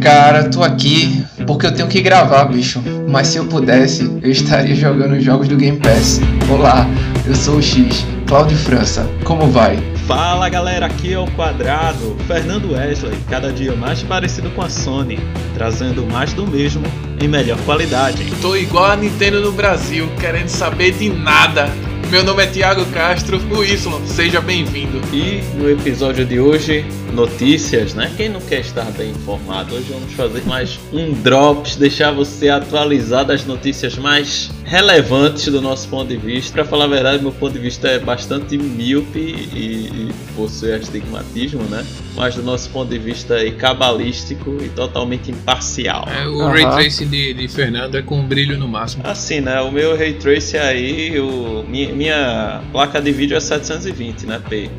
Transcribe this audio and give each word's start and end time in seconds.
cara, 0.00 0.44
tô 0.44 0.62
aqui 0.62 1.22
porque 1.46 1.66
eu 1.66 1.74
tenho 1.74 1.88
que 1.88 2.00
gravar, 2.00 2.44
bicho. 2.46 2.82
Mas 3.08 3.28
se 3.28 3.36
eu 3.36 3.44
pudesse, 3.44 4.10
eu 4.22 4.30
estaria 4.30 4.74
jogando 4.74 5.20
jogos 5.20 5.46
do 5.46 5.56
Game 5.56 5.78
Pass. 5.78 6.20
Olá, 6.50 6.86
eu 7.26 7.34
sou 7.34 7.56
o 7.56 7.62
X, 7.62 8.06
Claudio 8.26 8.56
França. 8.56 9.08
Como 9.24 9.46
vai? 9.48 9.78
Fala 10.06 10.48
galera, 10.48 10.86
aqui 10.86 11.12
é 11.12 11.18
o 11.18 11.26
Quadrado, 11.32 12.16
Fernando 12.26 12.72
Wesley, 12.72 13.16
cada 13.28 13.52
dia 13.52 13.76
mais 13.76 14.02
parecido 14.02 14.50
com 14.50 14.62
a 14.62 14.68
Sony, 14.68 15.20
trazendo 15.54 16.04
mais 16.06 16.32
do 16.32 16.46
mesmo 16.46 16.82
em 17.20 17.28
melhor 17.28 17.58
qualidade. 17.60 18.24
Tô 18.40 18.56
igual 18.56 18.86
a 18.86 18.96
Nintendo 18.96 19.40
no 19.40 19.52
Brasil, 19.52 20.08
querendo 20.18 20.48
saber 20.48 20.92
de 20.92 21.10
nada. 21.10 21.68
Meu 22.10 22.24
nome 22.24 22.42
é 22.42 22.46
Thiago 22.46 22.84
Castro, 22.86 23.38
o 23.38 23.62
Y, 23.62 23.76
seja 24.04 24.40
bem-vindo. 24.40 25.00
E 25.12 25.42
no 25.56 25.70
episódio 25.70 26.24
de 26.24 26.40
hoje, 26.40 26.84
notícias, 27.12 27.94
né? 27.94 28.12
Quem 28.16 28.28
não 28.28 28.40
quer 28.40 28.60
estar 28.60 28.90
bem 28.92 29.10
informado? 29.10 29.74
Hoje 29.74 29.86
vamos 29.90 30.12
fazer 30.12 30.42
mais 30.46 30.78
um 30.92 31.12
Drops, 31.12 31.76
deixar 31.76 32.12
você 32.12 32.48
atualizado 32.48 33.28
das 33.28 33.44
notícias 33.44 33.96
mais 33.96 34.50
relevantes 34.64 35.46
do 35.46 35.60
nosso 35.60 35.88
ponto 35.88 36.08
de 36.08 36.16
vista. 36.16 36.52
Para 36.52 36.64
falar 36.64 36.84
a 36.84 36.88
verdade, 36.88 37.22
meu 37.22 37.32
ponto 37.32 37.52
de 37.52 37.58
vista 37.58 37.88
é 37.88 37.98
bastante 37.98 38.56
míope 38.56 39.18
e, 39.18 40.08
e 40.08 40.10
possui 40.36 40.72
astigmatismo, 40.72 41.62
né? 41.64 41.84
Mas 42.14 42.36
do 42.36 42.42
nosso 42.42 42.70
ponto 42.70 42.88
de 42.88 42.98
vista 42.98 43.34
é 43.34 43.50
cabalístico 43.50 44.58
e 44.62 44.68
totalmente 44.68 45.30
imparcial. 45.30 46.06
É, 46.08 46.26
o 46.26 46.38
uhum. 46.38 46.48
Ray 46.50 46.62
Tracing 46.62 47.08
de, 47.08 47.34
de, 47.34 47.48
Fernando 47.48 47.96
é 47.96 48.02
com 48.02 48.22
brilho 48.22 48.56
no 48.56 48.68
máximo. 48.68 49.02
Assim, 49.04 49.40
né? 49.40 49.60
O 49.60 49.72
meu 49.72 49.96
Ray 49.96 50.14
Tracing 50.14 50.58
aí, 50.58 51.18
o, 51.18 51.64
minha, 51.68 51.92
minha 51.92 52.62
placa 52.70 53.00
de 53.00 53.10
vídeo 53.10 53.36
é 53.36 53.40
720, 53.40 54.26
né? 54.26 54.40
P. 54.48 54.70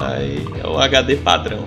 Aí 0.00 0.46
é 0.62 0.66
o 0.66 0.78
HD 0.78 1.16
padrão. 1.16 1.66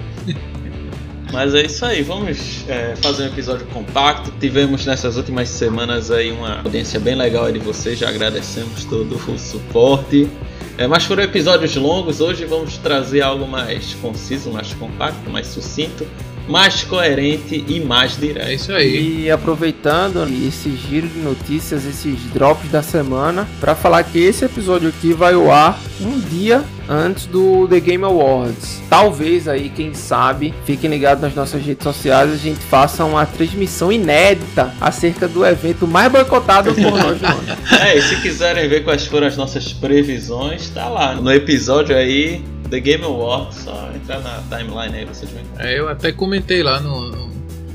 Mas 1.32 1.56
é 1.56 1.66
isso 1.66 1.84
aí, 1.84 2.04
vamos 2.04 2.64
é, 2.70 2.96
fazer 2.96 3.24
um 3.24 3.28
episódio 3.28 3.66
compacto. 3.68 4.32
Tivemos 4.40 4.86
nessas 4.86 5.18
últimas 5.18 5.50
semanas 5.50 6.12
aí 6.12 6.32
uma 6.32 6.60
audiência 6.60 7.00
bem 7.00 7.16
legal 7.16 7.52
de 7.52 7.58
vocês, 7.58 7.98
já 7.98 8.10
agradecemos 8.10 8.86
todo 8.86 9.16
o 9.16 9.40
suporte. 9.40 10.30
É, 10.78 10.88
mas 10.88 11.06
foram 11.06 11.24
episódios 11.24 11.76
longos, 11.76 12.22
hoje 12.22 12.46
vamos 12.46 12.78
trazer 12.78 13.22
algo 13.22 13.48
mais 13.48 13.96
conciso, 13.96 14.52
mais 14.52 14.74
compacto, 14.74 15.30
mais 15.30 15.48
sucinto 15.48 16.06
mais 16.48 16.84
coerente 16.84 17.64
e 17.68 17.80
mais 17.80 18.18
direto. 18.18 18.48
É 18.48 18.54
isso 18.54 18.72
aí. 18.72 19.24
E 19.24 19.32
aproveitando 19.32 20.28
esse 20.48 20.76
giro 20.76 21.08
de 21.08 21.20
notícias, 21.20 21.86
esses 21.86 22.20
drops 22.34 22.70
da 22.70 22.82
semana, 22.82 23.48
para 23.60 23.76
falar 23.76 24.04
que 24.04 24.20
esse 24.20 24.46
episódio 24.46 24.90
aqui 24.90 25.14
vai 25.14 25.34
ao 25.34 25.52
ar 25.52 25.80
um 26.02 26.20
dia 26.20 26.64
antes 26.90 27.26
do 27.26 27.68
The 27.68 27.80
Game 27.80 28.04
Awards. 28.04 28.82
Talvez 28.90 29.48
aí, 29.48 29.70
quem 29.70 29.94
sabe, 29.94 30.54
fiquem 30.66 30.90
ligados 30.90 31.22
nas 31.22 31.34
nossas 31.34 31.64
redes 31.64 31.84
sociais, 31.84 32.32
a 32.32 32.36
gente 32.36 32.60
faça 32.60 33.06
uma 33.06 33.26
transmissão 33.26 33.92
inédita 33.92 34.74
acerca 34.82 35.28
do 35.28 35.46
evento 35.46 35.88
mais 35.88 36.12
boicotado 36.12 36.74
por 36.74 36.92
nós 36.92 37.22
mano. 37.22 37.44
É, 37.82 37.98
e 37.98 38.02
se 38.02 38.22
quiserem 38.22 38.68
ver 38.68 38.84
quais 38.84 39.06
foram 39.06 39.28
as 39.28 39.38
nossas 39.38 39.72
previsões, 39.74 40.70
tá 40.70 40.88
lá 40.88 41.16
no 41.16 41.32
episódio 41.32 41.96
aí 41.96 42.42
The 42.74 42.80
Game 42.80 43.04
Awards, 43.04 43.66
só 43.66 43.92
entrar 43.94 44.20
na 44.22 44.42
timeline 44.50 44.98
aí 44.98 45.06
vocês 45.06 45.30
veem. 45.30 45.46
É, 45.60 45.78
eu 45.78 45.88
até 45.88 46.12
comentei 46.12 46.64
lá 46.64 46.80
no, 46.80 47.12
no 47.12 47.30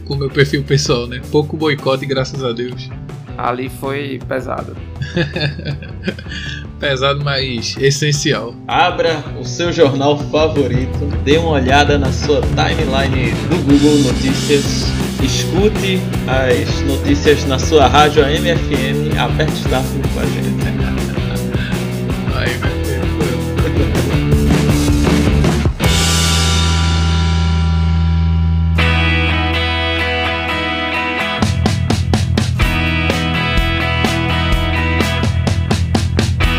com 0.05 0.15
o 0.15 0.17
meu 0.17 0.29
perfil 0.29 0.65
pessoal, 0.65 1.07
né? 1.07 1.21
Pouco 1.31 1.57
boicote, 1.57 2.05
graças 2.05 2.43
a 2.43 2.51
Deus. 2.51 2.91
Ali 3.37 3.69
foi 3.69 4.19
pesado. 4.27 4.77
pesado, 6.81 7.23
mas 7.23 7.77
essencial. 7.79 8.57
Abra 8.67 9.23
o 9.41 9.45
seu 9.45 9.73
jornal 9.73 10.19
favorito, 10.19 11.07
dê 11.25 11.39
uma 11.39 11.51
olhada 11.51 11.97
na 11.97 12.11
sua 12.11 12.41
timeline 12.41 13.31
do 13.51 13.57
Google 13.71 13.99
Notícias, 13.99 14.87
escute 15.23 16.01
as 16.27 16.81
notícias 16.81 17.45
na 17.45 17.61
sua 17.61 17.87
rádio 17.87 18.25
AMFM, 18.25 19.17
aperte 19.17 19.61
Start 19.61 19.87
com 20.13 20.19
a 20.19 20.27
gente. 20.27 20.59
Meu 22.41 22.78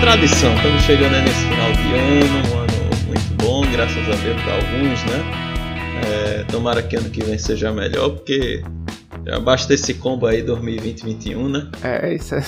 tradição, 0.09 0.55
estamos 0.55 0.81
chegando 0.81 1.13
aí 1.13 1.21
nesse 1.21 1.45
final 1.45 1.71
de 1.71 1.93
ano, 1.93 2.49
um 2.49 2.57
ano 2.57 3.05
muito 3.05 3.43
bom, 3.43 3.61
graças 3.71 3.95
a 3.95 4.15
Deus 4.23 4.41
para 4.41 4.55
alguns, 4.55 5.03
né? 5.03 5.23
É, 6.03 6.43
tomara 6.45 6.81
que 6.81 6.95
ano 6.95 7.11
que 7.11 7.23
vem 7.23 7.37
seja 7.37 7.71
melhor, 7.71 8.09
porque 8.09 8.63
já 9.23 9.39
basta 9.39 9.71
esse 9.71 9.93
combo 9.93 10.25
aí 10.25 10.41
2020-21, 10.41 11.47
né? 11.47 11.67
É, 11.83 12.15
isso 12.15 12.33
é, 12.33 12.43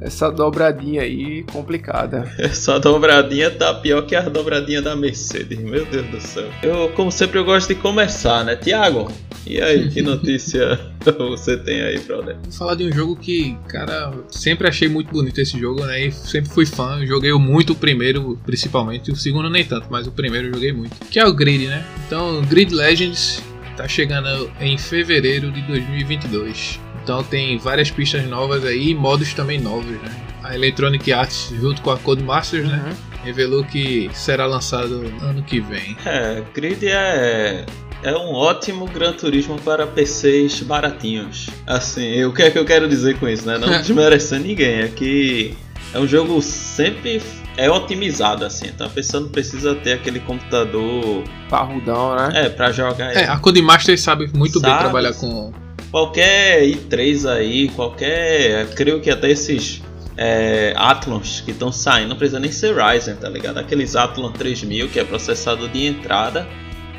essa 0.00 0.28
dobradinha 0.28 1.02
aí 1.02 1.44
complicada. 1.44 2.28
Essa 2.36 2.80
dobradinha 2.80 3.48
tá 3.48 3.74
pior 3.74 4.02
que 4.02 4.16
a 4.16 4.22
dobradinha 4.22 4.82
da 4.82 4.96
Mercedes, 4.96 5.58
meu 5.60 5.84
Deus 5.86 6.06
do 6.08 6.20
céu. 6.20 6.48
Eu, 6.64 6.88
como 6.90 7.12
sempre, 7.12 7.38
eu 7.38 7.44
gosto 7.44 7.68
de 7.68 7.76
começar, 7.76 8.44
né? 8.44 8.56
Tiago, 8.56 9.08
e 9.46 9.60
aí, 9.60 9.88
que 9.88 10.00
notícia 10.02 10.78
você 11.18 11.56
tem 11.56 11.82
aí, 11.82 11.98
brother? 12.00 12.36
Vou 12.42 12.52
falar 12.52 12.74
de 12.74 12.84
um 12.84 12.92
jogo 12.92 13.16
que, 13.16 13.56
cara, 13.68 14.12
sempre 14.30 14.68
achei 14.68 14.88
muito 14.88 15.10
bonito 15.10 15.40
esse 15.40 15.58
jogo, 15.58 15.84
né? 15.84 16.06
E 16.06 16.12
sempre 16.12 16.50
fui 16.50 16.66
fã. 16.66 17.04
joguei 17.06 17.32
muito 17.34 17.72
o 17.72 17.76
primeiro, 17.76 18.38
principalmente. 18.44 19.10
O 19.10 19.16
segundo 19.16 19.48
nem 19.48 19.64
tanto, 19.64 19.86
mas 19.90 20.06
o 20.06 20.12
primeiro 20.12 20.48
eu 20.48 20.54
joguei 20.54 20.72
muito. 20.72 20.94
Que 21.06 21.18
é 21.18 21.26
o 21.26 21.32
Grid, 21.32 21.66
né? 21.66 21.84
Então, 22.06 22.42
Grid 22.42 22.74
Legends 22.74 23.42
tá 23.76 23.86
chegando 23.86 24.50
em 24.60 24.76
fevereiro 24.76 25.50
de 25.52 25.62
2022. 25.62 26.80
Então 27.02 27.22
tem 27.22 27.56
várias 27.56 27.90
pistas 27.90 28.26
novas 28.26 28.64
aí 28.66 28.90
e 28.90 28.94
modos 28.94 29.32
também 29.32 29.58
novos, 29.58 29.92
né? 30.02 30.10
A 30.42 30.54
Electronic 30.54 31.10
Arts, 31.12 31.54
junto 31.58 31.80
com 31.80 31.90
a 31.90 31.96
Codemasters, 31.96 32.68
né? 32.68 32.76
uhum. 32.76 32.90
né? 32.90 32.96
Revelou 33.24 33.64
que 33.64 34.10
será 34.12 34.46
lançado 34.46 35.10
ano 35.22 35.42
que 35.42 35.60
vem. 35.60 35.96
É, 36.04 36.42
Grid 36.54 36.86
é 36.86 37.64
é 38.02 38.16
um 38.16 38.32
ótimo 38.32 38.86
Gran 38.86 39.12
Turismo 39.12 39.58
para 39.60 39.86
PCs 39.86 40.60
baratinhos. 40.60 41.48
Assim, 41.66 42.24
o 42.24 42.32
que 42.32 42.42
é 42.42 42.50
que 42.50 42.58
eu 42.58 42.64
quero 42.64 42.88
dizer 42.88 43.18
com 43.18 43.28
isso, 43.28 43.46
né? 43.46 43.58
Não 43.58 43.68
desmerecendo 43.80 44.46
ninguém, 44.46 44.80
é 44.80 44.88
que 44.88 45.56
é 45.92 45.98
um 45.98 46.06
jogo 46.06 46.40
sempre 46.42 47.20
é 47.56 47.68
otimizado 47.68 48.44
assim, 48.44 48.66
então 48.68 48.86
a 48.86 48.90
pessoa 48.90 49.20
não 49.20 49.30
precisa 49.30 49.74
ter 49.74 49.94
aquele 49.94 50.20
computador 50.20 51.24
parrudão, 51.50 52.14
né? 52.14 52.46
É, 52.46 52.48
para 52.48 52.70
jogar. 52.70 53.12
É, 53.12 53.24
a 53.24 53.36
Codemasters 53.36 54.00
sabe 54.00 54.30
muito 54.32 54.60
sabe, 54.60 54.72
bem 54.72 54.78
trabalhar 54.78 55.14
com 55.14 55.52
qualquer 55.90 56.62
i3 56.62 57.28
aí, 57.28 57.68
qualquer, 57.70 58.68
creio 58.74 59.00
que 59.00 59.10
até 59.10 59.30
esses 59.30 59.82
é, 60.16 60.72
Athlons 60.76 61.42
que 61.44 61.50
estão 61.50 61.72
saindo, 61.72 62.10
não 62.10 62.16
precisa 62.16 62.38
nem 62.38 62.52
ser 62.52 62.76
Ryzen, 62.76 63.16
tá 63.16 63.28
ligado? 63.28 63.58
Aqueles 63.58 63.96
Athlon 63.96 64.30
3000 64.30 64.88
que 64.88 65.00
é 65.00 65.04
processador 65.04 65.68
de 65.68 65.84
entrada 65.84 66.46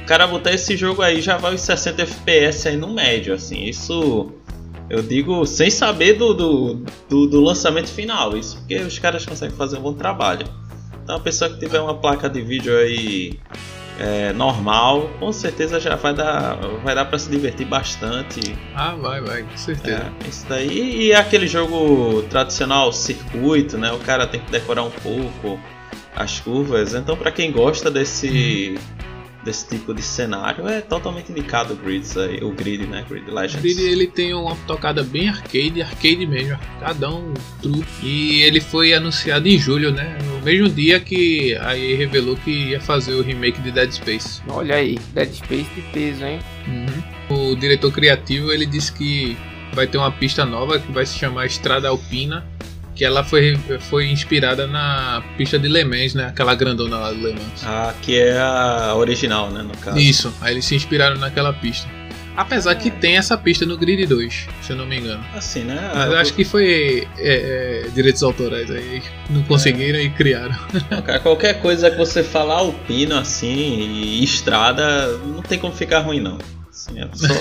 cara 0.09 0.25
botar 0.25 0.51
esse 0.51 0.75
jogo 0.75 1.03
aí 1.03 1.21
já 1.21 1.37
vai 1.37 1.53
os 1.53 1.61
60 1.61 2.01
FPS 2.01 2.67
aí 2.67 2.75
no 2.75 2.91
médio, 2.91 3.31
assim. 3.31 3.65
Isso 3.65 4.31
eu 4.89 5.03
digo 5.03 5.45
sem 5.45 5.69
saber 5.69 6.13
do, 6.13 6.33
do, 6.33 6.85
do, 7.07 7.27
do 7.27 7.39
lançamento 7.39 7.89
final. 7.89 8.35
Isso 8.35 8.57
porque 8.57 8.77
os 8.77 8.97
caras 8.97 9.23
conseguem 9.23 9.55
fazer 9.55 9.77
um 9.77 9.81
bom 9.81 9.93
trabalho. 9.93 10.47
Então 11.03 11.17
a 11.17 11.19
pessoa 11.19 11.51
que 11.51 11.59
tiver 11.59 11.79
uma 11.79 11.93
placa 11.93 12.27
de 12.27 12.41
vídeo 12.41 12.75
aí 12.75 13.39
é, 13.99 14.33
normal, 14.33 15.11
com 15.19 15.31
certeza 15.31 15.79
já 15.79 15.95
vai 15.95 16.15
dar, 16.15 16.55
vai 16.83 16.95
dar 16.95 17.05
para 17.05 17.19
se 17.19 17.29
divertir 17.29 17.67
bastante. 17.67 18.57
Ah, 18.73 18.95
vai, 18.95 19.21
vai, 19.21 19.43
com 19.43 19.57
certeza. 19.57 20.11
É, 20.25 20.27
isso 20.27 20.43
daí 20.49 21.05
e 21.05 21.13
aquele 21.13 21.45
jogo 21.45 22.23
tradicional 22.31 22.91
circuito, 22.91 23.77
né? 23.77 23.91
O 23.91 23.99
cara 23.99 24.25
tem 24.25 24.39
que 24.39 24.51
decorar 24.51 24.81
um 24.81 24.91
pouco 24.91 25.59
as 26.15 26.39
curvas. 26.39 26.95
Então 26.95 27.15
para 27.15 27.31
quem 27.31 27.51
gosta 27.51 27.91
desse 27.91 28.75
hum 28.75 29.08
desse 29.49 29.67
tipo 29.67 29.95
de 29.95 30.03
cenário 30.03 30.67
é 30.67 30.79
totalmente 30.79 31.31
indicado 31.31 31.73
o 31.73 31.75
Grid, 31.75 32.05
o 32.43 32.51
Grid, 32.51 32.85
né? 32.85 33.03
Grid 33.09 33.31
Legends. 33.31 33.55
O 33.55 33.61
Grid 33.61 33.81
ele 33.81 34.05
tem 34.05 34.31
uma 34.31 34.55
tocada 34.67 35.03
bem 35.03 35.27
arcade, 35.27 35.81
arcade 35.81 36.27
mesmo, 36.27 36.53
arcadão, 36.53 37.33
true. 37.59 37.83
E 38.03 38.43
ele 38.43 38.61
foi 38.61 38.93
anunciado 38.93 39.47
em 39.47 39.57
julho, 39.57 39.91
né? 39.91 40.19
No 40.23 40.39
mesmo 40.41 40.69
dia 40.69 40.99
que 40.99 41.57
aí 41.61 41.95
revelou 41.95 42.37
que 42.37 42.51
ia 42.51 42.79
fazer 42.79 43.15
o 43.15 43.23
remake 43.23 43.59
de 43.61 43.71
Dead 43.71 43.91
Space. 43.91 44.39
Olha 44.47 44.75
aí, 44.75 44.99
Dead 45.13 45.33
Space 45.33 45.69
de 45.75 45.81
peso, 45.91 46.23
hein? 46.23 46.39
Uhum. 46.67 47.51
O 47.51 47.55
diretor 47.55 47.91
criativo 47.91 48.51
ele 48.51 48.67
disse 48.67 48.93
que 48.93 49.35
vai 49.73 49.87
ter 49.87 49.97
uma 49.97 50.11
pista 50.11 50.45
nova 50.45 50.77
que 50.79 50.91
vai 50.91 51.07
se 51.07 51.17
chamar 51.17 51.47
Estrada 51.47 51.89
Alpina 51.89 52.45
que 52.99 53.05
ela 53.05 53.23
foi, 53.23 53.57
foi 53.79 54.07
inspirada 54.07 54.67
na 54.67 55.23
pista 55.37 55.57
de 55.57 55.69
Le 55.69 55.85
Mans, 55.85 56.13
né? 56.13 56.25
Aquela 56.25 56.53
grandona 56.53 56.97
lá 56.97 57.11
do 57.13 57.25
Le 57.25 57.31
Mans. 57.31 57.63
Ah, 57.63 57.93
que 58.01 58.19
é 58.19 58.37
a 58.37 58.93
original, 58.93 59.49
né? 59.49 59.63
No 59.63 59.75
caso. 59.77 59.97
Isso, 59.97 60.33
aí 60.41 60.55
eles 60.55 60.65
se 60.65 60.75
inspiraram 60.75 61.15
naquela 61.17 61.53
pista. 61.53 61.87
Apesar 62.35 62.75
que 62.75 62.91
tem 62.91 63.15
essa 63.15 63.37
pista 63.37 63.65
no 63.65 63.77
Grid 63.77 64.05
2, 64.05 64.47
se 64.61 64.73
eu 64.73 64.75
não 64.75 64.85
me 64.85 64.99
engano. 64.99 65.23
Assim, 65.33 65.61
né? 65.61 65.91
Mas 65.95 66.11
eu 66.11 66.17
acho 66.17 66.33
que 66.33 66.43
foi 66.43 67.07
é, 67.17 67.85
é, 67.85 67.89
direitos 67.95 68.21
autorais 68.21 68.69
aí. 68.69 69.01
Não 69.29 69.43
conseguiram 69.43 69.97
é. 69.97 70.03
e 70.03 70.09
criaram. 70.09 70.57
Cara, 71.05 71.21
qualquer 71.21 71.61
coisa 71.61 71.89
que 71.89 71.95
você 71.95 72.21
falar 72.21 72.55
alpino 72.55 73.17
assim 73.17 73.47
e 73.47 74.21
estrada, 74.21 75.07
não 75.19 75.41
tem 75.41 75.57
como 75.57 75.73
ficar 75.73 75.99
ruim 75.99 76.19
não. 76.19 76.37
Assim, 76.71 76.99
é, 77.01 77.09
só, 77.13 77.33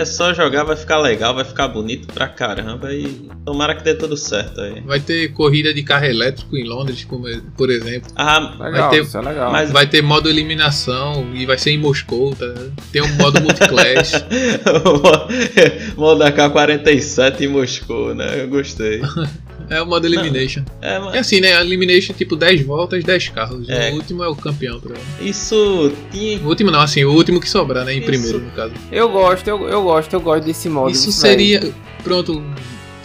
é 0.00 0.04
só 0.04 0.34
jogar, 0.34 0.64
vai 0.64 0.76
ficar 0.76 0.98
legal, 0.98 1.34
vai 1.34 1.44
ficar 1.44 1.68
bonito 1.68 2.12
pra 2.12 2.26
caramba 2.28 2.92
e 2.92 3.30
tomara 3.44 3.74
que 3.74 3.82
dê 3.84 3.94
tudo 3.94 4.16
certo 4.16 4.60
aí. 4.60 4.80
Vai 4.80 4.98
ter 5.00 5.28
corrida 5.32 5.72
de 5.72 5.82
carro 5.82 6.04
elétrico 6.04 6.56
em 6.56 6.64
Londres, 6.64 7.04
como, 7.04 7.24
por 7.56 7.70
exemplo. 7.70 8.10
Ah, 8.16 8.38
Legal, 8.60 8.90
Vai 8.90 8.90
ter- 8.90 9.02
isso 9.02 9.16
é 9.16 9.20
legal. 9.22 9.52
mas- 9.52 9.70
Vai 9.70 9.86
ter 9.86 10.02
modo 10.02 10.28
eliminação 10.28 11.30
e 11.34 11.46
vai 11.46 11.56
ser 11.56 11.70
em 11.70 11.78
Moscou, 11.78 12.34
tá? 12.34 12.46
Tem 12.92 13.00
um 13.00 13.14
modo 13.14 13.40
multiclass. 13.40 14.12
modo 15.96 16.24
AK-47 16.24 17.40
em 17.42 17.48
Moscou, 17.48 18.14
né? 18.14 18.42
Eu 18.42 18.48
gostei. 18.48 19.00
É 19.70 19.82
o 19.82 19.86
modo 19.86 20.06
elimination. 20.06 20.62
É, 20.80 20.96
É 20.96 20.98
mas 20.98 21.16
assim, 21.16 21.40
né? 21.40 21.60
Elimination 21.60 22.14
tipo 22.14 22.36
10 22.36 22.62
voltas, 22.62 23.04
10 23.04 23.28
carros. 23.28 23.68
É. 23.68 23.90
O 23.90 23.96
último 23.96 24.22
é 24.24 24.28
o 24.28 24.34
campeão, 24.34 24.80
ligado? 24.88 25.02
isso 25.20 25.92
tinha. 26.10 26.38
O 26.40 26.48
último 26.48 26.70
não, 26.70 26.80
assim, 26.80 27.04
o 27.04 27.12
último 27.12 27.40
que 27.40 27.48
sobrar, 27.48 27.84
né? 27.84 27.94
Em 27.94 27.98
Isso. 27.98 28.06
primeiro, 28.06 28.38
no 28.40 28.50
caso. 28.50 28.72
Eu 28.90 29.08
gosto, 29.08 29.48
eu, 29.48 29.68
eu 29.68 29.82
gosto, 29.82 30.12
eu 30.12 30.20
gosto 30.20 30.44
desse 30.44 30.68
modo. 30.68 30.90
Isso 30.90 31.06
daí. 31.06 31.12
seria. 31.12 31.72
Pronto. 32.02 32.42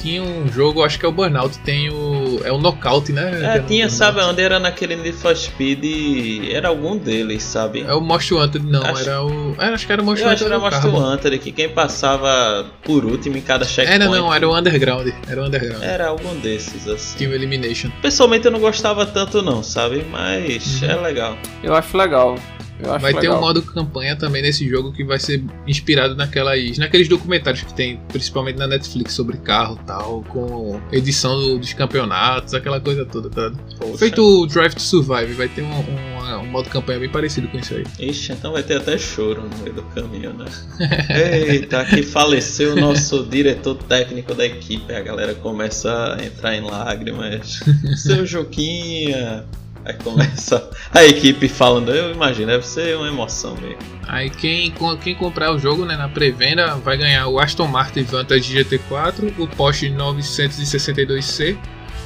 Tinha 0.03 0.21
um 0.21 0.47
jogo, 0.51 0.83
acho 0.83 0.99
que 0.99 1.05
é 1.05 1.07
o 1.09 1.11
Burnout, 1.13 1.57
tem 1.59 1.89
o. 1.89 2.41
É 2.43 2.51
o 2.51 2.57
Knockout, 2.57 3.11
né? 3.13 3.55
É, 3.55 3.59
tinha, 3.59 3.87
o- 3.87 3.89
sabe 3.89 4.19
onde? 4.21 4.41
Era 4.41 4.59
naquele 4.59 4.95
Need 4.97 5.13
for 5.17 5.33
Speed. 5.35 6.49
Era 6.51 6.67
algum 6.67 6.97
deles, 6.97 7.41
sabe? 7.41 7.81
É 7.87 7.93
o 7.93 8.01
Most 8.01 8.33
Wanted, 8.33 8.65
não, 8.65 8.83
Acho- 8.83 9.01
era 9.09 9.23
o. 9.23 9.55
É, 9.57 9.65
acho 9.67 9.87
que 9.87 9.93
era 9.93 10.01
o 10.01 10.05
Most 10.05 10.21
Eu 10.21 10.29
acho 10.29 10.43
Wanted. 10.43 10.45
que 10.45 10.53
era 10.53 10.59
Monster 10.77 10.91
Carbon. 10.91 11.13
Hunter, 11.13 11.39
que 11.39 11.51
quem 11.53 11.69
passava 11.69 12.65
por 12.83 13.05
último 13.05 13.37
em 13.37 13.41
cada 13.41 13.63
checkpoint. 13.65 14.03
Era 14.03 14.11
não, 14.13 14.33
era 14.33 14.47
o 14.47 14.57
Underground. 14.57 15.07
Era 15.27 15.41
o 15.41 15.45
Underground. 15.45 15.83
Era 15.83 16.07
algum 16.07 16.35
desses, 16.35 16.85
assim. 16.87 17.17
Tinha 17.19 17.29
o 17.29 17.33
Elimination. 17.33 17.89
Pessoalmente 18.01 18.45
eu 18.45 18.51
não 18.51 18.59
gostava 18.59 19.05
tanto 19.05 19.41
não, 19.41 19.63
sabe? 19.63 20.05
Mas 20.11 20.81
Uhum. 20.81 20.89
é 20.89 20.95
legal. 20.95 21.37
Eu 21.63 21.73
acho 21.73 21.97
legal. 21.97 22.37
Eu 22.79 22.91
acho 22.91 23.01
Vai 23.01 23.13
ter 23.13 23.19
legal. 23.21 23.37
um 23.37 23.41
modo 23.41 23.61
campanha 23.61 24.15
também 24.15 24.41
nesse 24.41 24.67
jogo 24.67 24.91
que 24.91 25.03
vai 25.03 25.19
ser 25.19 25.43
inspirado 25.67 26.15
naquelas, 26.15 26.77
naqueles 26.77 27.07
documentários 27.07 27.61
que 27.63 27.73
tem, 27.73 27.99
principalmente 28.09 28.57
na 28.57 28.67
Netflix, 28.67 29.13
sobre 29.13 29.37
carro 29.37 29.79
e 29.81 29.85
tal, 29.85 30.23
com 30.27 30.81
edição 30.91 31.39
do- 31.39 31.59
dos 31.59 31.71
campeonatos, 31.73 32.53
aquela 32.53 32.79
coisa 32.81 33.05
toda, 33.05 33.29
tá? 33.29 33.51
Poxa. 33.79 33.97
Feito 33.99 34.21
o 34.23 34.45
Drive 34.47 34.73
to 34.73 34.81
Survive, 34.81 35.33
vai 35.33 35.47
ter 35.47 35.61
um, 35.61 35.67
um- 35.71 36.23
um 36.41 36.45
modo 36.47 36.67
campanha 36.69 36.99
bem 36.99 37.09
parecido 37.09 37.47
com 37.47 37.57
isso 37.59 37.73
aí. 37.75 37.83
Ixi, 37.99 38.31
então 38.33 38.51
vai 38.53 38.63
ter 38.63 38.77
até 38.77 38.97
choro 38.97 39.43
no 39.43 39.57
meio 39.63 39.73
do 39.75 39.83
caminho, 39.83 40.33
né? 40.33 40.45
Eita, 41.49 41.81
aqui 41.81 42.01
faleceu 42.03 42.73
o 42.73 42.75
nosso 42.75 43.23
diretor 43.25 43.75
técnico 43.75 44.33
da 44.33 44.45
equipe. 44.45 44.93
A 44.93 44.99
galera 45.01 45.33
começa 45.35 46.15
a 46.19 46.25
entrar 46.25 46.55
em 46.55 46.61
lágrimas. 46.61 47.59
Seu 47.97 48.25
Juquinha. 48.25 49.45
Aí 49.85 49.93
começa 49.95 50.69
a 50.91 51.03
equipe 51.03 51.47
falando, 51.47 51.93
eu 51.93 52.11
imagino, 52.11 52.47
deve 52.47 52.65
ser 52.65 52.95
uma 52.95 53.07
emoção 53.07 53.55
mesmo. 53.55 53.77
Aí 54.07 54.29
quem, 54.29 54.73
quem 55.03 55.15
comprar 55.15 55.53
o 55.53 55.59
jogo 55.59 55.85
né, 55.85 55.95
na 55.95 56.07
pré-venda 56.07 56.75
vai 56.75 56.97
ganhar 56.97 57.27
o 57.27 57.39
Aston 57.39 57.67
Martin 57.67 58.03
Vantage 58.03 58.53
GT4, 58.63 59.33
o 59.37 59.47
Porsche 59.47 59.89
962C, 59.89 61.57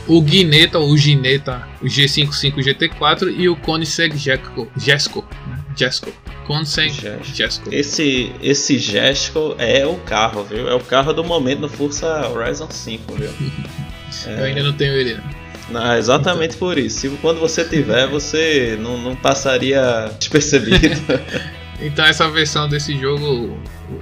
o 0.08 0.26
Gineta 0.26 0.80
ou 0.80 0.96
Gineta 0.98 1.68
o 1.82 1.86
G55 1.86 2.56
GT4 2.56 3.34
e 3.36 3.50
o 3.50 3.56
Koenigsegg 3.56 4.18
Jesco, 4.18 4.68
Jesco, 4.78 5.28
né? 5.48 5.60
Jesco. 5.76 6.12
Koenigsegg 6.46 6.94
Jesco. 7.24 7.70
Esse, 7.72 8.32
esse 8.42 8.80
Jesco 8.80 9.56
é 9.60 9.86
o 9.86 9.96
carro, 9.98 10.44
viu? 10.44 10.70
É 10.70 10.74
o 10.74 10.80
carro 10.80 11.12
do 11.14 11.24
momento 11.24 11.60
no 11.60 11.70
Forza 11.70 12.30
Horizon 12.30 12.70
5, 12.70 13.14
viu? 13.14 13.30
Eu 14.26 14.46
ainda 14.46 14.64
não 14.64 14.74
tenho 14.74 14.94
ele. 14.94 15.16
Né? 15.16 15.24
Não, 15.70 15.96
exatamente 15.96 16.56
por 16.58 16.78
isso. 16.78 17.10
Quando 17.22 17.40
você 17.40 17.64
tiver, 17.66 18.08
você 18.08 18.78
não, 18.80 18.98
não 18.98 19.16
passaria 19.16 20.12
despercebido. 20.18 20.88
Então 21.80 22.04
essa 22.06 22.28
versão 22.28 22.68
desse 22.68 22.98
jogo 23.00 23.56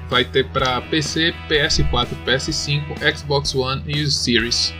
vai 0.09 0.23
ter 0.23 0.45
para 0.45 0.79
PC, 0.81 1.33
PS4, 1.49 2.07
PS5, 2.25 3.17
Xbox 3.17 3.53
One 3.53 3.83
e 3.85 4.03
o 4.03 4.09
Series. 4.09 4.73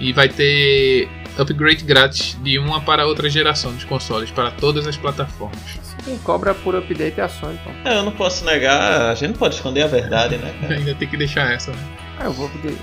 E 0.00 0.12
vai 0.12 0.28
ter 0.28 1.08
upgrade 1.38 1.84
grátis 1.84 2.36
de 2.42 2.58
uma 2.58 2.80
para 2.80 3.06
outra 3.06 3.28
geração 3.28 3.72
dos 3.72 3.84
consoles 3.84 4.30
para 4.30 4.50
todas 4.50 4.86
as 4.86 4.96
plataformas. 4.96 5.80
Quem 6.04 6.18
cobra 6.18 6.54
por 6.54 6.74
update 6.74 7.20
é 7.20 7.24
a 7.24 7.28
Sony, 7.28 7.58
então. 7.60 7.72
É, 7.84 7.98
eu 7.98 8.02
não 8.02 8.12
posso 8.12 8.44
negar, 8.44 9.10
a 9.10 9.14
gente 9.14 9.30
não 9.30 9.36
pode 9.36 9.54
esconder 9.54 9.82
a 9.82 9.86
verdade, 9.86 10.36
né? 10.36 10.52
Ainda 10.68 10.94
tem 10.94 11.08
que 11.08 11.16
deixar 11.16 11.52
essa, 11.52 11.70
né? 11.70 11.88
Ah, 12.18 12.24
eu 12.24 12.32
vou 12.32 12.48
poder. 12.48 12.76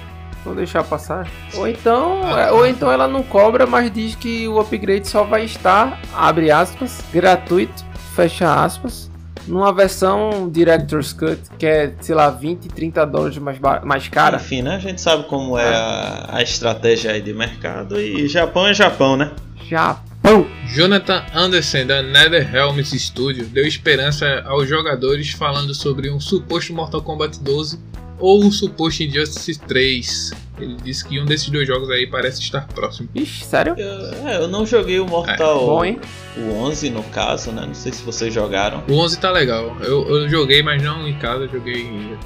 Vou 0.44 0.56
deixar 0.56 0.84
passar. 0.84 1.28
Ou 1.54 1.68
então, 1.68 2.38
é, 2.38 2.52
ou 2.52 2.66
então 2.66 2.92
ela 2.92 3.08
não 3.08 3.24
cobra, 3.24 3.66
mas 3.66 3.92
diz 3.92 4.16
que 4.16 4.48
o 4.48 4.60
upgrade 4.60 5.08
só 5.08 5.24
vai 5.24 5.44
estar, 5.44 6.00
abre 6.14 6.50
aspas, 6.50 7.04
gratuito, 7.12 7.86
fecha 8.16 8.64
aspas, 8.64 9.10
numa 9.48 9.74
versão 9.74 10.50
Director's 10.50 11.12
Cut, 11.12 11.40
que 11.58 11.66
é, 11.66 11.94
sei 12.00 12.16
lá, 12.16 12.30
20, 12.30 12.68
30 12.70 13.06
dólares 13.06 13.38
mais, 13.38 13.60
mais 13.84 14.08
cara. 14.08 14.38
Enfim, 14.38 14.62
né? 14.62 14.76
A 14.76 14.80
gente 14.80 15.02
sabe 15.02 15.24
como 15.24 15.58
é 15.58 15.68
a, 15.68 16.30
a 16.38 16.44
estratégia 16.44 17.12
aí 17.12 17.22
de 17.22 17.34
mercado 17.34 18.00
e 18.00 18.28
Japão 18.28 18.68
é 18.68 18.74
Japão, 18.74 19.18
né? 19.18 19.32
Japão! 19.68 20.46
Jonathan 20.68 21.24
Anderson 21.34 21.88
da 21.88 22.04
NetherRealms 22.04 22.92
Studio 22.92 23.46
deu 23.46 23.66
esperança 23.66 24.44
aos 24.46 24.68
jogadores 24.68 25.32
falando 25.32 25.74
sobre 25.74 26.12
um 26.12 26.20
suposto 26.20 26.74
Mortal 26.74 27.02
Kombat 27.02 27.40
12 27.40 27.80
ou 28.20 28.44
um 28.44 28.52
suposto 28.52 29.04
Injustice 29.04 29.60
3. 29.60 30.32
Ele 30.60 30.76
disse 30.84 31.08
que 31.08 31.20
um 31.20 31.26
desses 31.26 31.50
dois 31.50 31.66
jogos 31.66 31.90
aí 31.90 32.06
parece 32.06 32.42
estar 32.42 32.68
próximo. 32.68 33.08
Ixi, 33.16 33.46
sério? 33.46 33.76
Eu, 33.78 34.28
é, 34.28 34.36
eu 34.38 34.48
não 34.48 34.66
joguei 34.66 35.00
o 35.00 35.06
Mortal 35.06 35.66
Bom, 35.66 35.86
hein? 35.86 36.00
o 36.38 36.52
11 36.52 36.90
no 36.90 37.04
caso, 37.04 37.52
né? 37.52 37.66
Não 37.66 37.74
sei 37.74 37.94
se 37.94 38.04
vocês 38.04 38.34
jogaram. 38.34 38.84
O 38.90 38.94
11 38.94 39.20
tá 39.20 39.32
legal. 39.32 39.78
Eu, 39.82 40.08
eu 40.08 40.30
joguei, 40.30 40.62
mas 40.62 40.84
não 40.84 41.08
em 41.08 41.18
casa, 41.18 41.46
eu 41.46 41.50
joguei 41.50 42.18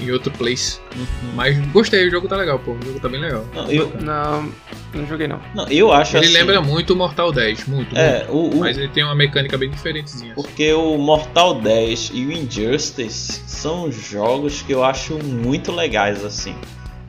em, 0.00 0.10
outro 0.10 0.30
place. 0.32 0.78
Mas 1.34 1.56
gostei, 1.68 2.06
o 2.06 2.10
jogo 2.10 2.28
tá 2.28 2.36
legal, 2.36 2.58
pô. 2.58 2.72
O 2.72 2.82
jogo 2.84 3.00
tá 3.00 3.08
bem 3.08 3.20
legal. 3.20 3.44
Não, 3.54 3.70
eu, 3.70 3.92
Não, 4.00 4.48
não 4.94 5.06
joguei 5.06 5.26
não. 5.28 5.40
não, 5.54 5.66
eu 5.68 5.92
acho 5.92 6.16
Ele 6.16 6.26
assim, 6.26 6.34
lembra 6.34 6.60
muito 6.60 6.92
o 6.92 6.96
Mortal 6.96 7.32
10, 7.32 7.66
muito, 7.66 7.96
É, 7.96 8.18
muito. 8.26 8.32
o, 8.32 8.56
o- 8.56 8.60
Mas 8.60 8.76
ele 8.78 8.88
tem 8.88 9.04
uma 9.04 9.14
mecânica 9.14 9.56
bem 9.58 9.70
diferentezinha. 9.70 10.32
porque 10.34 10.72
o 10.72 10.96
Mortal 10.98 11.60
10 11.60 12.10
e 12.14 12.24
o 12.26 12.32
Injustice 12.32 13.42
são 13.46 13.90
jogos 13.90 14.62
que 14.62 14.72
eu 14.72 14.84
acho 14.84 15.18
muito 15.22 15.72
legais, 15.72 16.24
assim. 16.24 16.54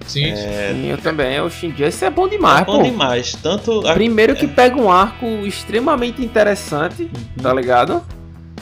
Sim, 0.05 0.33
Sim, 0.35 0.85
eu 0.89 0.97
também. 0.97 1.41
O 1.41 1.49
Shinjustice 1.49 2.05
é 2.05 2.09
bom 2.09 2.29
demais, 2.29 2.61
é 2.61 2.65
bom 2.65 2.77
pô. 2.77 2.83
demais. 2.83 3.33
Tanto 3.43 3.85
a- 3.85 3.93
Primeiro 3.93 4.35
que 4.35 4.47
pega 4.47 4.77
um 4.77 4.89
arco 4.89 5.25
extremamente 5.45 6.23
interessante, 6.23 7.11
tá 7.41 7.53
ligado? 7.53 8.01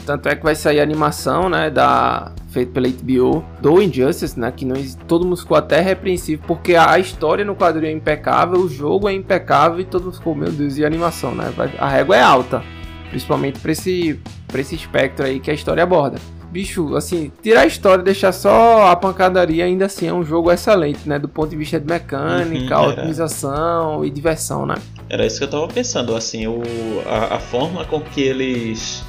Tanto 0.04 0.28
é 0.28 0.34
que 0.34 0.42
vai 0.42 0.56
sair 0.56 0.80
a 0.80 0.82
animação, 0.82 1.48
né, 1.48 1.70
da 1.70 2.32
feito 2.56 2.72
pela 2.72 2.88
HBO 2.88 3.44
do 3.60 3.82
Injustice, 3.82 4.40
né, 4.40 4.50
que 4.50 4.64
não, 4.64 4.82
todo 5.06 5.26
mundo 5.26 5.36
ficou 5.36 5.58
até 5.58 5.80
repreensivo 5.82 6.42
porque 6.46 6.74
a, 6.74 6.98
história 6.98 7.44
no 7.44 7.54
quadrinho 7.54 7.90
é 7.90 7.92
impecável, 7.92 8.58
o 8.60 8.68
jogo 8.68 9.10
é 9.10 9.12
impecável 9.12 9.78
e 9.78 9.84
todo 9.84 10.04
mundo 10.04 10.16
ficou, 10.16 10.34
meu 10.34 10.50
Deus, 10.50 10.78
e 10.78 10.84
a 10.84 10.86
animação, 10.86 11.34
né? 11.34 11.52
A 11.78 11.86
régua 11.86 12.16
é 12.16 12.22
alta, 12.22 12.62
principalmente 13.10 13.58
pra 13.60 13.72
esse 13.72 14.18
pra 14.48 14.60
esse 14.60 14.74
espectro 14.74 15.26
aí 15.26 15.38
que 15.38 15.50
a 15.50 15.54
história 15.54 15.82
aborda. 15.82 16.18
Bicho, 16.50 16.96
assim, 16.96 17.30
tirar 17.42 17.62
a 17.62 17.66
história 17.66 18.00
e 18.00 18.04
deixar 18.04 18.32
só 18.32 18.90
a 18.90 18.96
pancadaria, 18.96 19.64
ainda 19.64 19.84
assim 19.84 20.06
é 20.06 20.12
um 20.12 20.24
jogo 20.24 20.50
excelente, 20.50 21.06
né? 21.06 21.18
Do 21.18 21.28
ponto 21.28 21.50
de 21.50 21.56
vista 21.56 21.78
de 21.78 21.86
mecânica, 21.86 22.80
Uhum, 22.80 22.84
é. 22.84 22.88
otimização 22.88 24.04
e 24.04 24.10
diversão, 24.10 24.64
né? 24.64 24.76
Era 25.10 25.26
isso 25.26 25.38
que 25.38 25.44
eu 25.44 25.50
tava 25.50 25.68
pensando, 25.68 26.16
assim, 26.16 26.46
o, 26.46 26.62
a, 27.06 27.36
a 27.36 27.38
forma 27.38 27.84
com 27.84 28.00
que 28.00 28.22
eles 28.22 29.04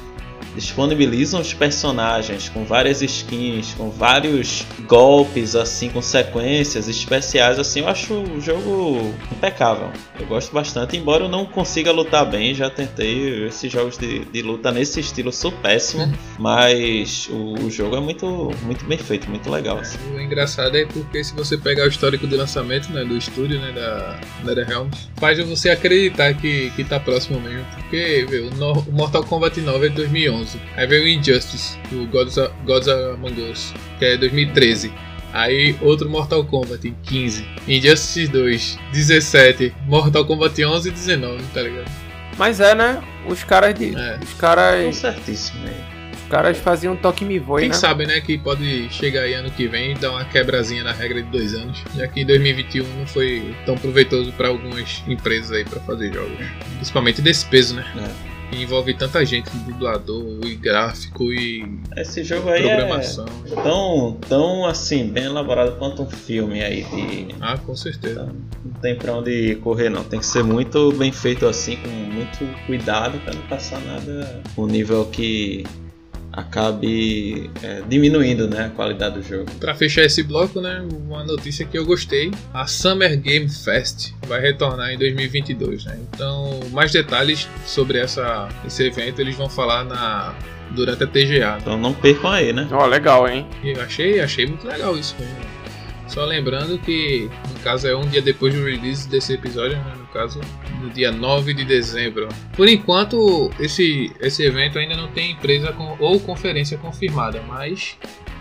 disponibilizam 0.54 1.40
os 1.40 1.52
personagens 1.54 2.48
com 2.48 2.64
várias 2.64 3.02
skins, 3.02 3.74
com 3.74 3.90
vários 3.90 4.64
golpes, 4.86 5.54
assim, 5.54 5.88
com 5.90 6.00
sequências 6.02 6.88
especiais, 6.88 7.58
assim, 7.58 7.80
eu 7.80 7.88
acho 7.88 8.14
o 8.14 8.40
jogo 8.40 9.14
impecável. 9.32 9.90
Eu 10.18 10.26
gosto 10.26 10.52
bastante, 10.52 10.96
embora 10.96 11.24
eu 11.24 11.28
não 11.28 11.44
consiga 11.46 11.92
lutar 11.92 12.24
bem, 12.26 12.54
já 12.54 12.68
tentei 12.70 13.46
esses 13.46 13.70
jogos 13.70 13.96
de, 13.98 14.24
de 14.26 14.42
luta 14.42 14.70
nesse 14.72 15.00
estilo, 15.00 15.32
sou 15.32 15.52
péssimo, 15.52 16.06
mas 16.38 17.28
o, 17.30 17.54
o 17.66 17.70
jogo 17.70 17.96
é 17.96 18.00
muito, 18.00 18.50
muito 18.62 18.84
bem 18.84 18.98
feito, 18.98 19.28
muito 19.28 19.50
legal. 19.50 19.78
Assim. 19.78 19.98
O 20.14 20.20
engraçado 20.20 20.76
é 20.76 20.84
porque 20.86 21.22
se 21.22 21.34
você 21.34 21.56
pegar 21.56 21.84
o 21.84 21.88
histórico 21.88 22.26
de 22.26 22.36
lançamento 22.36 22.90
né, 22.92 23.04
do 23.04 23.16
estúdio, 23.16 23.60
né, 23.60 23.72
da 23.72 24.18
NetherRealms, 24.44 25.08
faz 25.16 25.38
você 25.46 25.70
acreditar 25.70 26.34
que, 26.34 26.70
que 26.70 26.84
tá 26.84 26.98
próximo 26.98 27.40
mesmo. 27.40 27.64
Porque 27.74 28.26
viu, 28.28 28.48
o 28.48 28.54
No- 28.56 28.80
o 28.80 28.92
Mortal 28.92 29.24
Kombat 29.24 29.60
9 29.60 29.86
é 29.86 29.88
de 29.88 29.94
2011. 29.96 30.37
Aí 30.76 30.86
veio 30.86 31.04
o 31.04 31.08
Injustice, 31.08 31.78
o 31.92 32.06
Gods, 32.06 32.36
Gods 32.64 32.88
Among 32.88 33.40
Us, 33.50 33.74
que 33.98 34.04
é 34.04 34.16
2013. 34.16 34.92
Aí 35.32 35.76
outro 35.80 36.08
Mortal 36.08 36.44
Kombat 36.44 36.94
15. 37.04 37.46
Injustice 37.66 38.28
2, 38.28 38.78
17. 38.92 39.74
Mortal 39.86 40.24
Kombat 40.24 40.64
11 40.64 40.88
e 40.88 40.92
19, 40.92 41.42
tá 41.52 41.62
ligado? 41.62 41.90
Mas 42.38 42.60
é, 42.60 42.74
né? 42.74 43.02
Os 43.26 43.44
caras 43.44 43.74
de. 43.74 43.96
É. 43.96 44.18
Os 44.22 44.32
caras. 44.34 44.96
certíssimo 44.96 45.66
aí. 45.66 45.98
Os 46.28 46.30
caras 46.30 46.58
faziam 46.58 46.94
toque 46.94 47.24
me 47.24 47.38
voe, 47.38 47.62
Quem 47.62 47.70
né? 47.70 47.74
sabe, 47.74 48.06
né, 48.06 48.20
que 48.20 48.36
pode 48.36 48.90
chegar 48.90 49.22
aí 49.22 49.32
ano 49.32 49.50
que 49.50 49.66
vem 49.66 49.92
e 49.92 49.94
dar 49.94 50.10
uma 50.10 50.26
quebrazinha 50.26 50.84
na 50.84 50.92
regra 50.92 51.22
de 51.22 51.30
dois 51.30 51.54
anos, 51.54 51.82
já 51.96 52.06
que 52.06 52.22
2021 52.22 52.84
não 52.98 53.06
foi 53.06 53.56
tão 53.64 53.78
proveitoso 53.78 54.30
para 54.32 54.48
algumas 54.48 55.02
empresas 55.08 55.52
aí 55.52 55.64
para 55.64 55.80
fazer 55.80 56.12
jogos, 56.12 56.36
principalmente 56.76 57.22
desse 57.22 57.46
peso, 57.46 57.76
né? 57.76 57.84
E 57.96 58.27
envolve 58.52 58.94
tanta 58.94 59.24
gente, 59.24 59.50
dublador, 59.66 60.40
e 60.44 60.54
gráfico, 60.54 61.24
e 61.32 61.64
Esse 61.96 62.24
jogo 62.24 62.48
aí 62.48 62.62
programação. 62.62 63.26
é 63.46 63.54
tão, 63.62 64.16
tão 64.28 64.64
assim, 64.66 65.08
bem 65.08 65.24
elaborado 65.24 65.72
quanto 65.76 66.02
um 66.02 66.10
filme 66.10 66.62
aí 66.62 66.84
de. 66.84 67.34
Ah, 67.40 67.58
com 67.58 67.74
certeza. 67.76 68.22
Então, 68.22 68.36
não 68.64 68.80
tem 68.80 68.94
pra 68.96 69.12
onde 69.14 69.56
correr 69.56 69.88
não. 69.90 70.04
Tem 70.04 70.18
que 70.20 70.26
ser 70.26 70.42
muito 70.42 70.92
bem 70.92 71.12
feito 71.12 71.46
assim, 71.46 71.76
com 71.76 71.88
muito 71.88 72.66
cuidado 72.66 73.18
pra 73.20 73.34
não 73.34 73.42
passar 73.42 73.80
nada 73.80 74.42
um 74.56 74.66
nível 74.66 75.04
que 75.06 75.64
acabe 76.38 77.50
é, 77.62 77.82
diminuindo 77.88 78.48
né, 78.48 78.66
a 78.66 78.70
qualidade 78.70 79.16
do 79.16 79.22
jogo. 79.22 79.50
Pra 79.58 79.74
fechar 79.74 80.04
esse 80.04 80.22
bloco, 80.22 80.60
né, 80.60 80.86
uma 81.06 81.24
notícia 81.24 81.66
que 81.66 81.76
eu 81.78 81.84
gostei: 81.84 82.30
a 82.52 82.66
Summer 82.66 83.18
Game 83.18 83.48
Fest 83.48 84.12
vai 84.26 84.40
retornar 84.40 84.92
em 84.92 84.98
2022, 84.98 85.84
né? 85.84 85.98
Então, 86.12 86.60
mais 86.70 86.92
detalhes 86.92 87.48
sobre 87.66 87.98
essa, 87.98 88.48
esse 88.66 88.84
evento 88.84 89.20
eles 89.20 89.36
vão 89.36 89.48
falar 89.48 89.84
na 89.84 90.34
durante 90.70 91.04
a 91.04 91.06
TGA. 91.06 91.58
Então 91.60 91.78
não 91.78 91.94
percam 91.94 92.30
aí, 92.30 92.52
né? 92.52 92.68
Ó, 92.70 92.84
legal, 92.86 93.28
hein? 93.28 93.46
Eu 93.64 93.80
achei, 93.82 94.20
achei 94.20 94.46
muito 94.46 94.66
legal 94.66 94.96
isso 94.96 95.14
mesmo. 95.18 95.36
Só 96.08 96.24
lembrando 96.24 96.78
que, 96.78 97.30
no 97.52 97.60
caso, 97.60 97.86
é 97.86 97.94
um 97.94 98.06
dia 98.06 98.22
depois 98.22 98.54
do 98.54 98.64
release 98.64 99.08
desse 99.08 99.34
episódio, 99.34 99.76
né? 99.76 99.92
no 99.98 100.06
caso, 100.06 100.40
no 100.80 100.90
dia 100.90 101.12
9 101.12 101.52
de 101.54 101.64
dezembro. 101.64 102.28
Por 102.56 102.68
enquanto, 102.68 103.50
esse, 103.60 104.12
esse 104.20 104.42
evento 104.42 104.78
ainda 104.78 104.96
não 104.96 105.08
tem 105.08 105.32
empresa 105.32 105.72
com, 105.72 105.96
ou 106.00 106.18
conferência 106.18 106.78
confirmada, 106.78 107.42
mas 107.46 107.96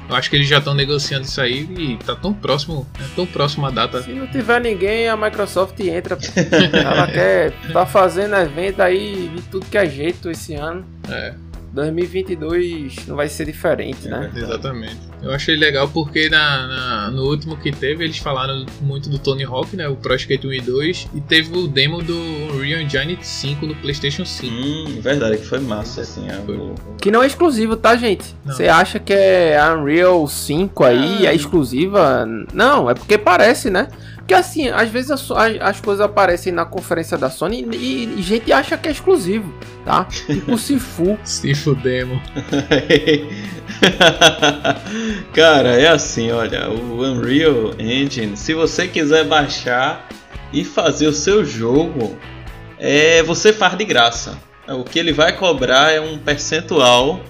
eu 0.09 0.15
acho 0.15 0.29
que 0.29 0.37
eles 0.37 0.47
já 0.47 0.59
estão 0.59 0.73
negociando 0.73 1.25
isso 1.25 1.41
aí 1.41 1.67
e 1.77 1.97
tá 1.97 2.15
tão 2.15 2.33
próximo, 2.33 2.87
é 2.99 3.15
tão 3.15 3.25
próximo 3.25 3.65
a 3.65 3.71
data. 3.71 4.01
Se 4.01 4.13
não 4.13 4.27
tiver 4.27 4.61
ninguém, 4.61 5.09
a 5.09 5.17
Microsoft 5.17 5.77
entra. 5.81 6.17
Ela 6.71 7.07
quer 7.07 7.51
tá 7.73 7.85
fazendo 7.85 8.35
evento 8.35 8.81
aí 8.81 9.29
de 9.35 9.41
tudo 9.43 9.65
que 9.65 9.77
é 9.77 9.85
jeito 9.89 10.31
esse 10.31 10.55
ano. 10.55 10.85
É, 11.09 11.33
2022 11.73 13.05
não 13.05 13.15
vai 13.15 13.27
ser 13.27 13.45
diferente, 13.45 14.07
né? 14.07 14.31
exatamente. 14.35 14.97
Eu 15.27 15.33
achei 15.33 15.55
legal 15.57 15.89
porque 15.89 16.29
na, 16.29 16.67
na- 16.67 17.11
no 17.11 17.23
último 17.25 17.57
que 17.57 17.71
teve, 17.71 18.03
eles 18.05 18.17
falaram 18.17 18.65
muito 18.81 19.09
do 19.09 19.19
Tony 19.19 19.43
Hawk, 19.43 19.75
né? 19.75 19.87
O 19.87 19.95
Pro 19.95 20.15
Skate 20.15 20.47
1 20.47 20.53
e 20.53 20.61
2, 20.61 21.07
e 21.15 21.21
teve 21.21 21.57
o 21.57 21.67
demo 21.67 22.01
do 22.01 22.15
Unreal 22.53 22.81
Engine 22.81 23.17
5 23.21 23.65
no 23.65 23.75
PlayStation 23.75 24.23
5. 24.25 24.53
Hum, 24.55 24.99
verdade 25.01 25.37
que 25.37 25.45
foi 25.45 25.59
massa, 25.59 26.01
assim. 26.01 26.27
é 26.29 26.37
o- 26.49 26.75
Que 27.01 27.11
não 27.11 27.21
é 27.21 27.27
exclusivo, 27.27 27.75
tá, 27.75 27.95
gente? 27.97 28.33
Você 28.45 28.67
acha 28.67 28.99
que 28.99 29.11
é 29.13 29.57
a 29.59 29.73
Unreal 29.75 30.25
5 30.27 30.83
aí, 30.83 31.27
Ah. 31.27 31.31
é 31.31 31.35
exclusiva? 31.35 32.25
Não, 32.53 32.89
é 32.89 32.93
porque 32.93 33.17
parece, 33.17 33.69
né? 33.69 33.87
Porque 34.27 34.33
assim, 34.33 34.67
às 34.67 34.89
vezes 34.89 35.09
as, 35.09 35.31
as 35.31 35.79
coisas 35.79 36.05
aparecem 36.05 36.51
na 36.51 36.65
conferência 36.65 37.17
da 37.17 37.29
Sony 37.29 37.65
e, 37.71 38.19
e 38.19 38.21
gente 38.21 38.51
acha 38.51 38.77
que 38.77 38.89
é 38.89 38.91
exclusivo, 38.91 39.53
tá? 39.85 40.03
Tipo 40.03 40.51
o 40.51 40.57
Sifu. 40.57 41.17
Se 41.23 41.55
fudemos. 41.55 42.19
Cara, 45.33 45.79
é 45.79 45.87
assim, 45.87 46.29
olha, 46.29 46.69
o 46.69 47.05
Unreal 47.05 47.73
Engine, 47.79 48.35
se 48.35 48.53
você 48.53 48.85
quiser 48.85 49.23
baixar 49.23 50.05
e 50.51 50.65
fazer 50.65 51.07
o 51.07 51.13
seu 51.13 51.45
jogo, 51.45 52.17
é, 52.77 53.23
você 53.23 53.53
faz 53.53 53.77
de 53.77 53.85
graça. 53.85 54.37
O 54.67 54.83
que 54.83 54.99
ele 54.99 55.13
vai 55.13 55.37
cobrar 55.37 55.93
é 55.93 56.01
um 56.01 56.17
percentual 56.17 57.21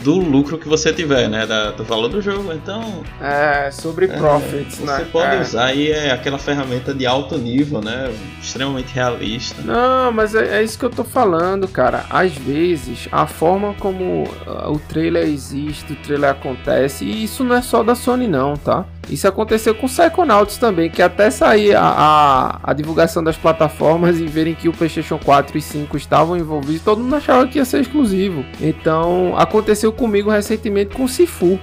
do 0.00 0.14
lucro 0.18 0.58
que 0.58 0.68
você 0.68 0.92
tiver, 0.92 1.28
né? 1.28 1.46
da- 1.46 1.70
do 1.70 1.84
valor 1.84 2.08
do 2.08 2.20
jogo. 2.20 2.52
Então, 2.52 3.02
É, 3.20 3.70
sobre 3.70 4.06
é, 4.06 4.08
profits, 4.08 4.78
você 4.78 5.02
né? 5.02 5.06
pode 5.12 5.36
É. 5.36 5.40
usar 5.40 5.74
e 5.74 5.90
é 5.90 6.10
aquela 6.10 6.38
ferramenta 6.38 6.92
de 6.94 7.06
alto 7.06 7.36
nível, 7.38 7.80
né? 7.80 8.12
Extremamente 8.42 8.92
realista. 8.94 9.60
Não, 9.62 10.10
mas 10.12 10.34
é, 10.34 10.58
é 10.58 10.62
isso 10.62 10.78
que 10.78 10.84
eu 10.84 10.90
tô 10.90 11.04
falando, 11.04 11.68
cara. 11.68 12.04
Às 12.10 12.32
vezes, 12.34 13.08
a 13.12 13.26
forma 13.26 13.74
como 13.74 14.24
ah, 14.46 14.70
o 14.70 14.78
trailer 14.78 15.24
existe, 15.28 15.92
o 15.92 15.96
trailer 15.96 16.30
acontece, 16.30 17.04
e 17.04 17.24
isso 17.24 17.44
não 17.44 17.54
é 17.56 17.62
só 17.62 17.82
da 17.82 17.94
Sony, 17.94 18.26
não, 18.26 18.54
tá? 18.56 18.84
Isso 19.10 19.26
aconteceu 19.26 19.74
com 19.74 19.86
o 19.86 19.88
Psychonauts 19.88 20.56
também, 20.56 20.88
que 20.88 21.02
até 21.02 21.30
sair 21.30 21.74
a, 21.74 21.82
a, 21.82 22.60
a 22.62 22.72
divulgação 22.72 23.22
das 23.22 23.36
plataformas 23.36 24.20
e 24.20 24.26
verem 24.26 24.54
que 24.54 24.68
o 24.68 24.72
PlayStation 24.72 25.18
4 25.18 25.58
e 25.58 25.60
5 25.60 25.96
estavam 25.96 26.36
envolvidos, 26.36 26.82
todo 26.82 27.02
mundo 27.02 27.16
achava 27.16 27.46
que 27.46 27.58
ia 27.58 27.64
ser 27.64 27.80
exclusivo. 27.80 28.44
Então, 28.60 29.34
aconteceu 29.36 29.92
comigo 29.92 30.30
recentemente 30.30 30.94
com 30.94 31.04
o 31.04 31.08
Sifu. 31.08 31.58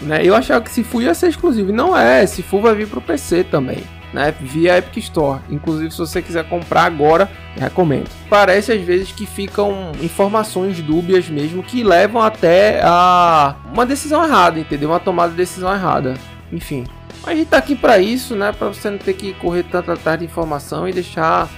Né? 0.00 0.20
Eu 0.24 0.34
achava 0.34 0.64
que 0.64 0.70
Sifu 0.70 1.02
ia 1.02 1.14
ser 1.14 1.28
exclusivo, 1.28 1.70
e 1.70 1.74
não 1.74 1.96
é. 1.96 2.24
Sifu 2.26 2.60
vai 2.60 2.74
vir 2.74 2.88
pro 2.88 3.00
PC 3.00 3.44
também 3.44 3.82
né, 4.12 4.34
via 4.40 4.78
Epic 4.78 4.98
Store. 4.98 5.40
Inclusive, 5.50 5.90
se 5.90 5.98
você 5.98 6.20
quiser 6.20 6.44
comprar 6.48 6.84
agora, 6.84 7.30
recomendo. 7.56 8.08
Parece 8.28 8.72
às 8.72 8.80
vezes 8.80 9.10
que 9.10 9.26
ficam 9.26 9.92
informações 10.00 10.80
dúbias 10.80 11.28
mesmo 11.28 11.62
que 11.62 11.82
levam 11.82 12.20
até 12.20 12.80
a 12.84 13.56
uma 13.72 13.86
decisão 13.86 14.22
errada, 14.24 14.60
entendeu? 14.60 14.90
Uma 14.90 15.00
tomada 15.00 15.30
de 15.30 15.36
decisão 15.36 15.72
errada. 15.72 16.14
Enfim, 16.52 16.84
a 17.24 17.34
gente 17.34 17.48
tá 17.48 17.56
aqui 17.56 17.74
para 17.74 17.98
isso, 17.98 18.36
né, 18.36 18.52
para 18.52 18.68
você 18.68 18.90
não 18.90 18.98
ter 18.98 19.14
que 19.14 19.32
correr 19.34 19.62
tanto 19.64 19.90
atrás 19.90 20.18
de 20.18 20.26
informação 20.26 20.86
e 20.86 20.92
deixar 20.92 21.48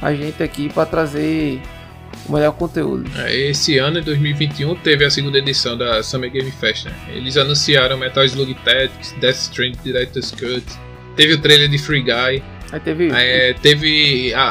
a 0.00 0.14
gente 0.14 0.42
aqui 0.42 0.68
para 0.72 0.86
trazer 0.86 1.60
o 2.26 2.32
melhor 2.32 2.52
conteúdo. 2.52 3.10
É, 3.18 3.34
Esse 3.50 3.78
ano, 3.78 3.98
em 3.98 4.02
2021, 4.02 4.74
teve 4.76 5.04
a 5.04 5.10
segunda 5.10 5.38
edição 5.38 5.76
da 5.76 6.02
Summer 6.02 6.30
Game 6.30 6.50
Fest. 6.50 6.86
né? 6.86 6.92
Eles 7.10 7.36
anunciaram 7.36 7.98
Metal 7.98 8.24
Slug 8.24 8.54
Tactics, 8.64 9.14
Death 9.20 9.36
Stranding 9.36 9.78
Director's 9.84 10.30
Cut, 10.30 10.64
teve 11.16 11.34
o 11.34 11.38
trailer 11.40 11.68
de 11.68 11.76
Free 11.78 12.02
Guy, 12.02 12.42
Aí 12.72 12.80
teve 12.80 13.10
é, 13.12 13.52
teve 13.54 14.32
a- 14.34 14.50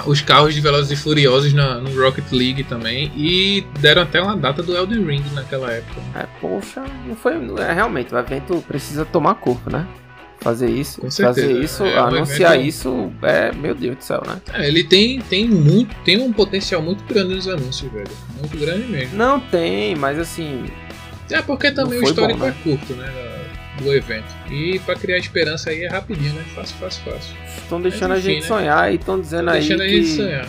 a- 0.00 0.02
os 0.06 0.20
carros 0.20 0.54
de 0.54 0.60
Velozes 0.60 0.90
e 0.90 0.96
Furiosos 1.02 1.52
na- 1.52 1.78
no 1.80 1.90
Rocket 2.00 2.30
League 2.32 2.62
também, 2.64 3.10
e 3.16 3.64
deram 3.80 4.02
até 4.02 4.20
uma 4.20 4.36
data 4.36 4.62
do 4.62 4.76
Elden 4.76 5.04
Ring 5.04 5.24
naquela 5.34 5.72
época. 5.72 6.00
É, 6.14 6.26
poxa, 6.40 6.84
não 7.06 7.16
foi. 7.16 7.32
É, 7.58 7.72
realmente, 7.72 8.14
o 8.14 8.18
evento 8.18 8.62
precisa 8.68 9.04
tomar 9.04 9.34
corpo, 9.36 9.70
né? 9.70 9.86
Fazer 10.38 10.68
isso, 10.70 11.00
Com 11.00 11.10
certeza, 11.10 11.48
fazer 11.48 11.60
isso, 11.64 11.82
é 11.82 12.00
um 12.00 12.06
anunciar 12.06 12.54
evento- 12.54 12.68
isso, 12.68 13.12
é, 13.22 13.50
meu 13.52 13.74
Deus 13.74 13.96
do 13.96 14.04
céu, 14.04 14.22
né? 14.26 14.36
É, 14.52 14.68
ele 14.68 14.84
tem, 14.84 15.18
tem, 15.22 15.48
muito, 15.48 15.96
tem 16.04 16.20
um 16.20 16.32
potencial 16.32 16.80
muito 16.80 17.02
grande 17.04 17.34
nos 17.34 17.48
anúncios, 17.48 17.90
velho. 17.90 18.06
Muito 18.38 18.56
grande 18.56 18.86
mesmo. 18.86 19.16
Não 19.16 19.40
tem, 19.40 19.96
mas 19.96 20.18
assim, 20.18 20.66
É 21.30 21.42
porque 21.42 21.72
também 21.72 21.98
o 21.98 22.04
histórico 22.04 22.38
bom, 22.38 22.46
né? 22.46 22.54
é 22.60 22.62
curto, 22.62 22.92
né? 22.94 23.10
Do 23.78 23.94
evento. 23.94 24.34
E 24.50 24.78
pra 24.80 24.94
criar 24.94 25.18
esperança 25.18 25.70
aí 25.70 25.82
é 25.84 25.88
rapidinho, 25.88 26.32
né? 26.32 26.42
Fácil, 26.54 26.76
fácil, 26.78 27.02
fácil. 27.04 27.36
estão 27.58 27.80
deixando 27.80 28.10
Mas 28.10 28.18
a 28.18 28.22
gente 28.22 28.42
né? 28.42 28.46
sonhar 28.48 28.92
e 28.92 28.96
estão 28.96 29.20
dizendo 29.20 29.50
aí 29.50 29.60
Deixando 29.60 29.82
a 29.82 29.88
gente 29.88 30.06
sonhar. 30.08 30.48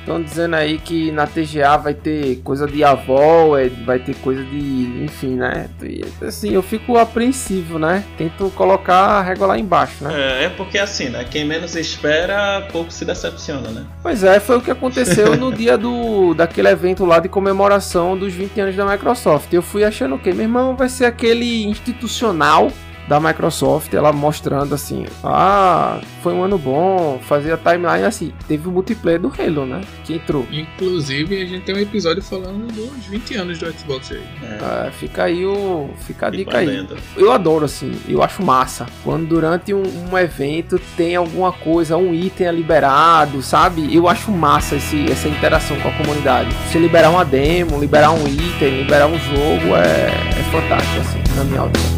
Estão 0.00 0.22
dizendo 0.22 0.56
aí 0.56 0.78
que 0.78 1.10
na 1.12 1.26
TGA 1.26 1.76
vai 1.76 1.94
ter 1.94 2.36
coisa 2.42 2.66
de 2.66 2.82
avó, 2.82 3.58
é, 3.58 3.68
vai 3.68 3.98
ter 3.98 4.14
coisa 4.16 4.42
de, 4.44 5.04
enfim, 5.04 5.36
né? 5.36 5.68
E, 5.82 6.04
assim, 6.22 6.52
eu 6.52 6.62
fico 6.62 6.96
apreensivo, 6.96 7.78
né? 7.78 8.04
Tento 8.16 8.50
colocar 8.50 8.94
a 8.94 9.22
régua 9.22 9.46
lá 9.48 9.58
embaixo, 9.58 10.04
né? 10.04 10.40
É, 10.40 10.44
é 10.44 10.48
porque 10.48 10.78
assim, 10.78 11.08
né? 11.08 11.24
Quem 11.24 11.44
menos 11.44 11.76
espera, 11.76 12.66
pouco 12.72 12.90
se 12.90 13.04
decepciona, 13.04 13.70
né? 13.70 13.86
Pois 14.02 14.24
é, 14.24 14.40
foi 14.40 14.58
o 14.58 14.60
que 14.60 14.70
aconteceu 14.70 15.36
no 15.36 15.52
dia 15.52 15.76
do 15.76 16.34
daquele 16.34 16.68
evento 16.68 17.04
lá 17.04 17.18
de 17.18 17.28
comemoração 17.28 18.16
dos 18.16 18.32
20 18.32 18.60
anos 18.60 18.76
da 18.76 18.86
Microsoft. 18.86 19.52
Eu 19.52 19.62
fui 19.62 19.84
achando 19.84 20.18
que, 20.18 20.32
meu 20.32 20.44
irmão, 20.44 20.76
vai 20.76 20.88
ser 20.88 21.04
aquele 21.04 21.64
institucional 21.64 22.70
da 23.08 23.18
Microsoft, 23.18 23.92
ela 23.94 24.12
mostrando 24.12 24.74
assim, 24.74 25.06
ah, 25.24 26.00
foi 26.22 26.34
um 26.34 26.42
ano 26.42 26.58
bom, 26.58 27.18
fazia 27.22 27.56
timeline 27.56 28.04
assim. 28.04 28.32
Teve 28.46 28.68
o 28.68 28.70
multiplayer 28.70 29.18
do 29.18 29.32
Halo, 29.36 29.64
né? 29.64 29.80
Que 30.04 30.14
entrou. 30.14 30.46
Inclusive, 30.50 31.40
a 31.40 31.46
gente 31.46 31.64
tem 31.64 31.74
um 31.74 31.78
episódio 31.78 32.22
falando 32.22 32.66
dos 32.72 33.06
20 33.06 33.34
anos 33.36 33.58
do 33.58 33.72
Xbox 33.72 34.12
aí. 34.12 34.22
É, 34.42 34.58
É, 34.86 34.90
fica 34.90 35.24
aí 35.24 35.44
o. 35.46 35.90
Fica 36.00 36.26
a 36.26 36.30
dica 36.30 36.58
aí. 36.58 36.86
Eu 37.16 37.32
adoro 37.32 37.64
assim, 37.64 37.92
eu 38.06 38.22
acho 38.22 38.42
massa. 38.42 38.86
Quando 39.02 39.26
durante 39.26 39.72
um, 39.72 39.82
um 40.10 40.18
evento 40.18 40.78
tem 40.96 41.16
alguma 41.16 41.52
coisa, 41.52 41.96
um 41.96 42.12
item 42.12 42.46
é 42.46 42.52
liberado, 42.52 43.40
sabe? 43.40 43.94
Eu 43.94 44.06
acho 44.06 44.30
massa 44.30 44.76
esse, 44.76 45.10
essa 45.10 45.28
interação 45.28 45.80
com 45.80 45.88
a 45.88 45.92
comunidade. 45.92 46.54
Você 46.66 46.78
liberar 46.78 47.10
uma 47.10 47.24
demo, 47.24 47.80
liberar 47.80 48.10
um 48.10 48.26
item, 48.28 48.82
liberar 48.82 49.06
um 49.06 49.18
jogo 49.18 49.76
é, 49.76 50.08
é 50.38 50.42
fantástico, 50.50 51.00
assim, 51.00 51.36
na 51.36 51.44
minha 51.44 51.64
opinião. 51.64 51.97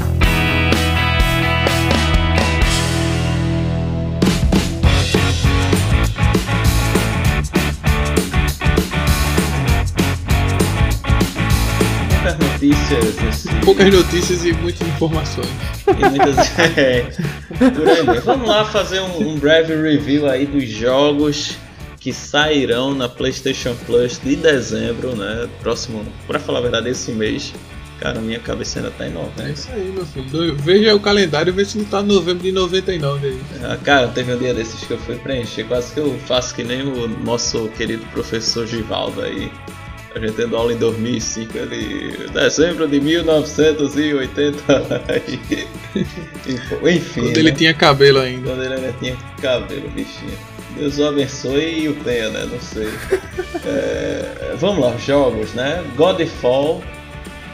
Notícias, 12.98 13.54
Poucas 13.64 13.92
notícias 13.94 14.44
e 14.44 14.52
muitas 14.52 14.86
informações. 14.88 15.48
e 15.86 16.08
muitas. 16.08 16.58
é. 16.76 17.08
Vamos 18.24 18.48
lá 18.48 18.64
fazer 18.64 19.00
um, 19.00 19.28
um 19.30 19.38
breve 19.38 19.74
review 19.76 20.28
aí 20.28 20.46
dos 20.46 20.68
jogos 20.68 21.56
que 21.98 22.12
sairão 22.12 22.94
na 22.94 23.08
PlayStation 23.08 23.74
Plus 23.86 24.18
de 24.22 24.34
dezembro, 24.36 25.14
né? 25.14 25.48
Próximo, 25.60 26.04
pra 26.26 26.38
falar 26.38 26.58
a 26.60 26.62
verdade, 26.62 26.88
esse 26.88 27.10
mês. 27.12 27.52
Cara, 27.98 28.18
minha 28.18 28.40
cabeça 28.40 28.78
ainda 28.78 28.90
tá 28.92 29.04
em 29.06 29.10
É 29.10 29.12
novembro. 29.12 29.52
isso 29.52 29.68
aí, 29.74 29.92
meu 29.94 30.06
filho. 30.06 30.56
Veja 30.56 30.94
o 30.94 31.00
calendário 31.00 31.50
e 31.50 31.54
vê 31.54 31.66
se 31.66 31.76
não 31.76 31.84
tá 31.84 32.02
novembro 32.02 32.42
de 32.42 32.50
99 32.50 33.26
aí. 33.28 33.40
Ah, 33.62 33.76
Cara, 33.84 34.08
teve 34.08 34.32
um 34.32 34.38
dia 34.38 34.54
desses 34.54 34.82
que 34.84 34.90
eu 34.90 34.98
fui 34.98 35.16
preencher, 35.16 35.64
quase 35.64 35.92
que 35.92 36.00
eu 36.00 36.18
faço 36.26 36.54
que 36.54 36.64
nem 36.64 36.80
o 36.80 37.06
nosso 37.06 37.68
querido 37.76 38.02
professor 38.06 38.66
Givaldo 38.66 39.20
aí. 39.20 39.52
A 40.14 40.18
gente 40.18 40.32
tendo 40.32 40.56
aula 40.56 40.72
em 40.72 40.76
2005, 40.76 41.56
ele. 41.56 42.16
Dezembro 42.32 42.88
de 42.88 43.00
1980. 43.00 45.02
e- 45.28 45.54
e- 45.54 45.66
Enfim. 46.96 47.20
Quando 47.22 47.36
ele 47.38 47.50
né? 47.50 47.56
tinha 47.56 47.74
cabelo 47.74 48.18
ainda. 48.20 48.48
Quando 48.50 48.62
ele 48.64 48.74
ainda 48.74 48.92
tinha 48.98 49.16
cabelo, 49.40 49.88
bichinho. 49.90 50.38
Deus 50.76 50.98
o 50.98 51.06
abençoe 51.06 51.80
e 51.84 51.88
o 51.88 51.94
tenha, 51.96 52.28
né? 52.30 52.48
Não 52.50 52.60
sei. 52.60 52.88
É, 53.66 54.54
vamos 54.58 54.84
lá, 54.84 54.96
jogos, 54.96 55.52
né? 55.52 55.84
Godfall 55.96 56.82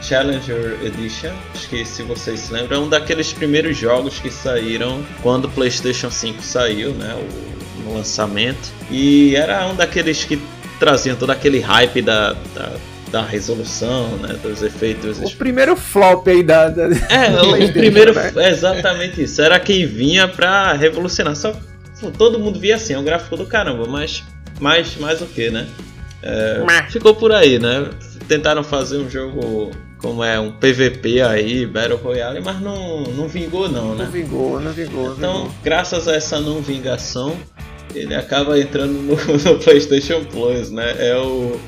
Challenger 0.01 0.77
Edition. 0.83 1.31
Acho 1.53 1.69
que 1.69 1.83
se 1.85 2.03
vocês 2.03 2.39
se 2.41 2.53
lembram, 2.53 2.77
é 2.77 2.81
um 2.85 2.89
daqueles 2.89 3.33
primeiros 3.33 3.75
jogos 3.77 4.19
que 4.19 4.29
saíram 4.31 5.03
quando 5.21 5.45
o 5.45 5.49
PlayStation 5.49 6.09
5 6.11 6.41
saiu, 6.41 6.91
né? 6.93 7.15
O, 7.15 7.83
no 7.83 7.95
lançamento. 7.97 8.71
E 8.91 9.35
era 9.35 9.65
um 9.67 9.75
daqueles 9.75 10.23
que 10.23 10.39
traziam 10.79 11.15
todo 11.15 11.29
aquele 11.31 11.59
hype 11.59 12.01
da, 12.01 12.33
da, 12.53 12.71
da 13.11 13.21
resolução, 13.21 14.17
né? 14.17 14.35
Dos 14.43 14.61
efeitos 14.63 15.19
O 15.19 15.35
primeiro 15.37 15.75
flop 15.75 16.27
aí 16.27 16.43
da. 16.43 16.69
da- 16.69 16.83
é, 17.09 17.29
o 17.65 17.73
primeiro 17.73 18.13
né? 18.13 18.31
é 18.37 18.49
exatamente 18.49 19.23
isso. 19.23 19.41
Era 19.41 19.59
quem 19.59 19.85
vinha 19.85 20.27
pra 20.27 20.73
revolucionar. 20.73 21.35
Só 21.35 21.53
todo 22.17 22.39
mundo 22.39 22.59
via 22.59 22.75
assim, 22.75 22.93
é 22.93 22.99
um 22.99 23.03
gráfico 23.03 23.35
do 23.37 23.45
caramba, 23.45 23.85
mas 23.87 24.23
mais, 24.59 24.95
mais 24.97 25.21
o 25.21 25.25
que, 25.25 25.49
né? 25.49 25.67
É, 26.21 26.63
ficou 26.89 27.15
por 27.15 27.31
aí, 27.31 27.59
né? 27.59 27.89
Tentaram 28.27 28.63
fazer 28.63 28.97
um 28.97 29.09
jogo 29.09 29.71
como 29.99 30.23
é 30.23 30.39
um 30.39 30.51
PVP 30.51 31.21
aí, 31.21 31.65
Battle 31.65 31.97
Royale, 31.97 32.39
mas 32.43 32.59
não, 32.59 33.03
não 33.03 33.27
vingou 33.27 33.69
não, 33.69 33.95
né? 33.95 34.03
Não 34.05 34.11
vingou, 34.11 34.59
não 34.59 34.71
vingou. 34.71 35.05
não 35.09 35.15
Então, 35.15 35.33
vingou. 35.43 35.51
graças 35.63 36.07
a 36.07 36.15
essa 36.15 36.39
não 36.39 36.61
vingação, 36.61 37.35
ele 37.93 38.15
acaba 38.15 38.59
entrando 38.59 38.93
no, 38.93 39.15
no 39.43 39.59
PlayStation 39.59 40.23
Plus, 40.25 40.71
né? 40.71 40.95
É 40.99 41.17
o 41.17 41.59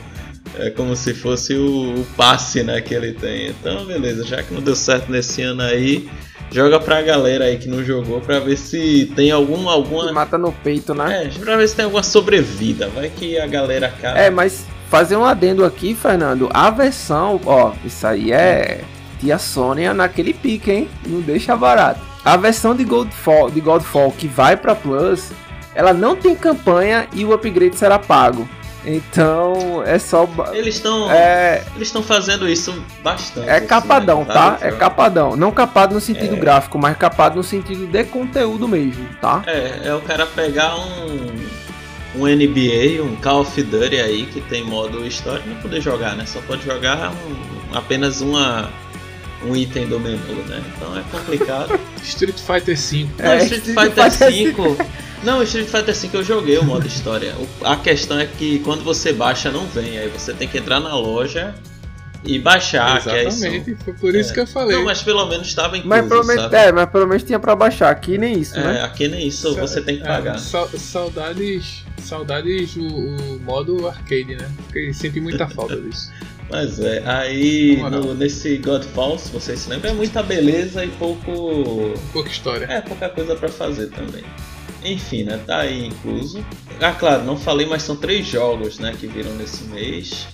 é 0.58 0.70
como 0.70 0.96
se 0.96 1.14
fosse 1.14 1.54
o, 1.54 2.02
o 2.02 2.06
passe, 2.18 2.64
né, 2.64 2.82
que 2.82 2.94
ele 2.94 3.14
tem. 3.14 3.50
Então, 3.50 3.86
beleza, 3.86 4.26
já 4.26 4.42
que 4.42 4.54
não 4.54 4.62
deu 4.62 4.76
certo 4.76 5.12
nesse 5.12 5.42
ano 5.42 5.62
aí, 5.62 6.10
joga 6.52 6.80
pra 6.80 7.02
galera 7.02 7.46
aí 7.46 7.58
que 7.58 7.68
não 7.68 7.84
jogou 7.84 8.20
pra 8.20 8.40
ver 8.40 8.58
se 8.58 9.12
tem 9.16 9.32
algum 9.32 9.70
alguma 9.70 10.12
Mata 10.12 10.38
no 10.38 10.52
peito, 10.52 10.94
né? 10.94 11.26
é, 11.26 11.40
pra 11.40 11.56
ver 11.56 11.68
se 11.68 11.76
tem 11.76 11.86
alguma 11.86 12.04
sobrevida. 12.04 12.90
Vai 12.90 13.10
que 13.10 13.38
a 13.40 13.48
galera 13.48 13.88
acaba 13.88 14.20
É, 14.20 14.30
mas 14.30 14.66
fazer 14.90 15.16
um 15.16 15.24
adendo 15.24 15.64
aqui, 15.64 15.94
Fernando. 15.94 16.50
A 16.54 16.70
versão, 16.70 17.40
ó, 17.46 17.74
isso 17.86 18.06
aí 18.06 18.32
é 18.32 18.82
tia 19.20 19.38
Sônia 19.38 19.94
naquele 19.94 20.34
pique, 20.34 20.72
hein? 20.72 20.90
Não 21.06 21.22
deixa 21.22 21.56
barato. 21.56 22.02
A 22.24 22.36
versão 22.36 22.76
de 22.76 22.84
Godfall, 22.84 23.50
de 23.50 23.62
Godfall 23.62 24.12
que 24.12 24.28
vai 24.28 24.58
pra 24.58 24.76
Plus, 24.76 25.32
ela 25.76 25.94
não 25.94 26.16
tem 26.16 26.36
campanha 26.36 27.08
e 27.14 27.24
o 27.26 27.34
upgrade 27.34 27.76
será 27.78 27.98
pago. 28.00 28.48
Então 28.86 29.84
é 29.86 30.00
só. 30.00 30.28
Eles 30.54 30.76
estão 30.76 31.12
É, 31.12 31.64
eles 31.76 31.90
estão 31.90 32.02
fazendo 32.02 32.48
isso 32.48 32.82
bastante. 33.04 33.48
é 33.50 33.58
assim, 33.58 33.68
capadão, 33.68 34.20
né? 34.20 34.26
tá? 34.34 34.34
Vários 34.34 34.62
É 34.62 34.66
jogos. 34.66 34.80
capadão. 34.80 35.36
Não 35.36 35.52
capado 35.52 35.94
no 35.94 36.02
sentido 36.02 36.36
É. 36.36 36.40
gráfico, 36.40 36.78
mas 36.80 36.98
capado 36.98 37.36
no 37.36 37.44
sentido 37.44 37.86
de 37.88 38.04
conteúdo 38.06 38.68
mesmo, 38.68 39.06
tá? 39.22 39.44
É, 39.48 39.82
é 39.86 39.94
o 39.94 40.00
cara 40.02 40.26
pegar 40.26 40.76
um, 40.78 41.36
um 42.16 42.26
NBA, 42.26 43.04
um 43.04 43.16
Call 43.18 43.42
of 43.42 43.62
Duty 43.62 43.98
aí 43.98 44.26
que 44.26 44.40
tem 44.42 44.64
modo 44.64 45.06
história 45.06 45.44
e 45.46 45.50
não 45.50 45.58
poder 45.58 45.82
jogar, 45.82 46.16
né? 46.16 46.26
Só 46.26 46.40
pode 46.42 46.64
jogar 46.64 47.12
um- 47.12 47.78
apenas 47.78 48.22
uma, 48.22 48.70
um 49.46 49.56
item 49.56 49.88
do 49.88 50.00
menu, 50.00 50.18
né? 50.48 50.64
Então 50.76 50.98
é 50.98 51.04
complicado. 51.12 51.78
Street 52.02 52.38
Fighter 52.40 52.78
V. 52.78 53.08
É, 53.20 53.38
Street 53.44 53.68
Street 53.68 53.78
Fighter 53.94 54.12
Fighter 54.12 54.54
V. 54.78 54.78
Não, 55.24 55.44
Street 55.44 55.68
Fighter 55.68 55.94
V 55.96 56.10
eu 56.14 56.24
joguei 56.24 56.58
o 56.58 56.64
modo 56.64 56.88
história. 56.88 57.36
A 57.64 57.76
questão 57.76 58.18
é 58.20 58.26
que 58.26 58.60
quando 58.60 58.84
você 58.84 59.12
baixa 59.12 59.52
não 59.52 59.66
vem, 59.68 59.98
aí 59.98 60.08
você 60.10 60.34
tem 60.34 60.48
que 60.48 60.58
entrar 60.58 60.80
na 60.80 60.96
loja 60.96 61.54
e 62.24 62.40
baixar, 62.40 63.02
que 63.04 63.10
aí 63.10 63.30
são- 63.32 63.48
Exatamente, 63.50 63.84
foi 63.84 63.94
por 63.94 64.16
isso 64.16 64.32
É. 64.32 64.34
que 64.34 64.40
eu 64.40 64.48
falei. 64.48 64.78
Não, 64.78 64.86
mas 64.86 65.02
pelo 65.02 65.26
menos 65.26 65.48
estava 65.48 65.78
incluso, 65.78 65.90
Mas 65.90 66.08
pelo, 66.08 66.24
menos, 66.26 66.44
sabe? 66.44 66.56
é, 66.56 66.72
mas 66.72 66.90
pelo 66.90 67.08
menos 67.08 67.24
tinha 67.24 67.40
pra 67.40 67.54
baixar. 67.56 67.90
Aqui 67.90 68.18
nem 68.18 68.40
isso, 68.40 68.58
É, 68.58 68.64
né? 68.64 68.82
aqui 68.84 69.08
nem 69.10 69.28
isso 69.28 69.54
você 69.56 69.82
tem 69.82 69.98
que 69.98 70.04
É, 70.04 70.08
pagar. 70.08 70.38
sa- 70.40 70.68
saudades, 70.78 71.84
saudades 72.02 72.76
o, 72.78 72.82
o 72.88 73.40
modo 73.42 73.88
arcade, 73.88 74.36
né? 74.36 74.50
Porque 74.58 74.94
senti 74.94 75.20
muita 75.20 75.48
falta 75.50 75.76
disso. 75.82 76.10
Mas 76.50 76.80
é, 76.80 77.04
aí 77.06 77.78
no- 77.78 78.14
nesse 78.16 78.58
Godfall, 78.58 79.20
se 79.20 79.32
vocês 79.32 79.60
se 79.60 79.70
lembram, 79.70 79.92
é 79.92 79.94
muita 79.94 80.24
beleza 80.24 80.84
e 80.84 80.88
pouco. 80.88 81.94
Pouca 82.14 82.30
história. 82.30 82.66
É, 82.66 82.82
pouca 82.82 83.08
coisa 83.10 83.36
pra 83.36 83.50
fazer 83.50 83.88
também. 83.88 84.24
Enfim, 84.84 85.24
né? 85.24 85.42
Tá 85.46 85.60
aí 85.60 85.88
incluso. 85.88 86.46
Ah, 86.82 86.94
claro, 86.94 87.24
não 87.24 87.38
falei, 87.38 87.66
mas 87.66 87.84
são 87.84 87.96
três 87.96 88.26
jogos, 88.26 88.80
né? 88.80 88.96
Que 88.98 89.08
viram 89.08 89.34
nesse 89.36 89.64
mês. 89.66 90.28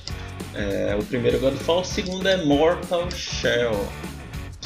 É, 0.54 0.96
o 1.00 1.04
primeiro 1.04 1.38
é 1.38 1.40
Godfall, 1.40 1.82
o 1.82 1.86
segundo 1.86 2.28
é 2.28 2.44
Mortal 2.46 3.10
Shell. 3.12 3.88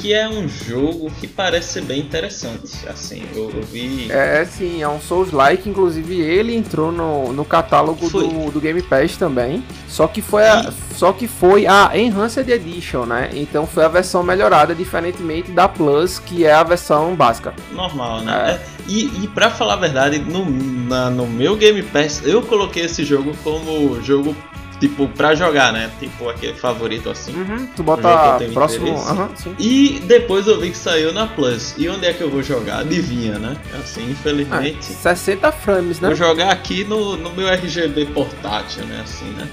Que 0.00 0.14
é 0.14 0.26
um 0.28 0.48
jogo 0.48 1.10
que 1.20 1.26
parece 1.26 1.74
ser 1.74 1.82
bem 1.82 2.00
interessante. 2.00 2.88
Assim, 2.88 3.22
eu, 3.34 3.50
eu 3.54 3.62
vi. 3.62 4.10
É, 4.10 4.44
sim, 4.46 4.80
é 4.82 4.88
um 4.88 4.98
Souls-like, 5.00 5.68
inclusive 5.68 6.18
ele 6.20 6.54
entrou 6.54 6.90
no, 6.90 7.32
no 7.32 7.44
catálogo 7.44 8.08
Foi. 8.08 8.26
do, 8.26 8.50
do 8.50 8.60
Game 8.60 8.80
Pass 8.82 9.16
também. 9.18 9.62
Só 9.88 10.06
que 10.06 10.22
foi 10.22 10.46
a, 10.46 10.72
só 10.96 11.12
que 11.12 11.26
foi 11.28 11.66
a 11.66 11.90
Enhanced 11.94 12.48
Edition, 12.48 13.04
né? 13.04 13.28
Então 13.34 13.66
foi 13.66 13.84
a 13.84 13.88
versão 13.88 14.22
melhorada, 14.22 14.74
diferentemente 14.74 15.50
da 15.50 15.68
Plus, 15.68 16.18
que 16.18 16.46
é 16.46 16.52
a 16.54 16.62
versão 16.62 17.14
básica. 17.14 17.52
normal, 17.72 18.22
né? 18.22 18.52
É, 18.52 18.60
E, 18.88 19.24
e 19.24 19.28
pra 19.28 19.50
falar 19.50 19.74
a 19.74 19.76
verdade, 19.76 20.18
no, 20.18 20.44
na- 20.88 21.10
no 21.10 21.26
meu 21.26 21.56
Game 21.56 21.82
Pass, 21.82 22.22
eu 22.24 22.40
coloquei 22.42 22.84
esse 22.84 23.04
jogo 23.04 23.32
como 23.44 24.00
jogo, 24.02 24.34
tipo, 24.80 25.06
pra 25.08 25.34
jogar, 25.34 25.72
né? 25.72 25.90
Tipo, 26.00 26.28
aquele 26.28 26.54
favorito 26.54 27.08
assim. 27.10 27.32
Uhum, 27.36 27.66
tu 27.76 27.82
Um 27.82 27.84
bota 27.84 28.36
tenho 28.38 28.52
próximo. 28.52 28.86
sim. 29.36 29.54
E 29.58 30.00
depois 30.06 30.46
eu 30.48 30.58
vi 30.60 30.70
que 30.70 30.76
saiu 30.76 31.12
na 31.12 31.26
Plus. 31.26 31.74
E 31.78 31.88
onde 31.88 32.06
é 32.06 32.12
que 32.12 32.22
eu 32.22 32.30
vou 32.30 32.42
jogar? 32.42 32.80
Adivinha, 32.80 33.38
né? 33.38 33.56
Assim, 33.78 34.06
Ah, 34.06 34.10
infelizmente. 34.10 34.84
60 34.86 35.52
frames, 35.52 36.00
né? 36.00 36.08
Vou 36.08 36.16
jogar 36.16 36.50
aqui 36.50 36.82
no, 36.84 37.16
no 37.16 37.30
meu 37.32 37.46
RGB 37.48 38.06
portátil, 38.06 38.84
né? 38.86 39.00
Assim, 39.04 39.26
né? 39.36 39.46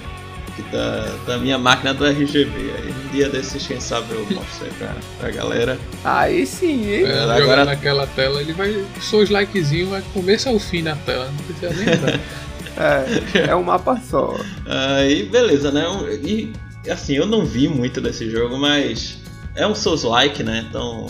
Que 0.56 0.64
tá 0.64 1.06
da 1.28 1.38
minha 1.38 1.58
máquina 1.60 1.94
do 1.94 2.04
RGB. 2.04 2.72
Aí 2.78 2.92
um 2.92 3.12
dia 3.12 3.30
desses, 3.30 3.68
quem 3.68 3.80
sabe 3.80 4.08
eu 4.14 4.22
mostro 4.32 4.66
aí 4.66 4.72
pra, 4.80 4.96
pra 5.20 5.30
galera. 5.30 5.78
Aí 6.04 6.48
sim, 6.48 6.92
hein? 6.92 7.04
É, 7.06 7.20
agora- 7.38 7.64
naquela 7.66 8.08
tela, 8.08 8.42
ele 8.42 8.54
vai. 8.54 8.84
Souls 9.00 9.30
likezinho 9.30 9.90
vai 9.92 10.02
começo 10.14 10.50
ao 10.50 10.58
fim 10.58 10.82
na 10.82 10.96
tela. 10.96 11.26
Não 11.32 11.44
precisa 11.46 11.70
nem. 11.74 12.20
É, 12.78 13.50
é 13.50 13.56
um 13.56 13.64
mapa 13.64 14.00
só. 14.10 14.36
Aí, 14.66 15.24
beleza, 15.24 15.72
né? 15.72 15.84
E 16.24 16.54
assim, 16.90 17.16
eu 17.16 17.26
não 17.26 17.46
vi 17.46 17.68
muito 17.68 18.00
desse 18.00 18.30
jogo, 18.30 18.58
mas 18.58 19.18
é 19.56 19.66
um 19.66 19.74
Souls-like, 19.74 20.44
né? 20.44 20.66
Então 20.70 21.08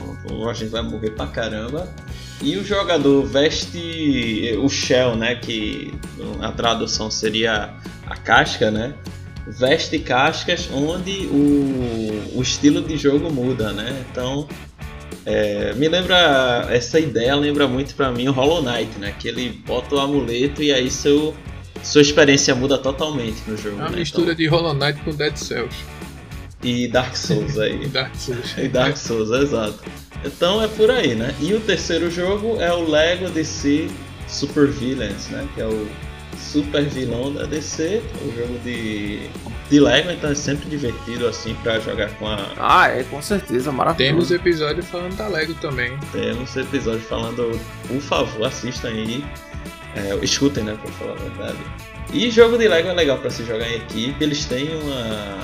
a 0.50 0.54
gente 0.54 0.70
vai 0.70 0.82
morrer 0.82 1.12
pra 1.12 1.28
caramba. 1.28 1.88
E 2.42 2.56
o 2.56 2.64
jogador 2.64 3.26
veste 3.26 4.58
o 4.62 4.70
shell, 4.70 5.16
né? 5.16 5.36
Que 5.36 5.94
a 6.42 6.52
tradução 6.52 7.12
seria 7.12 7.74
a 8.06 8.16
casca, 8.16 8.72
né? 8.72 8.94
Veste 9.48 10.00
cascas 10.00 10.70
onde 10.74 11.28
o, 11.28 12.38
o 12.38 12.42
estilo 12.42 12.82
de 12.82 12.98
jogo 12.98 13.32
muda, 13.32 13.72
né? 13.74 14.06
Então 14.10 14.48
é, 15.26 15.74
me 15.74 15.90
lembra 15.90 16.68
essa 16.70 17.00
ideia 17.00 17.36
lembra 17.36 17.68
muito 17.68 17.94
pra 17.96 18.12
mim 18.12 18.28
o 18.28 18.32
Hollow 18.32 18.62
Knight, 18.62 18.98
né? 19.00 19.14
Que 19.18 19.28
ele 19.28 19.62
bota 19.66 19.96
o 19.96 20.00
amuleto 20.00 20.62
e 20.62 20.72
aí 20.72 20.90
seu 20.90 21.34
sua 21.84 22.02
experiência 22.02 22.54
muda 22.56 22.78
totalmente 22.78 23.42
no 23.48 23.58
jogo. 23.58 23.78
É 23.78 23.82
uma 23.82 23.90
né? 23.90 23.98
mistura 23.98 24.36
de 24.36 24.48
Hollow 24.48 24.74
Knight 24.74 25.02
com 25.02 25.12
Dead 25.12 25.36
Cells. 25.36 25.76
Então, 26.60 26.70
e 26.70 26.88
Dark 26.88 27.16
Souls 27.16 27.56
E 27.56 27.62
aí. 27.62 27.88
Dark 27.90 28.16
Souls. 28.16 28.58
e 28.58 28.68
Dark 28.68 28.98
Souls, 28.98 29.32
exato. 29.32 29.80
Então 30.26 30.62
é 30.62 30.68
por 30.68 30.90
aí, 30.90 31.16
né? 31.16 31.34
E 31.40 31.54
o 31.54 31.60
terceiro 31.60 32.10
jogo 32.10 32.60
é 32.60 32.72
o 32.74 32.90
Lego 32.90 33.30
DC 33.30 33.88
Super 34.28 34.68
Villains, 34.68 35.28
né? 35.30 35.48
Que 35.54 35.62
é 35.62 35.66
o 35.68 35.88
super 36.38 36.84
vilão 36.86 37.34
da 37.34 37.46
DC, 37.46 38.02
o 38.22 38.36
jogo 38.36 38.60
de, 38.64 39.28
de 39.70 39.80
Lego, 39.80 40.12
então 40.12 40.30
é 40.30 40.36
sempre 40.36 40.70
divertido 40.70 41.28
assim 41.28 41.56
pra 41.64 41.80
jogar 41.80 42.10
com 42.12 42.28
a. 42.28 42.38
Ah, 42.58 42.88
é, 42.90 43.04
com 43.04 43.22
certeza, 43.22 43.66
Temos 43.66 43.76
maravilhoso. 43.76 44.36
episódio 44.36 44.84
falando 44.84 45.16
da 45.16 45.28
Lego 45.28 45.54
também. 45.56 45.98
Temos 46.12 46.56
episódio 46.56 47.02
falando, 47.02 47.60
por 47.88 48.02
favor, 48.02 48.46
assistam 48.48 48.90
aí. 48.90 49.24
É, 49.98 50.18
escutem, 50.24 50.64
né, 50.64 50.78
pra 50.82 50.92
falar 50.94 51.14
a 51.14 51.16
verdade. 51.16 51.58
E 52.14 52.30
jogo 52.32 52.58
de 52.58 52.68
Lego 52.68 52.88
é 52.90 52.94
legal 52.94 53.18
pra 53.18 53.30
se 53.30 53.44
jogar 53.44 53.68
em 53.70 53.76
equipe, 53.76 54.24
eles 54.24 54.46
têm 54.46 54.70
uma, 54.82 55.38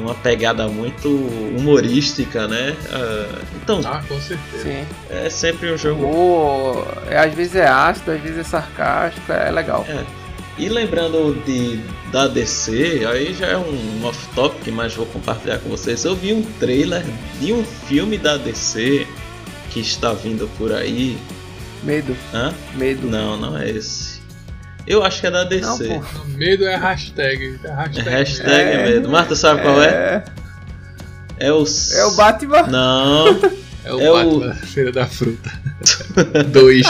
uma 0.00 0.14
pegada 0.14 0.68
muito 0.68 1.08
humorística, 1.08 2.46
né? 2.46 2.76
Ah, 2.92 3.38
então, 3.62 3.80
Ah, 3.84 4.02
com 4.06 4.20
certeza. 4.20 4.62
Sim. 4.62 4.86
é 5.10 5.28
sempre 5.30 5.72
um 5.72 5.76
jogo. 5.78 6.04
O, 6.04 6.86
é, 7.08 7.18
às 7.18 7.34
vezes 7.34 7.56
é 7.56 7.66
ácido, 7.66 8.12
às 8.12 8.20
vezes 8.20 8.38
é 8.38 8.44
sarcástico, 8.44 9.32
é 9.32 9.50
legal. 9.50 9.84
É. 9.88 10.04
E 10.58 10.68
lembrando 10.68 11.34
de 11.46 11.80
da 12.12 12.28
DC, 12.28 13.06
aí 13.10 13.32
já 13.32 13.46
é 13.46 13.56
um 13.56 14.04
off-topic, 14.04 14.68
mas 14.70 14.94
vou 14.94 15.06
compartilhar 15.06 15.58
com 15.58 15.70
vocês. 15.70 16.04
Eu 16.04 16.14
vi 16.14 16.34
um 16.34 16.42
trailer 16.60 17.02
de 17.40 17.54
um 17.54 17.64
filme 17.64 18.18
da 18.18 18.36
DC 18.36 19.06
que 19.70 19.80
está 19.80 20.12
vindo 20.12 20.46
por 20.58 20.70
aí. 20.72 21.16
Medo. 21.82 22.16
Hã? 22.32 22.52
Medo. 22.74 23.06
Não, 23.08 23.36
não 23.36 23.56
é 23.58 23.68
esse. 23.70 24.20
Eu 24.86 25.02
acho 25.04 25.20
que 25.20 25.26
é 25.26 25.30
da 25.30 25.44
DC. 25.44 25.88
Não, 25.88 26.00
pô. 26.00 26.24
Medo 26.28 26.64
é 26.64 26.76
hashtag. 26.76 27.58
É 27.64 27.70
hashtag. 27.72 28.08
Hashtag 28.08 28.52
É. 28.70 28.84
medo. 28.88 29.08
Marta 29.08 29.34
sabe 29.36 29.62
qual 29.62 29.80
é? 29.82 30.24
É 31.38 31.52
o. 31.52 31.64
É 31.94 32.04
o 32.04 32.10
Batman. 32.12 32.62
Não, 32.68 33.26
É 33.84 33.92
o 33.92 34.00
É 34.00 34.10
o- 34.10 34.38
Batman, 34.40 34.54
Feira 34.66 34.92
da 34.92 35.06
Fruta. 35.06 35.50
Dois. 36.50 36.86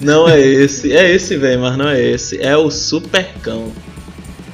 não 0.00 0.28
é 0.28 0.38
esse. 0.40 0.92
É 0.96 1.10
esse, 1.10 1.36
velho, 1.36 1.60
mas 1.60 1.76
não 1.76 1.88
é 1.88 2.00
esse. 2.00 2.40
É 2.40 2.56
o 2.56 2.70
Supercão. 2.70 3.72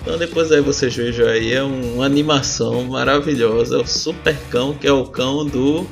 Então 0.02 0.18
depois 0.18 0.52
aí 0.52 0.60
vocês 0.60 0.94
vejam 0.94 1.26
aí, 1.26 1.52
é 1.52 1.62
um- 1.62 1.94
uma 1.96 2.04
animação 2.06 2.84
maravilhosa. 2.84 3.76
É 3.76 3.78
o 3.80 3.86
Supercão, 3.86 4.74
que 4.74 4.86
é 4.86 4.92
o 4.92 5.04
cão 5.06 5.44
do 5.46 5.86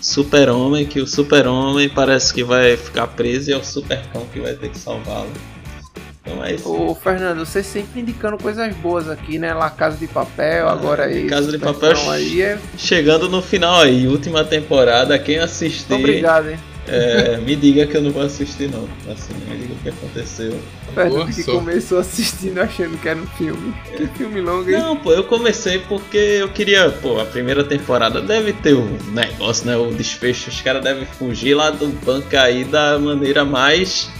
Super-Homem, 0.00 0.86
que 0.86 1.00
o 1.00 1.06
Super-Homem 1.06 1.88
parece 1.88 2.32
que 2.32 2.44
vai 2.44 2.76
ficar 2.76 3.06
preso 3.08 3.50
e 3.50 3.52
é 3.52 3.56
o 3.56 3.64
Supercão 3.64 4.26
que 4.32 4.40
vai 4.40 4.54
ter 4.54 4.70
que 4.70 4.78
salvá-lo. 4.78 5.30
Então 6.22 6.44
é 6.44 6.54
isso. 6.54 6.70
Ô, 6.70 6.94
Fernando, 6.94 7.44
você 7.44 7.62
sempre 7.62 8.00
indicando 8.00 8.36
coisas 8.36 8.74
boas 8.76 9.08
aqui, 9.08 9.38
né? 9.38 9.54
La 9.54 9.70
Casa 9.70 9.96
de 9.96 10.06
Papel, 10.06 10.68
agora 10.68 11.04
aí. 11.04 11.26
Casa 11.26 11.50
de 11.50 11.58
Papel. 11.58 11.96
Aí 12.10 12.42
é... 12.42 12.58
Chegando 12.76 13.28
no 13.28 13.40
final 13.40 13.80
aí, 13.80 14.06
última 14.06 14.44
temporada, 14.44 15.18
quem 15.18 15.38
assistir. 15.38 15.92
Obrigado, 15.92 16.50
hein? 16.50 16.58
É, 16.88 17.36
me 17.38 17.54
diga 17.54 17.86
que 17.86 17.96
eu 17.96 18.02
não 18.02 18.10
vou 18.10 18.22
assistir 18.22 18.70
não. 18.70 18.88
Assim, 19.10 19.34
me 19.48 19.56
diga 19.58 19.74
o 19.74 19.76
que 19.76 19.88
aconteceu. 19.90 20.58
Boa 20.94 21.26
que 21.26 21.44
começou 21.44 21.98
assistindo 21.98 22.58
achando 22.58 22.98
que 22.98 23.08
era 23.08 23.18
um 23.18 23.26
filme. 23.26 23.74
Que 23.96 24.06
filme 24.08 24.40
longo, 24.40 24.68
hein? 24.70 24.78
Não, 24.78 24.96
pô, 24.96 25.12
eu 25.12 25.24
comecei 25.24 25.78
porque 25.80 26.16
eu 26.16 26.48
queria, 26.48 26.90
pô, 26.90 27.20
a 27.20 27.24
primeira 27.24 27.62
temporada 27.62 28.20
deve 28.20 28.52
ter 28.52 28.72
o 28.74 28.84
negócio, 29.12 29.66
né? 29.66 29.76
O 29.76 29.92
desfecho, 29.92 30.48
os 30.48 30.60
caras 30.60 30.82
devem 30.82 31.04
fugir 31.04 31.54
lá 31.54 31.70
do 31.70 31.88
banco 32.04 32.36
aí 32.36 32.64
da 32.64 32.98
maneira 32.98 33.44
mais 33.44 34.10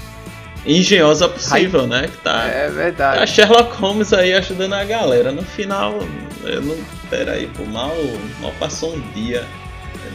engenhosa 0.66 1.28
possível, 1.28 1.86
né? 1.86 2.08
Que 2.08 2.16
tá 2.18 2.46
É 2.46 2.66
a 2.66 2.70
verdade. 2.70 3.30
Sherlock 3.30 3.74
Holmes 3.76 4.12
aí 4.12 4.34
ajudando 4.34 4.74
a 4.74 4.84
galera. 4.84 5.32
No 5.32 5.42
final, 5.42 5.98
eu 6.44 6.60
não. 6.60 6.76
Pera 7.08 7.32
aí, 7.32 7.46
pô, 7.46 7.64
mal, 7.64 7.96
mal 8.40 8.52
passou 8.58 8.94
um 8.94 9.00
dia. 9.12 9.46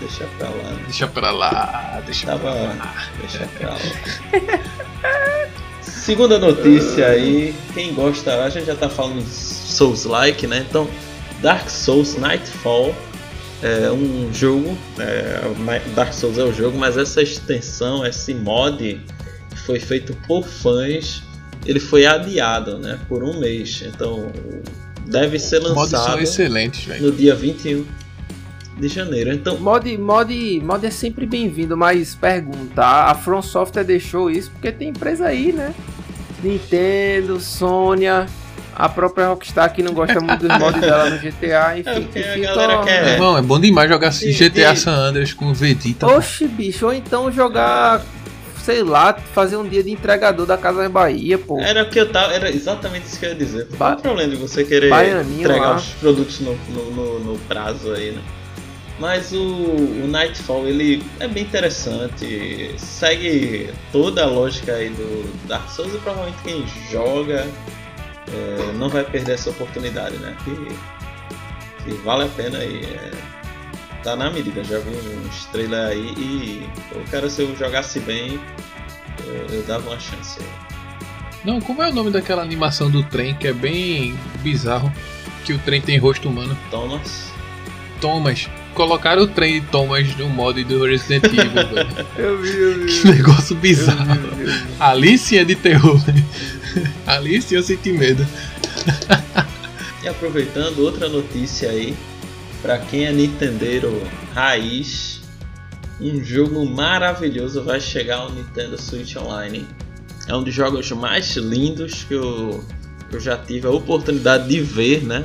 Deixa 0.04 0.28
pra 0.38 0.50
lá, 0.50 0.72
né? 0.72 0.84
Deixa 0.86 1.08
pra 1.08 1.32
lá, 1.32 2.04
deixa 2.06 2.26
pra 2.26 2.38
Tava. 2.38 2.54
lá. 2.54 3.10
Deixa 3.22 3.48
pra 3.58 3.70
lá. 3.70 5.50
Segunda 5.82 6.38
notícia 6.38 7.08
aí, 7.08 7.56
quem 7.74 7.94
gosta, 7.94 8.44
a 8.44 8.50
gente 8.50 8.66
já 8.66 8.76
tá 8.76 8.90
falando 8.90 9.24
de 9.24 9.30
Souls-like, 9.30 10.46
né? 10.48 10.66
Então, 10.70 10.90
Dark 11.42 11.70
Souls 11.70 12.18
Nightfall 12.18 12.94
é 13.62 13.90
um 13.90 14.30
jogo, 14.34 14.78
é, 15.00 15.40
Dark 15.96 16.14
Souls 16.14 16.38
é 16.38 16.44
o 16.44 16.54
jogo, 16.54 16.78
mas 16.78 16.98
essa 16.98 17.22
extensão, 17.22 18.06
esse 18.06 18.34
mod 18.34 19.00
que 19.50 19.60
foi 19.60 19.80
feito 19.80 20.14
por 20.28 20.46
fãs, 20.46 21.24
ele 21.66 21.80
foi 21.80 22.06
adiado, 22.06 22.78
né? 22.78 23.00
Por 23.08 23.24
um 23.24 23.40
mês. 23.40 23.84
Então, 23.88 24.30
deve 25.06 25.40
ser 25.40 25.62
Mods 25.62 25.74
são 25.74 26.00
lançado 26.00 26.22
excelentes, 26.22 26.84
velho. 26.84 27.04
no 27.06 27.12
dia 27.14 27.34
21 27.34 27.86
de 28.78 28.88
janeiro. 28.88 29.32
Então, 29.34 29.58
Mod, 29.60 29.98
mod, 29.98 30.62
mod 30.64 30.86
é 30.86 30.90
sempre 30.92 31.26
bem-vindo, 31.26 31.76
mas 31.78 32.16
pergunta, 32.16 32.84
a 32.84 33.14
From 33.16 33.42
Software 33.42 33.84
deixou 33.84 34.30
isso 34.30 34.50
porque 34.52 34.72
tem 34.72 34.90
empresa 34.90 35.28
aí, 35.28 35.52
né? 35.54 35.74
Nintendo, 36.42 37.40
Sony, 37.40 38.06
a 38.08 38.90
própria 38.90 39.28
Rockstar 39.28 39.72
que 39.74 39.82
não 39.84 39.94
gosta 39.94 40.20
muito 40.20 40.48
dos 40.48 40.58
mods 40.58 40.82
dela 40.82 41.10
no 41.10 41.18
GTA, 41.18 41.78
enfim. 41.80 42.10
É, 42.16 42.20
a 42.32 42.34
fica- 42.34 42.56
galera 42.56 42.84
quer- 42.84 43.04
É. 43.04 43.14
Irmão, 43.14 43.38
é 43.38 43.42
bom 43.42 43.60
demais 43.60 43.90
jogar 43.90 44.10
E- 44.22 44.32
GTA 44.32 44.74
e- 44.74 44.78
San 44.78 44.92
Andreas 44.94 45.34
com 45.34 45.54
Vegeta. 45.54 46.08
Oxe, 46.08 46.48
bicho, 46.48 46.86
ou 46.88 46.94
então 46.94 47.32
jogar, 47.32 48.02
sei 48.62 48.84
lá, 48.84 49.14
fazer 49.34 49.56
um 49.58 49.68
dia 49.68 49.84
de 49.84 49.92
entregador 49.92 50.46
da 50.46 50.58
Casa 50.58 50.90
Bahia, 50.90 51.38
pô. 51.38 51.60
Era 51.62 51.84
o 51.84 51.90
que 51.90 52.00
eu 52.00 52.12
tava. 52.12 52.34
Era 52.34 52.50
exatamente 52.50 53.06
isso 53.06 53.20
que 53.20 53.26
eu 53.26 53.30
ia 53.30 53.36
dizer. 53.36 53.68
Qual 53.78 53.92
Ba- 53.92 53.98
o 53.98 54.02
problema 54.02 54.30
de 54.32 54.36
você 54.36 54.64
querer 54.66 54.90
Baianinho 54.90 55.42
entregar 55.46 55.70
lá. 55.70 55.76
os 55.76 55.86
produtos 55.90 56.40
no, 56.42 56.56
no, 56.70 56.92
no- 56.92 57.20
no 57.34 57.40
prazo 57.40 57.94
aí, 57.94 58.12
né? 58.12 58.22
Mas 59.00 59.32
o, 59.32 59.44
o 59.44 60.08
Nightfall 60.08 60.68
ele 60.68 61.04
é 61.20 61.28
bem 61.28 61.44
interessante, 61.44 62.76
segue 62.78 63.74
toda 63.92 64.24
a 64.24 64.28
lógica 64.28 64.74
aí 64.74 64.90
do 64.90 65.48
Dark 65.48 65.68
Souls 65.70 65.94
e 65.96 65.98
provavelmente 65.98 66.38
quem 66.44 66.66
joga 66.92 67.48
é, 68.32 68.72
não 68.74 68.90
vai 68.90 69.04
perder 69.04 69.34
essa 69.34 69.50
oportunidade, 69.50 70.18
né? 70.18 70.36
Que, 70.44 71.84
que 71.84 71.92
vale 72.04 72.26
a 72.26 72.28
pena 72.28 72.60
aí. 72.60 72.86
É, 72.86 73.12
tá 74.04 74.16
na 74.16 74.30
medida, 74.30 74.64
já 74.64 74.80
vi 74.80 74.90
uns 75.26 75.46
trailers 75.46 75.92
aí 75.92 76.14
e 76.18 76.70
o 76.96 77.10
cara 77.10 77.30
se 77.30 77.42
eu 77.42 77.56
jogasse 77.56 78.00
bem, 78.02 78.40
eu, 79.26 79.56
eu 79.56 79.64
dava 79.64 79.90
uma 79.90 80.00
chance. 80.00 80.40
Não, 81.44 81.60
como 81.60 81.82
é 81.82 81.90
o 81.90 81.94
nome 81.94 82.12
daquela 82.12 82.42
animação 82.42 82.90
do 82.90 83.04
trem 83.04 83.36
que 83.36 83.48
é 83.48 83.54
bem 83.54 84.16
bizarro? 84.42 84.92
Que 85.44 85.52
o 85.52 85.60
trem 85.60 85.82
tem 85.82 85.98
rosto 85.98 86.30
humano. 86.30 86.58
Thomas. 86.70 87.34
Thomas. 88.00 88.50
Colocaram 88.74 89.24
o 89.24 89.28
trem 89.28 89.62
de 89.62 89.68
Thomas 89.68 90.16
no 90.18 90.28
mod 90.30 90.64
do 90.64 90.86
Resident 90.86 91.26
Evil, 91.26 91.68
velho. 91.74 92.08
Eu 92.18 92.42
vi, 92.42 92.50
eu 92.58 92.80
vi. 92.86 93.02
Que 93.02 93.08
negócio 93.08 93.56
Eu 93.56 93.60
bizarro. 93.60 94.14
vi, 94.16 94.42
eu 94.42 94.48
vi. 94.48 94.64
Ali 94.80 95.18
sim 95.18 95.38
é 95.38 95.44
de 95.44 95.56
terror, 95.56 95.98
velho. 96.00 96.26
Ali 97.06 97.42
sim 97.42 97.56
eu 97.56 97.64
senti 97.64 97.92
medo. 97.92 98.26
E 100.04 100.08
aproveitando 100.08 100.80
outra 100.80 101.08
notícia 101.08 101.70
aí, 101.70 101.96
para 102.62 102.80
quem 102.80 103.06
é 103.06 103.12
Nintendeiro 103.12 104.02
raiz, 104.34 105.22
um 106.02 106.24
jogo 106.24 106.66
maravilhoso 106.66 107.64
vai 107.64 107.80
chegar 107.80 108.18
ao 108.18 108.32
Nintendo 108.32 108.82
Switch 108.82 109.16
Online. 109.16 109.66
É 110.28 110.36
um 110.36 110.44
dos 110.44 110.54
jogos 110.54 110.90
mais 110.92 111.36
lindos 111.38 112.04
que 112.06 112.14
eu, 112.16 112.64
eu 113.12 113.20
já 113.20 113.38
tive 113.38 113.68
a 113.68 113.70
oportunidade 113.72 114.48
de 114.50 114.60
ver, 114.62 115.04
né? 115.04 115.24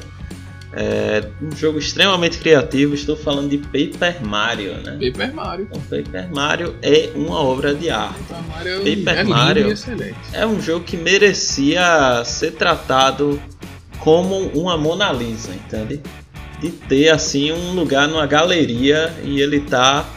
É 0.81 1.23
um 1.43 1.51
jogo 1.57 1.77
extremamente 1.77 2.39
criativo, 2.39 2.95
estou 2.95 3.17
falando 3.17 3.51
de 3.51 3.59
Paper 3.59 4.25
Mario, 4.25 4.75
né? 4.75 4.93
Paper 5.11 5.35
Mario. 5.35 5.69
Então, 5.69 5.83
Paper 5.83 6.33
Mario 6.33 6.77
é 6.81 7.11
uma 7.17 7.43
obra 7.43 7.75
de 7.75 7.91
arte. 7.91 8.15
Paper 8.29 8.45
Mario 8.49 8.79
Paper 8.79 9.19
é 9.19 9.25
Mario. 9.25 9.71
excelente. 9.73 10.17
É 10.33 10.47
um 10.47 10.61
jogo 10.61 10.85
que 10.85 10.97
merecia 10.97 12.23
ser 12.25 12.53
tratado 12.53 13.43
como 13.99 14.37
uma 14.51 14.77
Mona 14.77 15.11
Lisa, 15.11 15.51
entende? 15.53 16.01
De 16.61 16.71
ter 16.71 17.09
assim 17.09 17.51
um 17.51 17.73
lugar 17.73 18.07
numa 18.07 18.27
galeria 18.27 19.13
e 19.25 19.41
ele 19.41 19.59
tá 19.59 20.09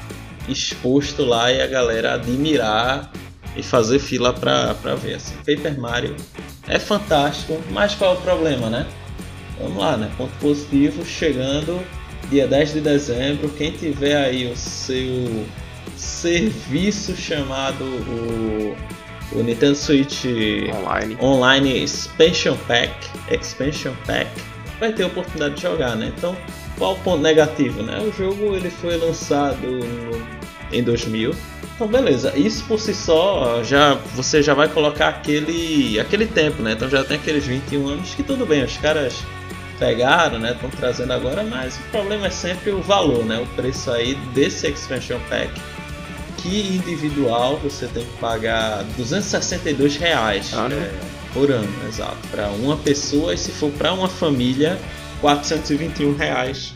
exposto 0.48 1.26
lá 1.26 1.52
e 1.52 1.60
a 1.60 1.66
galera 1.66 2.14
admirar 2.14 3.12
e 3.58 3.64
fazer 3.64 3.98
fila 3.98 4.32
pra, 4.32 4.76
pra 4.76 4.94
ver. 4.94 5.16
Assim. 5.16 5.34
Paper 5.38 5.80
Mario 5.80 6.16
é 6.68 6.78
fantástico, 6.78 7.60
mas 7.72 7.96
qual 7.96 8.14
é 8.14 8.18
o 8.18 8.22
problema, 8.22 8.70
né? 8.70 8.86
Vamos 9.60 9.78
lá, 9.78 9.98
né? 9.98 10.10
Ponto 10.18 10.32
positivo, 10.40 11.06
chegando 11.06 11.80
dia 12.30 12.48
10 12.48 12.74
de 12.74 12.82
dezembro. 12.82 13.50
Quem 13.50 13.72
tiver 13.72 14.16
aí 14.16 14.52
o 14.52 14.56
seu 14.56 15.46
serviço 15.96 17.16
chamado 17.16 17.84
o, 17.84 18.76
o 19.34 19.44
Nintendo 19.44 19.76
Switch 19.76 20.26
Online. 20.76 21.18
Online 21.22 21.84
Expansion 21.84 22.56
Pack, 22.68 22.92
Expansion 23.30 23.94
Pack, 24.06 24.30
vai 24.80 24.92
ter 24.94 25.04
a 25.04 25.08
oportunidade 25.08 25.56
de 25.56 25.62
jogar, 25.62 25.96
né? 25.96 26.12
Então, 26.18 26.36
qual 26.78 26.94
o 26.94 27.00
ponto 27.00 27.22
negativo, 27.22 27.84
né? 27.84 28.00
O 28.00 28.12
jogo 28.12 28.56
ele 28.56 28.70
foi 28.70 28.98
lançado 28.98 29.60
no- 29.68 30.42
em 30.72 30.82
2000. 30.84 31.36
Então, 31.76 31.88
beleza. 31.88 32.34
Isso 32.38 32.64
por 32.66 32.80
si 32.80 32.94
só 32.94 33.64
já 33.64 33.96
você 34.16 34.42
já 34.42 34.54
vai 34.54 34.68
colocar 34.68 35.10
aquele 35.10 36.00
aquele 36.00 36.26
tempo, 36.26 36.62
né? 36.62 36.74
Então 36.74 36.90
já 36.90 37.04
tem 37.04 37.18
aqueles 37.18 37.46
21 37.46 37.88
anos 37.90 38.14
que 38.16 38.24
tudo 38.24 38.46
bem, 38.46 38.64
os 38.64 38.78
caras 38.78 39.24
pegaram, 39.82 40.38
né? 40.38 40.52
Estão 40.52 40.70
trazendo 40.70 41.12
agora, 41.12 41.44
mas 41.44 41.76
o 41.76 41.82
problema 41.92 42.28
é 42.28 42.30
sempre 42.30 42.70
o 42.70 42.84
valor, 42.84 43.26
né? 43.26 43.40
O 43.40 43.48
preço 43.56 43.90
aí 43.90 44.14
desse 44.36 44.68
expansion 44.68 45.20
pack 45.28 45.52
que 46.38 46.76
individual 46.76 47.58
você 47.58 47.88
tem 47.88 48.06
que 48.06 48.18
pagar 48.18 48.84
262 48.98 49.98
reais 49.98 50.54
Ano. 50.54 50.76
é, 50.76 50.92
por 51.34 51.52
ano, 51.52 51.68
exato, 51.88 52.18
para 52.30 52.48
uma 52.50 52.78
pessoa 52.78 53.34
e 53.34 53.38
se 53.38 53.52
for 53.52 53.72
para 53.72 53.94
uma 53.94 54.08
família 54.08 54.80
421 55.20 56.16
reais 56.16 56.74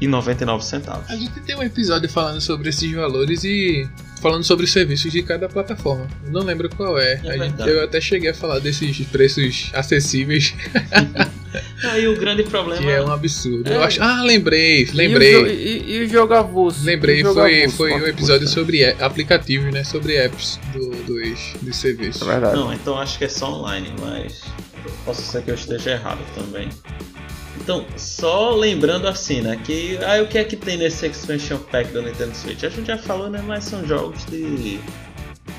e 0.00 0.06
99 0.06 0.64
centavos. 0.64 1.08
A 1.10 1.16
gente 1.16 1.40
tem 1.40 1.56
um 1.56 1.62
episódio 1.62 2.08
falando 2.08 2.40
sobre 2.40 2.68
esses 2.68 2.92
valores 2.92 3.44
e 3.44 3.88
falando 4.20 4.44
sobre 4.44 4.64
os 4.64 4.72
serviços 4.72 5.12
de 5.12 5.22
cada 5.22 5.48
plataforma. 5.48 6.06
Eu 6.24 6.32
não 6.32 6.42
lembro 6.42 6.68
qual 6.70 6.98
é. 6.98 7.20
É 7.24 7.30
A 7.30 7.38
gente- 7.44 7.60
eu 7.68 7.84
até 7.84 8.00
cheguei 8.00 8.30
a 8.30 8.34
falar 8.34 8.58
desses 8.58 8.98
preços 9.06 9.70
acessíveis, 9.74 10.54
Aí 11.84 12.06
o 12.06 12.18
grande 12.18 12.42
problema 12.42 12.82
que 12.82 12.88
é 12.88 13.02
um 13.02 13.10
absurdo. 13.10 13.70
É. 13.72 13.76
Eu 13.76 13.82
acho... 13.82 14.02
Ah, 14.02 14.22
lembrei, 14.22 14.80
E 14.80 14.84
o, 14.84 14.86
jo- 14.88 14.96
lembrei. 14.96 15.32
e, 15.54 15.92
e 15.96 16.04
o 16.04 16.08
jogo 16.08 16.34
avulso? 16.34 16.84
Lembrei, 16.84 17.20
jogo 17.22 17.34
foi, 17.34 17.60
avulso, 17.62 17.76
foi 17.76 17.92
um 17.94 18.06
episódio 18.06 18.42
custa? 18.46 18.60
sobre 18.60 18.84
aplicativos, 18.84 19.72
né? 19.72 19.82
Sobre 19.84 20.16
apps 20.16 20.58
do- 20.72 20.90
dos, 21.04 21.38
de, 21.54 21.58
de 21.62 21.76
ser 21.76 21.96
visto. 21.96 22.24
É 22.24 22.26
verdade. 22.26 22.56
Não, 22.56 22.72
então 22.72 22.98
acho 22.98 23.16
que 23.18 23.24
é 23.24 23.28
só 23.28 23.50
online, 23.50 23.90
mas 24.00 24.42
posso 25.04 25.22
ser 25.22 25.42
que 25.42 25.50
eu 25.50 25.54
esteja 25.54 25.92
errado 25.92 26.20
também. 26.34 26.68
Então, 27.60 27.84
só 27.96 28.54
lembrando 28.54 29.08
assim, 29.08 29.40
né, 29.40 29.60
que 29.64 29.98
aí 30.04 30.20
o 30.20 30.28
que 30.28 30.38
é 30.38 30.44
que 30.44 30.56
tem 30.56 30.76
nesse 30.76 31.06
expansion 31.06 31.58
pack 31.58 31.90
do 31.92 32.02
Nintendo 32.02 32.34
Switch? 32.34 32.62
A 32.64 32.68
gente 32.68 32.86
já 32.86 32.98
falou, 32.98 33.28
né, 33.28 33.42
mas 33.44 33.64
são 33.64 33.84
jogos 33.86 34.24
de 34.26 34.78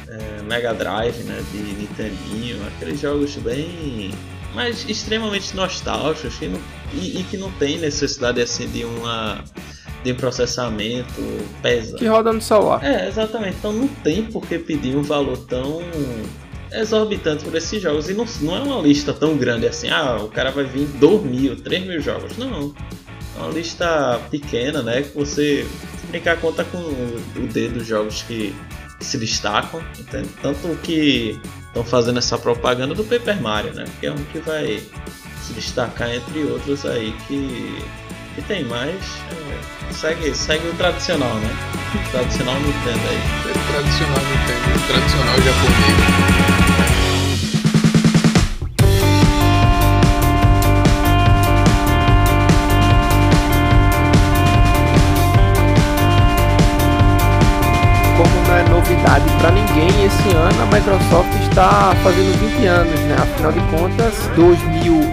é, 0.07 0.41
Mega 0.43 0.73
Drive, 0.73 1.23
né, 1.23 1.43
de 1.51 1.57
Nintendinho, 1.57 2.65
aqueles 2.67 2.99
jogos 2.99 3.35
bem, 3.37 4.11
mas 4.53 4.87
extremamente 4.87 5.55
nostálgicos 5.55 6.35
que 6.35 6.47
não, 6.47 6.61
e, 6.93 7.19
e 7.19 7.23
que 7.23 7.37
não 7.37 7.51
tem 7.53 7.77
necessidade 7.77 8.41
assim 8.41 8.67
de 8.69 8.85
uma 8.85 9.43
de 10.03 10.11
um 10.11 10.15
processamento 10.15 11.21
pesado. 11.61 11.97
Que 11.97 12.05
roda 12.05 12.31
no 12.31 12.41
celular. 12.41 12.83
É, 12.83 13.07
exatamente. 13.07 13.57
Então 13.57 13.73
não 13.73 13.87
tem 13.87 14.23
por 14.23 14.45
que 14.47 14.57
pedir 14.59 14.95
um 14.95 15.01
valor 15.01 15.37
tão 15.45 15.81
exorbitante 16.71 17.43
por 17.43 17.55
esses 17.55 17.81
jogos. 17.81 18.09
E 18.09 18.13
não, 18.13 18.25
não 18.41 18.55
é 18.55 18.59
uma 18.59 18.81
lista 18.81 19.13
tão 19.13 19.37
grande 19.37 19.67
assim, 19.67 19.89
ah, 19.89 20.17
o 20.17 20.29
cara 20.29 20.51
vai 20.51 20.63
vir 20.63 20.85
2 20.85 21.23
mil, 21.23 21.55
3 21.55 21.85
mil 21.85 22.01
jogos. 22.01 22.37
Não. 22.37 22.73
É 23.37 23.39
uma 23.39 23.51
lista 23.51 24.19
pequena, 24.31 24.81
né? 24.81 25.03
Que 25.03 25.15
você 25.15 25.67
brincar 26.09 26.37
conta 26.37 26.63
com 26.63 26.77
o 26.77 27.47
dedo 27.51 27.75
dos 27.79 27.87
jogos 27.87 28.23
que 28.23 28.55
se 28.99 29.17
destacam. 29.17 29.81
Entende? 29.99 30.29
Tanto 30.41 30.75
que 30.81 31.39
estão 31.67 31.83
fazendo 31.83 32.19
essa 32.19 32.37
propaganda 32.37 32.95
do 32.95 33.03
Paper 33.03 33.41
Mario, 33.41 33.73
né? 33.73 33.85
Que 33.99 34.07
é 34.07 34.11
um 34.11 34.23
que 34.31 34.39
vai 34.39 34.81
se 35.41 35.53
destacar 35.53 36.13
entre 36.13 36.43
outros 36.43 36.85
aí 36.85 37.13
que, 37.27 37.83
que 38.35 38.41
tem 38.43 38.63
mais. 38.65 38.95
É, 38.99 39.93
segue, 39.93 40.33
segue 40.33 40.67
o 40.67 40.73
tradicional, 40.73 41.35
né? 41.35 41.49
O 41.93 42.11
tradicional 42.11 42.55
Nintendo 42.55 43.07
aí. 43.09 43.56
Tradicional 43.77 44.17
Nintendo, 44.17 44.87
tradicional 44.87 45.35
japonês. 45.35 46.17
É 58.49 58.69
novidade 58.69 59.25
para 59.39 59.51
ninguém, 59.51 60.05
esse 60.05 60.29
ano 60.35 60.63
a 60.63 60.65
Microsoft 60.75 61.29
está 61.43 61.93
fazendo 62.01 62.35
20 62.39 62.65
anos, 62.65 62.99
né? 63.01 63.15
Afinal 63.21 63.51
de 63.51 63.59
contas, 63.69 64.27
2001 64.35 65.03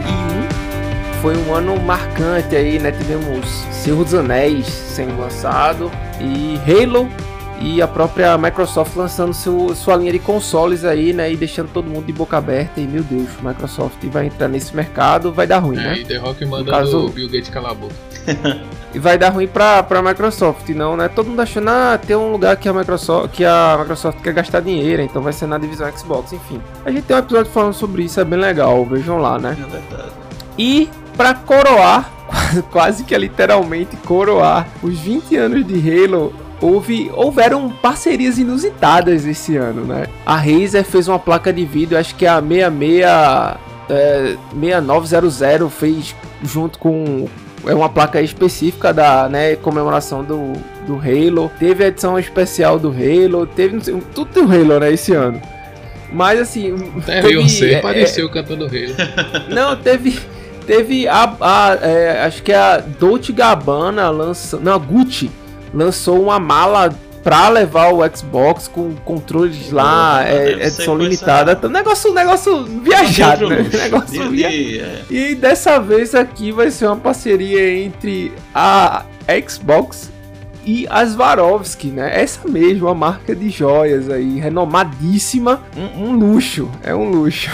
foi 1.21 1.37
um 1.37 1.55
ano 1.55 1.79
marcante 1.83 2.57
aí, 2.57 2.79
né? 2.79 2.93
Tivemos 2.93 3.67
Senhor 3.71 4.03
dos 4.03 4.15
Anéis 4.15 4.67
sendo 4.67 5.21
lançado 5.21 5.91
e 6.19 6.59
Halo 6.67 7.11
e 7.61 7.81
a 7.81 7.89
própria 7.89 8.37
Microsoft 8.37 8.95
lançando 8.97 9.33
seu, 9.33 9.75
sua 9.75 9.97
linha 9.97 10.13
de 10.13 10.19
consoles 10.19 10.85
aí, 10.85 11.13
né? 11.13 11.33
E 11.33 11.37
deixando 11.37 11.69
todo 11.73 11.87
mundo 11.89 12.05
de 12.07 12.13
boca 12.13 12.37
aberta. 12.37 12.81
E 12.81 12.87
meu 12.87 13.03
Deus, 13.03 13.29
Microsoft 13.43 13.97
vai 14.07 14.27
entrar 14.27 14.49
nesse 14.49 14.75
mercado, 14.75 15.33
vai 15.33 15.47
dar 15.47 15.59
ruim, 15.59 15.79
É, 15.79 15.83
né? 15.83 15.99
e 15.99 16.05
The 16.05 16.17
Rock 16.19 16.45
mandando 16.45 16.71
caso- 16.71 17.07
o 17.07 17.09
Bill 17.11 17.29
Gates 17.29 17.49
calar 17.49 17.73
a 17.73 17.75
boca. 17.75 17.95
E 18.95 18.99
vai 19.01 19.19
dar 19.19 19.31
ruim 19.31 19.49
pra, 19.49 19.83
pra 19.83 20.01
Microsoft, 20.01 20.69
não, 20.69 20.97
né? 20.97 21.09
Todo 21.09 21.27
mundo 21.29 21.41
achando, 21.41 21.69
ah, 21.69 21.99
tem 21.99 22.15
um 22.15 22.31
lugar 22.31 22.57
que 22.57 22.69
a 22.69 22.73
Microsoft, 22.73 23.33
que 23.33 23.45
a 23.45 23.77
Microsoft 23.81 24.21
quer 24.21 24.33
gastar 24.33 24.61
dinheiro, 24.61 25.03
então 25.03 25.21
vai 25.21 25.33
ser 25.33 25.47
na 25.49 25.59
divisão 25.59 25.91
Xbox, 25.97 26.33
enfim. 26.33 26.61
A 26.85 26.93
gente 26.93 27.03
tem 27.03 27.17
um 27.17 27.19
episódio 27.19 27.51
falando 27.51 27.73
sobre 27.73 28.05
isso, 28.05 28.21
é 28.21 28.25
bem 28.25 28.39
legal, 28.39 28.85
vejam 28.85 29.19
lá, 29.19 29.37
né? 29.37 29.57
É 29.61 29.69
verdade. 29.69 30.13
E 30.57 30.89
pra 31.17 31.35
coroar, 31.35 32.09
quase 32.71 33.03
que 33.03 33.13
é 33.17 33.19
literalmente 33.19 33.97
coroar 33.97 34.69
os 34.81 34.97
20 35.01 35.37
anos 35.39 35.67
de 35.67 35.75
Halo, 36.05 36.33
houve, 36.61 37.11
houveram 37.15 37.71
parcerias 37.71 38.39
inusitadas 38.39 39.27
esse 39.27 39.57
ano, 39.57 39.85
né? 39.85 40.07
A 40.25 40.37
Razer 40.37 40.85
fez 40.85 41.09
uma 41.09 41.19
placa 41.19 41.53
de 41.53 41.65
vídeo, 41.65 41.99
acho 41.99 42.15
que 42.15 42.27
a 42.27 42.41
66 42.41 43.05
é, 43.91 44.37
6900 44.53 45.73
fez 45.73 46.15
junto 46.43 46.79
com 46.79 47.29
é 47.67 47.75
uma 47.75 47.89
placa 47.89 48.21
específica 48.21 48.93
da 48.93 49.29
né, 49.29 49.57
comemoração 49.57 50.23
do, 50.23 50.53
do 50.87 50.97
Halo. 50.97 51.51
Teve 51.59 51.85
a 51.85 51.89
edição 51.89 52.19
especial 52.19 52.79
do 52.79 52.91
Halo, 52.91 53.47
teve 53.47 53.81
sei, 53.83 54.03
tudo 54.15 54.31
tem 54.31 54.43
o 54.43 54.47
Halo 54.47 54.81
né, 54.81 54.93
esse 54.93 55.15
ano. 55.15 55.41
Mas 56.13 56.39
assim, 56.41 56.75
Até 56.99 57.23
teve, 57.23 57.29
Beyoncé 57.29 57.73
é, 57.73 57.79
apareceu 57.79 58.29
cantando 58.31 58.67
Halo. 58.67 59.49
não, 59.49 59.77
teve. 59.77 60.19
Teve 60.67 61.09
a. 61.09 61.35
a- 61.41 61.79
é, 61.83 62.23
acho 62.25 62.43
que 62.43 62.53
a 62.53 62.79
Dolce 62.79 63.33
Gabbana 63.33 64.09
lançou. 64.11 64.61
Não, 64.61 64.75
a 64.75 64.79
Gucci 64.79 65.31
lançou 65.75 66.23
uma 66.23 66.39
mala 66.39 66.95
pra 67.23 67.49
levar 67.49 67.91
o 67.93 68.01
Xbox 68.17 68.69
com 68.69 68.95
controles 69.05 69.71
lá, 69.71 70.23
é, 70.27 70.31
ser 70.47 70.61
edição 70.61 70.97
coisa- 70.97 71.03
limitada. 71.05 71.53
Então, 71.53 71.71
negócio, 71.71 72.13
negócio 72.13 72.65
viajado, 72.83 73.49
né? 73.49 73.57
Luxo. 73.59 73.77
Negócio 73.79 74.23
De- 74.25 74.29
via... 74.29 74.51
de- 74.51 74.81
é. 74.81 75.03
E 75.11 75.35
dessa 75.35 75.79
vez 75.81 76.15
aqui 76.15 76.53
vai 76.53 76.71
ser 76.71 76.87
uma 76.87 76.97
parceria 76.97 77.79
entre 77.83 78.31
a 78.55 79.05
Xbox 79.49 80.13
e 80.67 80.87
a 80.91 81.07
Swarovski, 81.07 81.87
né? 81.89 82.11
Essa 82.23 82.47
mesma 82.47 82.95
marca 82.95 83.35
de 83.35 83.49
joias 83.49 84.11
aí, 84.11 84.39
renomadíssima. 84.39 85.63
Um, 85.77 86.09
um 86.09 86.13
luxo, 86.13 86.71
é 86.83 86.95
um 86.95 87.09
luxo. 87.09 87.51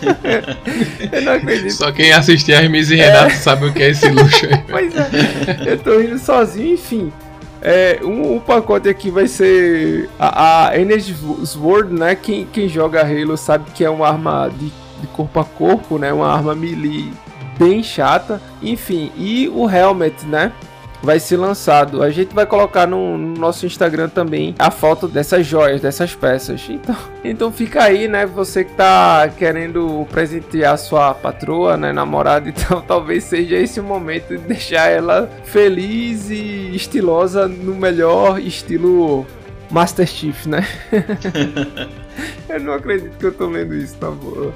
Eu 1.12 1.22
não 1.22 1.32
acredito. 1.32 1.72
Só 1.72 1.90
quem 1.90 2.12
assistir 2.12 2.54
a 2.54 2.62
Hermes 2.62 2.88
e 2.90 2.94
Renato 2.96 3.34
sabe 3.34 3.66
o 3.66 3.72
que 3.72 3.82
é 3.82 3.90
esse 3.90 4.08
luxo 4.08 4.46
aí. 4.46 4.62
Pois 4.68 4.94
é, 4.94 5.72
eu 5.72 5.78
tô 5.78 6.00
indo 6.00 6.18
sozinho, 6.18 6.74
enfim. 6.74 7.12
É, 7.60 8.00
um, 8.02 8.36
um 8.36 8.40
pacote 8.40 8.88
aqui 8.88 9.10
vai 9.10 9.26
ser 9.26 10.08
a, 10.18 10.68
a 10.68 10.78
Energy 10.78 11.14
Sword, 11.44 11.92
né? 11.92 12.14
Quem, 12.14 12.46
quem 12.46 12.68
joga 12.68 13.02
Halo 13.02 13.36
sabe 13.36 13.70
que 13.72 13.84
é 13.84 13.90
uma 13.90 14.08
arma 14.08 14.50
de, 14.56 14.72
de 15.00 15.06
corpo 15.08 15.40
a 15.40 15.44
corpo, 15.44 15.98
né? 15.98 16.12
Uma 16.12 16.32
arma 16.32 16.54
melee 16.54 17.12
bem 17.58 17.82
chata. 17.82 18.40
Enfim, 18.62 19.10
e 19.16 19.48
o 19.48 19.68
Helmet, 19.68 20.24
né? 20.24 20.52
Vai 21.02 21.20
ser 21.20 21.36
lançado. 21.36 22.02
A 22.02 22.10
gente 22.10 22.34
vai 22.34 22.44
colocar 22.44 22.86
no, 22.86 23.16
no 23.16 23.38
nosso 23.38 23.66
Instagram 23.66 24.08
também 24.08 24.54
a 24.58 24.70
foto 24.70 25.06
dessas 25.06 25.46
joias, 25.46 25.80
dessas 25.80 26.14
peças. 26.14 26.66
Então, 26.68 26.96
então 27.24 27.52
fica 27.52 27.84
aí, 27.84 28.08
né? 28.08 28.26
Você 28.26 28.64
que 28.64 28.72
tá 28.72 29.28
querendo 29.36 30.06
presentear 30.10 30.76
sua 30.76 31.14
patroa, 31.14 31.76
né? 31.76 31.92
Namorada, 31.92 32.48
então 32.50 32.80
talvez 32.80 33.24
seja 33.24 33.56
esse 33.56 33.80
o 33.80 33.84
momento 33.84 34.36
de 34.36 34.38
deixar 34.38 34.88
ela 34.88 35.30
feliz 35.44 36.30
e 36.30 36.74
estilosa 36.74 37.46
no 37.46 37.74
melhor 37.74 38.40
estilo 38.40 39.26
Master 39.70 40.06
Chief, 40.06 40.46
né? 40.46 40.66
eu 42.48 42.60
não 42.60 42.72
acredito 42.72 43.16
que 43.18 43.26
eu 43.26 43.32
tô 43.32 43.46
lendo 43.46 43.74
isso, 43.74 43.96
tá 43.96 44.10
bom. 44.10 44.52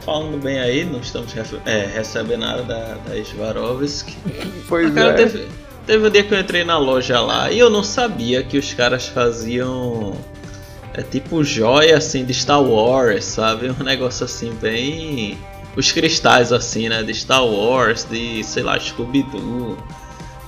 Falando 0.00 0.42
bem 0.42 0.58
aí, 0.58 0.84
não 0.84 1.00
estamos 1.00 1.34
é, 1.64 1.86
recebendo 1.86 2.40
nada 2.40 2.62
da, 2.62 2.94
da 2.94 3.24
Swarovski. 3.24 4.16
Pois 4.68 4.92
Cara, 4.92 5.10
é. 5.10 5.14
teve, 5.14 5.48
teve 5.86 6.06
um 6.06 6.10
dia 6.10 6.24
que 6.24 6.34
eu 6.34 6.40
entrei 6.40 6.64
na 6.64 6.78
loja 6.78 7.20
lá 7.20 7.50
e 7.50 7.58
eu 7.58 7.70
não 7.70 7.82
sabia 7.82 8.42
que 8.42 8.58
os 8.58 8.72
caras 8.74 9.06
faziam. 9.06 10.16
É 10.94 11.02
tipo 11.02 11.44
joia 11.44 11.96
assim 11.96 12.24
de 12.24 12.34
Star 12.34 12.62
Wars, 12.62 13.24
sabe? 13.24 13.70
Um 13.70 13.84
negócio 13.84 14.24
assim 14.24 14.52
bem. 14.60 15.38
Os 15.76 15.92
cristais 15.92 16.52
assim, 16.52 16.88
né? 16.88 17.02
De 17.02 17.14
Star 17.14 17.44
Wars, 17.44 18.04
de 18.04 18.42
sei 18.42 18.62
lá, 18.62 18.78
Scooby-Doo. 18.78 19.78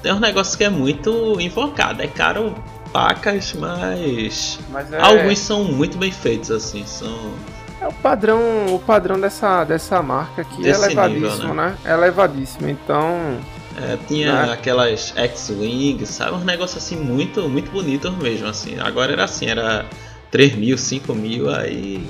Tem 0.02 0.12
um 0.12 0.20
negócio 0.20 0.56
que 0.56 0.64
é 0.64 0.70
muito 0.70 1.38
invocado. 1.40 2.02
É 2.02 2.06
caro 2.06 2.54
pacas, 2.92 3.52
mas. 3.54 4.58
Mas 4.70 4.92
é, 4.92 5.00
Alguns 5.00 5.38
são 5.38 5.64
muito 5.64 5.98
bem 5.98 6.12
feitos, 6.12 6.50
assim. 6.50 6.84
São. 6.86 7.32
É 7.80 7.86
o 7.88 7.92
padrão, 7.92 8.40
o 8.74 8.78
padrão 8.78 9.18
dessa, 9.20 9.64
dessa 9.64 10.02
marca 10.02 10.42
aqui 10.42 10.60
é 10.60 10.64
Desse 10.72 10.84
elevadíssimo, 10.84 11.30
nível, 11.38 11.54
né? 11.54 11.76
É 11.84 11.92
elevadíssimo, 11.92 12.68
então. 12.68 13.38
É, 13.80 13.96
tinha 14.06 14.46
Né? 14.46 14.52
aquelas 14.52 15.12
X-Wing, 15.16 16.04
sabe? 16.04 16.32
Um 16.32 16.44
negócio 16.44 16.78
assim 16.78 16.96
muito, 16.96 17.48
muito 17.48 17.70
bonito 17.70 18.10
mesmo, 18.12 18.46
assim. 18.48 18.78
Agora 18.78 19.12
era 19.12 19.24
assim, 19.24 19.46
era 19.46 19.86
3 20.30 20.54
mil, 20.56 20.76
5 20.76 21.14
mil, 21.14 21.48
aí, 21.48 22.06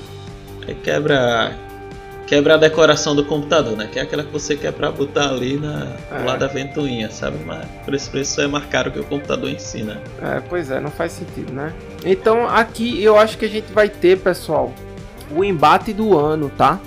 aí 0.66 0.74
quebra 0.74 1.54
quebra 2.26 2.54
a 2.54 2.56
decoração 2.56 3.12
do 3.16 3.24
computador, 3.24 3.76
né? 3.76 3.88
Que 3.92 3.98
é 3.98 4.02
aquela 4.02 4.22
que 4.22 4.33
você 4.33 4.54
quer 4.56 4.72
pra 4.72 4.88
botar 4.92 5.30
ali 5.30 5.56
na, 5.59 5.88
É. 6.12 6.37
da 6.37 6.46
ventoinha, 6.46 7.11
sabe? 7.11 7.38
Mas 7.44 7.64
por 7.85 7.92
esse 7.92 8.09
preço 8.09 8.40
é 8.40 8.46
mais 8.46 8.64
caro 8.66 8.92
que 8.92 9.00
o 9.00 9.04
computador 9.04 9.50
em 9.50 9.59
si, 9.59 9.83
né? 9.83 9.98
É, 10.22 10.40
pois 10.48 10.70
é, 10.70 10.78
não 10.78 10.92
faz 10.92 11.11
sentido, 11.11 11.52
né? 11.52 11.72
Então 12.04 12.48
aqui 12.48 13.02
eu 13.02 13.18
acho 13.18 13.37
que 13.37 13.44
a 13.44 13.48
gente 13.48 13.72
vai 13.72 13.88
ter, 13.88 14.16
pessoal, 14.18 14.72
o 15.35 15.45
embate 15.45 15.93
do 15.93 16.19
ano, 16.19 16.51
tá? 16.57 16.79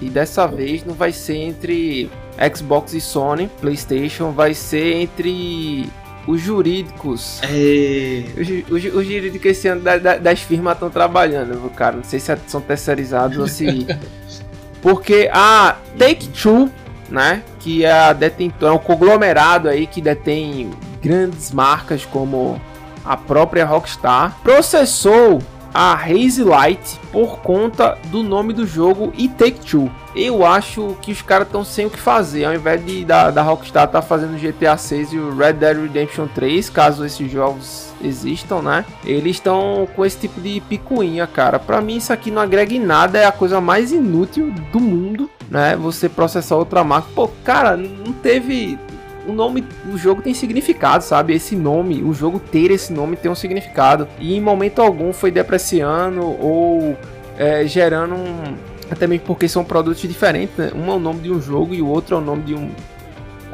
E 0.00 0.08
dessa 0.08 0.46
vez 0.46 0.84
não 0.84 0.94
vai 0.94 1.12
ser 1.12 1.36
entre 1.36 2.10
Xbox 2.56 2.92
e 2.94 3.00
Sony, 3.00 3.48
PlayStation, 3.60 4.32
vai 4.32 4.52
ser 4.54 4.94
entre 4.96 5.88
os 6.26 6.40
jurídicos. 6.40 7.40
É... 7.42 8.24
Os, 8.36 8.48
os, 8.70 8.94
os 8.94 9.04
jurídicos 9.06 9.46
esse 9.50 9.68
ano 9.68 9.80
da- 9.80 9.98
da- 9.98 10.16
das 10.18 10.40
firmas 10.40 10.74
estão 10.74 10.90
trabalhando, 10.90 11.60
viu, 11.60 11.70
cara? 11.70 11.96
Não 11.96 12.04
sei 12.04 12.18
se 12.20 12.36
são 12.46 12.60
terceirizados 12.60 13.38
ou 13.38 13.46
se. 13.46 13.86
Porque 14.82 15.30
a 15.32 15.76
Take-Two, 15.96 16.68
né? 17.08 17.42
Que 17.60 17.84
é 17.84 17.92
a 17.92 18.12
detentora, 18.12 18.72
é 18.72 18.74
um 18.74 18.78
conglomerado 18.78 19.68
aí 19.68 19.86
que 19.86 20.00
detém 20.00 20.70
grandes 21.00 21.52
marcas 21.52 22.04
como 22.04 22.60
a 23.04 23.16
própria 23.16 23.64
Rockstar, 23.64 24.36
processou 24.42 25.40
a 25.74 25.94
Haze 25.94 26.42
Light 26.42 27.00
por 27.10 27.38
conta 27.38 27.98
do 28.06 28.22
nome 28.22 28.52
do 28.52 28.66
jogo 28.66 29.12
e 29.16 29.28
Take 29.28 29.60
Two. 29.60 29.90
Eu 30.14 30.44
acho 30.44 30.96
que 31.00 31.10
os 31.10 31.22
caras 31.22 31.46
estão 31.46 31.64
sem 31.64 31.86
o 31.86 31.90
que 31.90 31.98
fazer, 31.98 32.44
ao 32.44 32.54
invés 32.54 32.84
de 32.84 33.04
da, 33.04 33.30
da 33.30 33.42
Rockstar 33.42 33.88
tá 33.88 34.02
fazendo 34.02 34.38
GTA 34.38 34.76
6 34.76 35.12
e 35.14 35.18
o 35.18 35.34
Red 35.34 35.54
Dead 35.54 35.78
Redemption 35.78 36.26
3, 36.26 36.68
caso 36.68 37.04
esses 37.04 37.30
jogos 37.30 37.92
existam, 38.02 38.60
né? 38.60 38.84
Eles 39.04 39.36
estão 39.36 39.88
com 39.96 40.04
esse 40.04 40.18
tipo 40.18 40.40
de 40.40 40.60
picuinha, 40.60 41.26
cara. 41.26 41.58
Para 41.58 41.80
mim 41.80 41.96
isso 41.96 42.12
aqui 42.12 42.30
não 42.30 42.42
agrega 42.42 42.74
em 42.74 42.80
nada, 42.80 43.18
é 43.18 43.24
a 43.24 43.32
coisa 43.32 43.60
mais 43.60 43.90
inútil 43.90 44.52
do 44.70 44.80
mundo, 44.80 45.30
né? 45.50 45.76
Você 45.76 46.08
processar 46.08 46.56
outra 46.56 46.84
marca. 46.84 47.08
Pô, 47.14 47.28
cara, 47.42 47.76
não 47.76 48.12
teve 48.12 48.78
o 49.26 49.32
nome, 49.32 49.64
o 49.92 49.96
jogo 49.96 50.22
tem 50.22 50.34
significado, 50.34 51.04
sabe? 51.04 51.34
Esse 51.34 51.54
nome, 51.54 52.02
o 52.02 52.12
jogo 52.12 52.38
ter 52.38 52.70
esse 52.70 52.92
nome 52.92 53.16
tem 53.16 53.30
um 53.30 53.34
significado. 53.34 54.08
E 54.18 54.34
em 54.34 54.40
momento 54.40 54.80
algum 54.80 55.12
foi 55.12 55.30
depreciando 55.30 56.22
ou 56.22 56.96
é, 57.38 57.66
gerando 57.66 58.14
um. 58.14 58.54
Até 58.90 59.06
mesmo 59.06 59.26
porque 59.26 59.48
são 59.48 59.64
produtos 59.64 60.02
diferentes, 60.02 60.56
né? 60.56 60.70
Um 60.74 60.90
é 60.90 60.94
o 60.94 60.98
nome 60.98 61.20
de 61.20 61.30
um 61.30 61.40
jogo 61.40 61.72
e 61.72 61.80
o 61.80 61.86
outro 61.86 62.16
é 62.16 62.18
o 62.18 62.20
nome 62.20 62.42
de 62.42 62.54
um. 62.54 62.70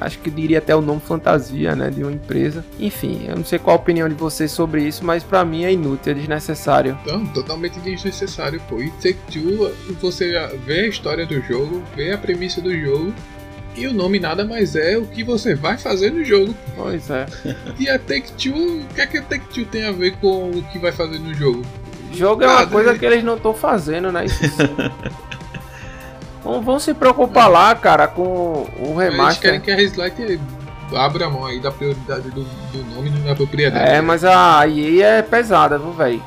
Acho 0.00 0.18
que 0.20 0.30
diria 0.30 0.58
até 0.58 0.74
o 0.74 0.80
nome 0.80 1.00
fantasia, 1.00 1.76
né? 1.76 1.90
De 1.90 2.02
uma 2.02 2.12
empresa. 2.12 2.64
Enfim, 2.78 3.26
eu 3.28 3.36
não 3.36 3.44
sei 3.44 3.58
qual 3.58 3.76
a 3.76 3.80
opinião 3.80 4.08
de 4.08 4.14
vocês 4.14 4.50
sobre 4.50 4.82
isso, 4.82 5.04
mas 5.04 5.22
para 5.22 5.44
mim 5.44 5.64
é 5.64 5.72
inútil, 5.72 6.12
é 6.12 6.14
desnecessário. 6.14 6.98
Não, 7.06 7.26
totalmente 7.26 7.78
desnecessário, 7.80 8.60
pô. 8.68 8.80
E 8.80 8.90
Take 8.92 9.18
Two, 9.30 9.70
você 10.00 10.32
vê 10.64 10.80
a 10.80 10.88
história 10.88 11.26
do 11.26 11.40
jogo, 11.42 11.82
vê 11.96 12.12
a 12.12 12.18
premissa 12.18 12.60
do 12.60 12.76
jogo 12.76 13.12
e 13.78 13.86
o 13.86 13.92
nome 13.92 14.18
nada 14.18 14.44
mais 14.44 14.74
é 14.74 14.96
o 14.96 15.06
que 15.06 15.22
você 15.22 15.54
vai 15.54 15.78
fazer 15.78 16.10
no 16.10 16.24
jogo. 16.24 16.54
Pois 16.76 17.08
é. 17.10 17.26
E 17.78 17.88
a 17.88 17.98
Take 17.98 18.32
Two, 18.32 18.80
o 18.80 18.86
que 18.94 19.00
é 19.00 19.06
que 19.06 19.18
a 19.18 19.22
Take 19.22 19.46
Two 19.54 19.64
tem 19.64 19.84
a 19.84 19.92
ver 19.92 20.16
com 20.16 20.50
o 20.50 20.62
que 20.64 20.78
vai 20.78 20.92
fazer 20.92 21.18
no 21.18 21.32
jogo? 21.32 21.64
Jogo 22.12 22.42
é 22.42 22.48
uma 22.48 22.66
coisa 22.66 22.98
que 22.98 23.06
eles 23.06 23.22
não 23.22 23.36
estão 23.36 23.54
fazendo, 23.54 24.10
né? 24.10 24.24
Vão, 26.42 26.62
vão 26.62 26.78
se 26.78 26.94
preocupar 26.94 27.48
lá, 27.50 27.74
cara, 27.74 28.08
com 28.08 28.66
o 28.78 28.96
remaster. 28.96 29.26
Eles 29.26 29.38
querem 29.38 29.60
que 29.60 29.70
a 29.70 29.76
Reslight 29.76 30.40
abra 30.94 31.26
a 31.26 31.30
mão 31.30 31.44
aí 31.44 31.60
da 31.60 31.70
prioridade 31.70 32.30
do, 32.30 32.42
do 32.42 32.94
nome 32.94 33.10
e 33.10 33.20
da 33.20 33.34
propriedade. 33.34 33.90
É, 33.90 34.00
mas 34.00 34.24
a 34.24 34.66
EA 34.66 35.18
é 35.18 35.22
pesada, 35.22 35.78
viu, 35.78 35.92
velho? 35.92 36.22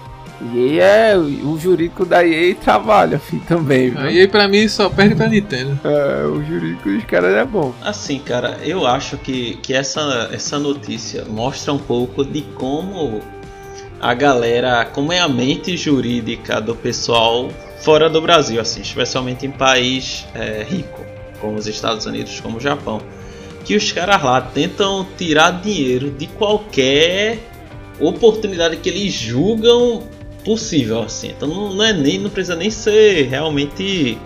EA 0.55 0.83
é 0.83 1.17
o 1.17 1.57
jurídico 1.57 2.05
da 2.05 2.25
EA 2.25 2.55
trabalha, 2.55 3.19
filho, 3.19 3.43
também. 3.47 3.91
Viu? 3.91 3.99
A 3.99 4.11
EA 4.11 4.27
pra 4.27 4.47
mim 4.47 4.67
só 4.67 4.89
perde 4.89 5.15
pra 5.15 5.27
Nintendo. 5.27 5.79
É, 5.83 6.25
o 6.25 6.43
jurídico 6.43 6.89
dos 6.89 7.03
caras 7.05 7.35
é 7.35 7.45
bom. 7.45 7.73
Assim, 7.81 8.19
cara, 8.19 8.57
eu 8.63 8.87
acho 8.87 9.17
que, 9.17 9.57
que 9.57 9.73
essa, 9.73 10.29
essa 10.31 10.57
notícia 10.57 11.25
mostra 11.25 11.71
um 11.71 11.77
pouco 11.77 12.25
de 12.25 12.41
como 12.41 13.21
a 13.99 14.13
galera, 14.13 14.83
como 14.85 15.13
é 15.13 15.19
a 15.19 15.27
mente 15.27 15.77
jurídica 15.77 16.59
do 16.59 16.75
pessoal 16.75 17.49
fora 17.81 18.09
do 18.09 18.21
Brasil, 18.21 18.59
assim, 18.59 18.81
especialmente 18.81 19.45
em 19.45 19.51
país 19.51 20.25
é, 20.33 20.63
rico, 20.67 21.05
como 21.39 21.55
os 21.55 21.67
Estados 21.67 22.05
Unidos, 22.05 22.39
como 22.39 22.57
o 22.57 22.59
Japão. 22.59 23.01
Que 23.63 23.75
os 23.75 23.91
caras 23.91 24.23
lá 24.23 24.41
tentam 24.41 25.05
tirar 25.17 25.61
dinheiro 25.61 26.09
de 26.09 26.25
qualquer 26.25 27.37
oportunidade 27.99 28.77
que 28.77 28.89
eles 28.89 29.13
julgam 29.13 30.01
possível, 30.43 31.01
assim. 31.01 31.29
Então 31.29 31.47
não, 31.47 31.73
não, 31.73 31.83
é 31.83 31.93
nem, 31.93 32.17
não 32.19 32.29
precisa 32.29 32.55
nem 32.55 32.69
ser 32.69 33.27
realmente. 33.27 34.17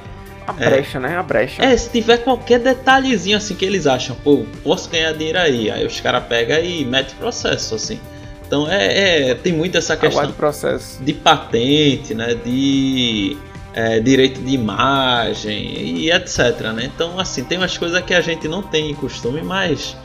A 0.48 0.54
brecha, 0.54 0.98
é, 0.98 1.02
né? 1.02 1.18
A 1.18 1.24
brecha. 1.24 1.64
É, 1.64 1.76
se 1.76 1.90
tiver 1.90 2.18
qualquer 2.18 2.60
detalhezinho 2.60 3.38
assim 3.38 3.56
que 3.56 3.66
eles 3.66 3.88
acham, 3.88 4.16
pô, 4.24 4.46
posso 4.64 4.90
ganhar 4.90 5.12
dinheiro 5.14 5.40
aí. 5.40 5.72
Aí 5.72 5.86
os 5.86 6.00
caras 6.00 6.24
pegam 6.26 6.64
e 6.64 6.86
metem 6.86 7.16
processo, 7.16 7.76
assim. 7.76 8.00
Então 8.46 8.70
é, 8.70 9.32
é 9.32 9.36
tem 9.36 9.54
muito 9.54 9.78
essa 9.78 9.98
questão 9.98 10.32
processo. 10.34 11.02
de 11.04 11.14
patente, 11.14 12.14
né? 12.14 12.36
De 12.36 13.36
é, 13.74 14.00
direito 14.00 14.40
de 14.42 14.54
imagem 14.54 15.66
e 15.78 16.12
etc, 16.12 16.62
né? 16.74 16.90
Então, 16.94 17.20
assim, 17.20 17.44
tem 17.44 17.58
umas 17.58 17.78
coisas 17.78 18.02
que 18.04 18.14
a 18.14 18.22
gente 18.22 18.48
não 18.48 18.62
tem 18.62 18.94
costume, 18.94 19.42
mas 19.42 19.98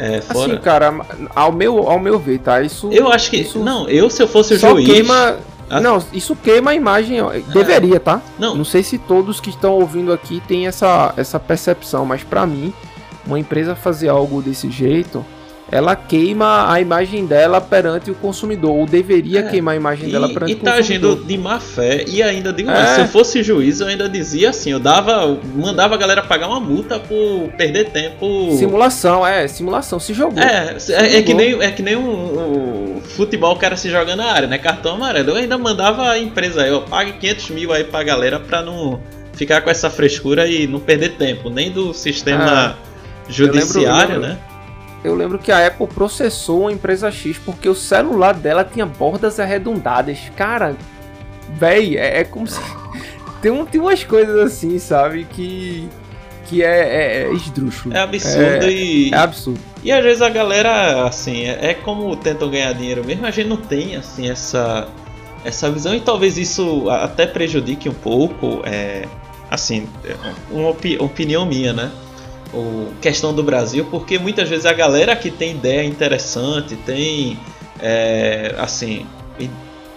é, 0.00 0.22
fora... 0.22 0.54
Assim, 0.54 0.62
cara, 0.62 0.94
ao 1.34 1.52
meu, 1.52 1.86
ao 1.86 2.00
meu 2.00 2.18
ver, 2.18 2.38
tá? 2.38 2.62
Isso. 2.62 2.90
Eu 2.90 3.12
acho 3.12 3.30
que. 3.30 3.36
Isso 3.36 3.58
não, 3.58 3.86
eu 3.86 4.08
se 4.08 4.22
eu 4.22 4.26
fosse 4.26 4.54
o 4.54 4.58
só 4.58 4.70
juiz. 4.70 4.86
Queima, 4.86 5.38
Não, 5.78 6.02
isso 6.12 6.34
queima 6.34 6.72
a 6.72 6.74
imagem. 6.74 7.18
Deveria, 7.52 8.00
tá? 8.00 8.20
Não. 8.38 8.56
Não 8.56 8.64
sei 8.64 8.82
se 8.82 8.98
todos 8.98 9.38
que 9.38 9.50
estão 9.50 9.74
ouvindo 9.74 10.12
aqui 10.12 10.42
têm 10.48 10.66
essa, 10.66 11.14
essa 11.16 11.38
percepção, 11.38 12.04
mas 12.04 12.24
para 12.24 12.44
mim, 12.46 12.72
uma 13.26 13.38
empresa 13.38 13.76
fazer 13.76 14.08
algo 14.08 14.42
desse 14.42 14.70
jeito 14.70 15.24
ela 15.70 15.94
queima 15.94 16.70
a 16.72 16.80
imagem 16.80 17.24
dela 17.24 17.60
perante 17.60 18.10
o 18.10 18.14
consumidor, 18.14 18.72
ou 18.72 18.86
deveria 18.86 19.40
é, 19.40 19.42
queimar 19.44 19.74
a 19.74 19.76
imagem 19.76 20.08
e, 20.08 20.12
dela 20.12 20.28
perante 20.28 20.54
o 20.54 20.56
consumidor. 20.56 20.72
E 20.72 20.72
tá 20.72 20.78
agindo 20.78 21.24
de 21.24 21.38
má 21.38 21.60
fé, 21.60 22.04
e 22.08 22.22
ainda 22.22 22.52
digo 22.52 22.70
é. 22.70 22.94
se 22.94 23.00
eu 23.00 23.06
fosse 23.06 23.42
juiz, 23.42 23.80
eu 23.80 23.86
ainda 23.86 24.08
dizia 24.08 24.50
assim, 24.50 24.72
eu 24.72 24.80
dava, 24.80 25.38
mandava 25.54 25.94
a 25.94 25.98
galera 25.98 26.22
pagar 26.22 26.48
uma 26.48 26.58
multa 26.58 26.98
por 26.98 27.48
perder 27.56 27.90
tempo. 27.90 28.56
Simulação, 28.56 29.24
é, 29.24 29.46
simulação, 29.46 30.00
se 30.00 30.12
jogou. 30.12 30.42
É, 30.42 30.78
se 30.78 30.92
é, 30.92 31.18
é, 31.18 31.22
que 31.22 31.34
nem, 31.34 31.62
é 31.62 31.70
que 31.70 31.82
nem 31.82 31.96
um, 31.96 32.96
um, 32.96 33.00
futebol, 33.02 33.54
o 33.54 33.58
cara 33.58 33.76
se 33.76 33.88
joga 33.88 34.16
na 34.16 34.26
área, 34.26 34.48
né, 34.48 34.58
cartão 34.58 34.94
amarelo. 34.94 35.30
Eu 35.30 35.36
ainda 35.36 35.56
mandava 35.56 36.10
a 36.10 36.18
empresa 36.18 36.62
aí, 36.62 36.72
ó, 36.72 36.80
pague 36.80 37.12
500 37.12 37.50
mil 37.50 37.72
aí 37.72 37.84
pra 37.84 38.02
galera 38.02 38.40
pra 38.40 38.60
não 38.62 39.00
ficar 39.34 39.60
com 39.60 39.70
essa 39.70 39.88
frescura 39.88 40.46
e 40.46 40.66
não 40.66 40.80
perder 40.80 41.10
tempo, 41.10 41.48
nem 41.48 41.70
do 41.70 41.94
sistema 41.94 42.76
é. 43.28 43.32
judiciário, 43.32 44.16
eu 44.16 44.20
lembro, 44.20 44.26
eu 44.26 44.36
lembro. 44.36 44.44
né? 44.44 44.49
Eu 45.02 45.14
lembro 45.14 45.38
que 45.38 45.50
a 45.50 45.66
Apple 45.66 45.86
processou 45.86 46.68
a 46.68 46.72
empresa 46.72 47.10
X 47.10 47.38
porque 47.38 47.68
o 47.68 47.74
celular 47.74 48.34
dela 48.34 48.64
tinha 48.64 48.84
bordas 48.84 49.40
arredondadas. 49.40 50.18
Cara, 50.36 50.76
véi, 51.48 51.96
é, 51.96 52.20
é 52.20 52.24
como 52.24 52.46
se. 52.46 52.60
tem, 53.40 53.50
um, 53.50 53.64
tem 53.64 53.80
umas 53.80 54.04
coisas 54.04 54.36
assim, 54.38 54.78
sabe? 54.78 55.24
Que. 55.24 55.88
Que 56.44 56.64
é, 56.64 56.68
é, 56.68 57.22
é 57.22 57.32
esdrúxulo. 57.32 57.94
É 57.94 58.00
absurdo 58.00 58.66
é, 58.66 58.70
e. 58.70 59.10
É 59.12 59.16
absurdo. 59.16 59.60
E 59.82 59.90
às 59.90 60.02
vezes 60.02 60.20
a 60.20 60.28
galera, 60.28 61.06
assim, 61.06 61.44
é, 61.44 61.70
é 61.70 61.74
como 61.74 62.14
tentam 62.16 62.50
ganhar 62.50 62.72
dinheiro 62.74 63.04
mesmo, 63.04 63.24
a 63.24 63.30
gente 63.30 63.48
não 63.48 63.56
tem, 63.56 63.96
assim, 63.96 64.28
essa. 64.28 64.88
Essa 65.42 65.70
visão 65.70 65.94
e 65.94 66.00
talvez 66.02 66.36
isso 66.36 66.90
até 66.90 67.26
prejudique 67.26 67.88
um 67.88 67.94
pouco, 67.94 68.60
é, 68.62 69.06
assim, 69.50 69.88
é, 70.04 70.14
uma 70.50 70.68
opinião 70.68 71.46
minha, 71.46 71.72
né? 71.72 71.90
O 72.52 72.92
questão 73.00 73.34
do 73.34 73.42
Brasil, 73.42 73.86
porque 73.90 74.18
muitas 74.18 74.48
vezes 74.48 74.66
a 74.66 74.72
galera 74.72 75.14
que 75.14 75.30
tem 75.30 75.52
ideia 75.52 75.84
interessante, 75.84 76.76
tem 76.76 77.38
é, 77.80 78.54
assim 78.58 79.06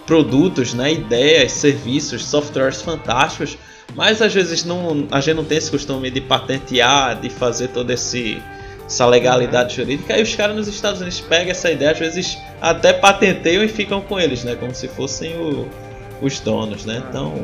produtos, 0.06 0.74
né, 0.74 0.92
ideias, 0.92 1.52
serviços, 1.52 2.24
softwares 2.24 2.82
fantásticos, 2.82 3.56
mas 3.94 4.20
às 4.20 4.32
vezes 4.34 4.64
não, 4.64 5.06
a 5.10 5.20
gente 5.20 5.36
não 5.36 5.44
tem 5.44 5.58
esse 5.58 5.70
costume 5.70 6.10
de 6.10 6.20
patentear, 6.20 7.20
de 7.20 7.30
fazer 7.30 7.68
toda 7.68 7.94
esse, 7.94 8.40
essa 8.86 9.06
legalidade 9.06 9.70
uhum. 9.70 9.84
jurídica. 9.84 10.14
Aí 10.14 10.22
os 10.22 10.34
caras 10.34 10.56
nos 10.56 10.68
Estados 10.68 11.00
Unidos 11.00 11.20
pegam 11.20 11.50
essa 11.50 11.70
ideia, 11.70 11.92
às 11.92 11.98
vezes 11.98 12.38
até 12.60 12.92
patenteiam 12.92 13.64
e 13.64 13.68
ficam 13.68 14.00
com 14.00 14.20
eles, 14.20 14.44
né, 14.44 14.54
como 14.54 14.74
se 14.74 14.88
fossem 14.88 15.34
o, 15.36 15.68
os 16.20 16.38
donos, 16.40 16.84
né. 16.84 17.02
Então, 17.08 17.34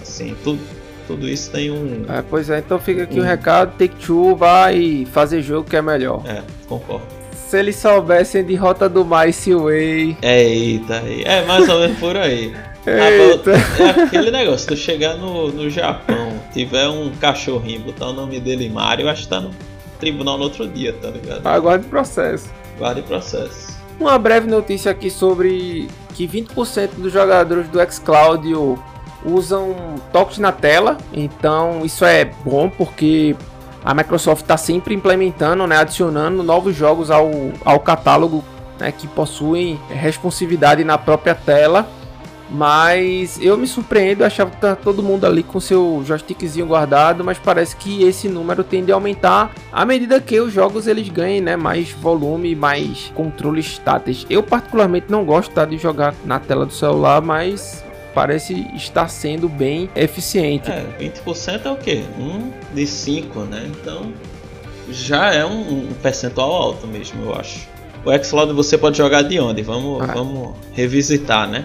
assim, 0.00 0.36
tudo 0.44 0.60
tudo 1.08 1.26
isso 1.26 1.50
tem 1.50 1.70
um. 1.70 2.04
É, 2.06 2.22
pois 2.22 2.50
é, 2.50 2.58
então 2.58 2.78
fica 2.78 3.04
aqui 3.04 3.18
o 3.18 3.22
um... 3.22 3.26
recado: 3.26 3.72
Take 3.78 3.96
Two 3.96 4.36
vai 4.36 5.06
fazer 5.10 5.40
jogo 5.40 5.68
que 5.68 5.74
é 5.74 5.82
melhor. 5.82 6.22
É, 6.26 6.42
concordo. 6.68 7.06
Se 7.32 7.58
eles 7.58 7.76
soubessem 7.76 8.44
de 8.44 8.54
Rota 8.54 8.90
do 8.90 9.06
Mar 9.06 9.26
e 9.26 9.54
Way. 9.54 10.18
Eita, 10.20 11.02
é 11.24 11.46
mais 11.46 11.66
ou 11.66 11.80
menos 11.80 11.98
por 11.98 12.14
aí. 12.14 12.54
Eita. 12.86 13.52
É 13.52 14.02
aquele 14.02 14.30
negócio, 14.30 14.68
tu 14.68 14.76
chegar 14.76 15.16
no, 15.16 15.50
no 15.50 15.70
Japão, 15.70 16.38
tiver 16.52 16.86
um 16.88 17.10
cachorrinho, 17.12 17.80
botar 17.80 18.08
o 18.08 18.12
nome 18.12 18.38
dele 18.38 18.68
Mario, 18.68 19.08
acho 19.08 19.22
que 19.22 19.28
tá 19.28 19.40
no 19.40 19.50
tribunal 19.98 20.36
no 20.36 20.44
outro 20.44 20.68
dia, 20.68 20.92
tá 20.92 21.08
ligado? 21.08 21.46
Aguarde 21.46 21.86
processo. 21.86 22.50
Aguarde 22.76 23.00
processo. 23.02 23.78
Uma 23.98 24.18
breve 24.18 24.46
notícia 24.46 24.92
aqui 24.92 25.10
sobre 25.10 25.88
que 26.14 26.28
20% 26.28 26.90
dos 26.98 27.12
jogadores 27.12 27.66
do 27.68 27.80
xCloud 27.90 28.54
usam 29.24 29.74
toques 30.12 30.38
na 30.38 30.52
tela, 30.52 30.96
então 31.12 31.84
isso 31.84 32.04
é 32.04 32.24
bom 32.44 32.68
porque 32.68 33.36
a 33.84 33.94
Microsoft 33.94 34.42
está 34.42 34.56
sempre 34.56 34.94
implementando, 34.94 35.66
né, 35.66 35.76
adicionando 35.78 36.42
novos 36.42 36.74
jogos 36.74 37.10
ao, 37.10 37.30
ao 37.64 37.80
catálogo 37.80 38.44
né, 38.78 38.92
que 38.92 39.06
possuem 39.06 39.78
responsividade 39.88 40.84
na 40.84 40.98
própria 40.98 41.34
tela. 41.34 41.88
Mas 42.50 43.38
eu 43.42 43.58
me 43.58 43.66
surpreendo, 43.66 44.24
achava 44.24 44.50
que 44.50 44.56
tá 44.56 44.74
todo 44.74 45.02
mundo 45.02 45.26
ali 45.26 45.42
com 45.42 45.60
seu 45.60 46.02
joystickzinho 46.06 46.66
guardado, 46.66 47.22
mas 47.22 47.38
parece 47.38 47.76
que 47.76 48.02
esse 48.02 48.26
número 48.26 48.64
tende 48.64 48.90
a 48.90 48.94
aumentar 48.94 49.50
à 49.70 49.84
medida 49.84 50.18
que 50.18 50.40
os 50.40 50.50
jogos 50.50 50.86
eles 50.86 51.10
ganhem 51.10 51.42
né, 51.42 51.56
mais 51.56 51.90
volume, 51.90 52.54
mais 52.54 53.12
controles 53.14 53.76
táteis. 53.76 54.26
Eu 54.30 54.42
particularmente 54.42 55.06
não 55.10 55.26
gosto 55.26 55.52
tá, 55.52 55.66
de 55.66 55.76
jogar 55.76 56.14
na 56.24 56.40
tela 56.40 56.64
do 56.64 56.72
celular, 56.72 57.20
mas 57.20 57.84
parece 58.18 58.66
estar 58.74 59.06
sendo 59.06 59.48
bem 59.48 59.88
eficiente. 59.94 60.68
É, 60.68 60.84
20% 60.98 61.66
é 61.66 61.70
o 61.70 61.76
quê? 61.76 62.02
Um 62.18 62.50
de 62.74 62.84
5, 62.84 63.42
né? 63.42 63.70
Então 63.70 64.12
já 64.90 65.32
é 65.32 65.46
um, 65.46 65.90
um 65.90 65.94
percentual 66.02 66.50
alto 66.50 66.84
mesmo, 66.88 67.26
eu 67.26 67.36
acho. 67.36 67.68
O 68.04 68.24
Xcloud 68.24 68.52
você 68.54 68.76
pode 68.76 68.98
jogar 68.98 69.22
de 69.22 69.38
onde? 69.38 69.62
Vamos, 69.62 70.02
ah. 70.02 70.12
vamos 70.12 70.56
revisitar, 70.72 71.48
né? 71.48 71.64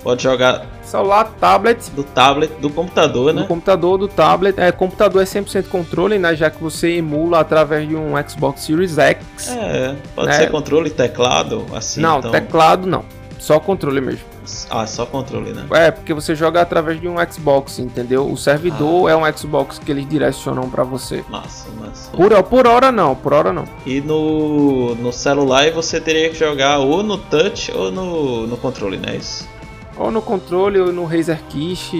Pode 0.00 0.22
jogar 0.22 0.64
celular, 0.84 1.24
tablet, 1.40 1.90
do 1.90 2.04
tablet, 2.04 2.52
do 2.60 2.70
computador, 2.70 3.34
né? 3.34 3.42
do 3.42 3.48
computador, 3.48 3.98
do 3.98 4.06
tablet. 4.06 4.60
É, 4.60 4.70
computador 4.70 5.20
é 5.20 5.24
100% 5.24 5.66
controle, 5.66 6.20
né? 6.20 6.36
Já 6.36 6.50
que 6.50 6.62
você 6.62 6.98
emula 6.98 7.40
através 7.40 7.88
de 7.88 7.96
um 7.96 8.12
Xbox 8.28 8.60
Series 8.60 8.96
X. 8.96 9.48
É, 9.48 9.96
pode 10.14 10.28
Né? 10.28 10.34
ser 10.34 10.50
controle 10.52 10.88
e 10.88 10.92
teclado, 10.92 11.66
assim. 11.74 12.00
não, 12.00 12.20
então... 12.20 12.30
teclado 12.30 12.86
não. 12.86 13.04
Só 13.40 13.58
controle 13.58 14.02
mesmo. 14.02 14.20
Ah, 14.68 14.86
só 14.86 15.06
controle, 15.06 15.52
né? 15.52 15.66
É, 15.72 15.90
porque 15.90 16.12
você 16.12 16.34
joga 16.34 16.60
através 16.60 17.00
de 17.00 17.08
um 17.08 17.16
Xbox, 17.30 17.78
entendeu? 17.78 18.30
O 18.30 18.36
servidor 18.36 19.10
é 19.10 19.16
um 19.16 19.22
Xbox 19.36 19.78
que 19.78 19.90
eles 19.90 20.06
direcionam 20.06 20.68
pra 20.68 20.84
você. 20.84 21.24
Massa, 21.28 21.68
massa. 21.80 22.10
Por, 22.10 22.42
por 22.44 22.66
hora 22.66 22.92
não, 22.92 23.14
por 23.16 23.32
hora 23.32 23.50
não. 23.52 23.64
E 23.86 24.00
no, 24.02 24.94
no 24.96 25.10
celular 25.12 25.70
você 25.72 25.98
teria 26.00 26.28
que 26.28 26.36
jogar 26.36 26.78
ou 26.78 27.02
no 27.02 27.16
touch 27.16 27.72
ou 27.74 27.90
no, 27.90 28.46
no 28.46 28.56
controle, 28.58 28.98
né? 28.98 29.16
Isso. 29.16 29.48
Ou 30.02 30.10
no 30.10 30.22
controle, 30.22 30.80
ou 30.80 30.90
no 30.90 31.04
Razer 31.04 31.38
Kish, 31.50 31.92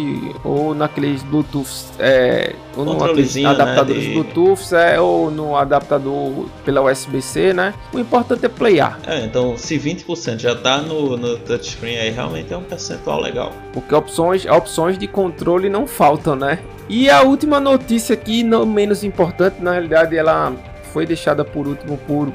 ou 0.42 0.74
naqueles 0.74 1.22
Bluetooth, 1.22 1.68
é, 1.98 2.54
ou 2.74 2.84
no 2.84 2.92
Controlezinho, 2.96 3.52
né, 3.52 3.84
de- 3.84 4.14
Bluetooth, 4.14 4.74
é, 4.74 4.98
ou 4.98 5.30
no 5.30 5.54
adaptador 5.54 6.46
pela 6.64 6.80
USB-C, 6.80 7.52
né? 7.52 7.74
O 7.92 7.98
importante 7.98 8.46
é 8.46 8.48
playar, 8.48 8.98
É, 9.06 9.22
então 9.26 9.54
se 9.58 9.76
20% 9.78 10.38
já 10.38 10.54
tá 10.54 10.78
no, 10.80 11.18
no 11.18 11.36
touchscreen 11.36 11.98
aí, 11.98 12.10
realmente 12.10 12.50
é 12.52 12.56
um 12.56 12.62
percentual 12.62 13.20
legal. 13.20 13.52
porque 13.74 13.94
opções, 13.94 14.46
opções 14.46 14.96
de 14.96 15.06
controle 15.06 15.68
não 15.68 15.86
faltam, 15.86 16.34
né? 16.34 16.58
E 16.88 17.10
a 17.10 17.20
última 17.22 17.60
notícia 17.60 18.14
aqui, 18.14 18.42
não 18.42 18.64
menos 18.64 19.04
importante, 19.04 19.56
na 19.60 19.72
realidade 19.72 20.16
ela 20.16 20.54
foi 20.92 21.04
deixada 21.04 21.44
por 21.44 21.68
último 21.68 21.98
por 21.98 22.32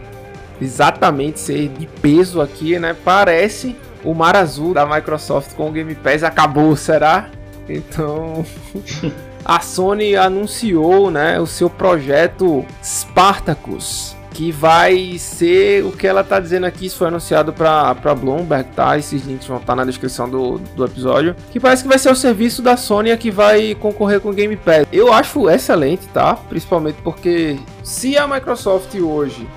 exatamente 0.61 1.39
ser 1.39 1.67
de 1.69 1.85
peso 1.87 2.39
aqui, 2.41 2.77
né? 2.79 2.95
Parece 3.03 3.75
o 4.05 4.13
mar 4.13 4.35
azul 4.35 4.73
da 4.73 4.85
Microsoft 4.85 5.53
com 5.55 5.69
o 5.69 5.71
Game 5.71 5.95
Pass 5.95 6.23
acabou, 6.23 6.75
será? 6.75 7.29
Então, 7.67 8.45
a 9.43 9.59
Sony 9.59 10.15
anunciou, 10.15 11.09
né, 11.09 11.39
o 11.39 11.47
seu 11.47 11.69
projeto 11.69 12.65
Spartacus, 12.83 14.15
que 14.31 14.51
vai 14.51 15.17
ser 15.17 15.83
o 15.85 15.91
que 15.91 16.05
ela 16.05 16.23
tá 16.23 16.39
dizendo 16.39 16.65
aqui, 16.65 16.87
isso 16.87 16.97
foi 16.97 17.07
anunciado 17.07 17.53
para 17.53 18.13
Bloomberg, 18.13 18.69
tá? 18.75 18.97
Esses 18.97 19.25
links 19.25 19.47
vão 19.47 19.57
estar 19.57 19.75
na 19.75 19.85
descrição 19.85 20.29
do, 20.29 20.57
do 20.75 20.83
episódio, 20.83 21.35
que 21.51 21.59
parece 21.59 21.83
que 21.83 21.89
vai 21.89 21.97
ser 21.97 22.11
o 22.11 22.15
serviço 22.15 22.61
da 22.61 22.75
Sony 22.75 23.15
que 23.17 23.31
vai 23.31 23.73
concorrer 23.75 24.19
com 24.19 24.29
o 24.29 24.33
Game 24.33 24.55
Pass. 24.57 24.85
Eu 24.91 25.13
acho 25.13 25.49
excelente, 25.49 26.05
tá? 26.09 26.35
Principalmente 26.35 26.97
porque 27.01 27.57
se 27.81 28.17
a 28.17 28.27
Microsoft 28.27 28.93
hoje 28.95 29.47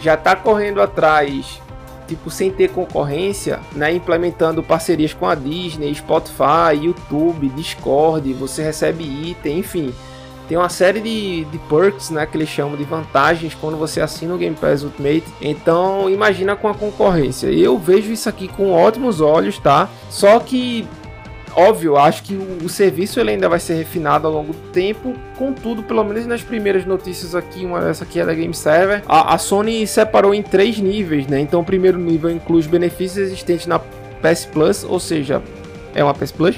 já 0.00 0.16
tá 0.16 0.34
correndo 0.34 0.82
atrás 0.82 1.60
tipo, 2.08 2.30
sem 2.30 2.50
ter 2.50 2.70
concorrência, 2.70 3.60
né, 3.72 3.92
implementando 3.92 4.62
parcerias 4.62 5.12
com 5.12 5.26
a 5.26 5.34
Disney, 5.34 5.94
Spotify, 5.94 6.74
YouTube, 6.80 7.48
Discord, 7.50 8.32
você 8.32 8.62
recebe 8.62 9.04
item, 9.04 9.58
enfim. 9.58 9.94
Tem 10.48 10.56
uma 10.56 10.70
série 10.70 11.00
de, 11.00 11.44
de 11.44 11.58
perks, 11.68 12.08
né, 12.08 12.24
que 12.24 12.34
eles 12.34 12.48
chamam 12.48 12.74
de 12.74 12.82
vantagens 12.82 13.54
quando 13.54 13.76
você 13.76 14.00
assina 14.00 14.34
o 14.34 14.38
Game 14.38 14.56
Pass 14.56 14.82
Ultimate. 14.82 15.24
Então, 15.42 16.08
imagina 16.08 16.56
com 16.56 16.68
a 16.68 16.74
concorrência. 16.74 17.48
Eu 17.48 17.78
vejo 17.78 18.10
isso 18.10 18.30
aqui 18.30 18.48
com 18.48 18.72
ótimos 18.72 19.20
olhos, 19.20 19.58
tá? 19.58 19.90
Só 20.08 20.40
que 20.40 20.88
óbvio, 21.58 21.96
acho 21.96 22.22
que 22.22 22.34
o, 22.34 22.64
o 22.64 22.68
serviço 22.68 23.18
ele 23.18 23.30
ainda 23.30 23.48
vai 23.48 23.58
ser 23.58 23.74
refinado 23.74 24.26
ao 24.26 24.32
longo 24.32 24.52
do 24.52 24.70
tempo. 24.70 25.14
Contudo, 25.36 25.82
pelo 25.82 26.04
menos 26.04 26.26
nas 26.26 26.42
primeiras 26.42 26.84
notícias 26.84 27.34
aqui, 27.34 27.64
uma 27.64 27.80
dessa 27.80 28.04
aqui 28.04 28.20
é 28.20 28.24
da 28.24 28.32
Game 28.32 28.54
Server, 28.54 29.02
a, 29.08 29.34
a 29.34 29.38
Sony 29.38 29.86
separou 29.86 30.34
em 30.34 30.42
três 30.42 30.78
níveis, 30.78 31.26
né? 31.26 31.40
Então, 31.40 31.60
o 31.60 31.64
primeiro 31.64 31.98
nível 31.98 32.30
inclui 32.30 32.60
os 32.60 32.66
benefícios 32.66 33.18
existentes 33.18 33.66
na 33.66 33.78
PS 33.78 34.46
Plus, 34.46 34.84
ou 34.84 35.00
seja, 35.00 35.42
é 35.94 36.04
uma 36.04 36.14
PS 36.14 36.32
Plus. 36.32 36.56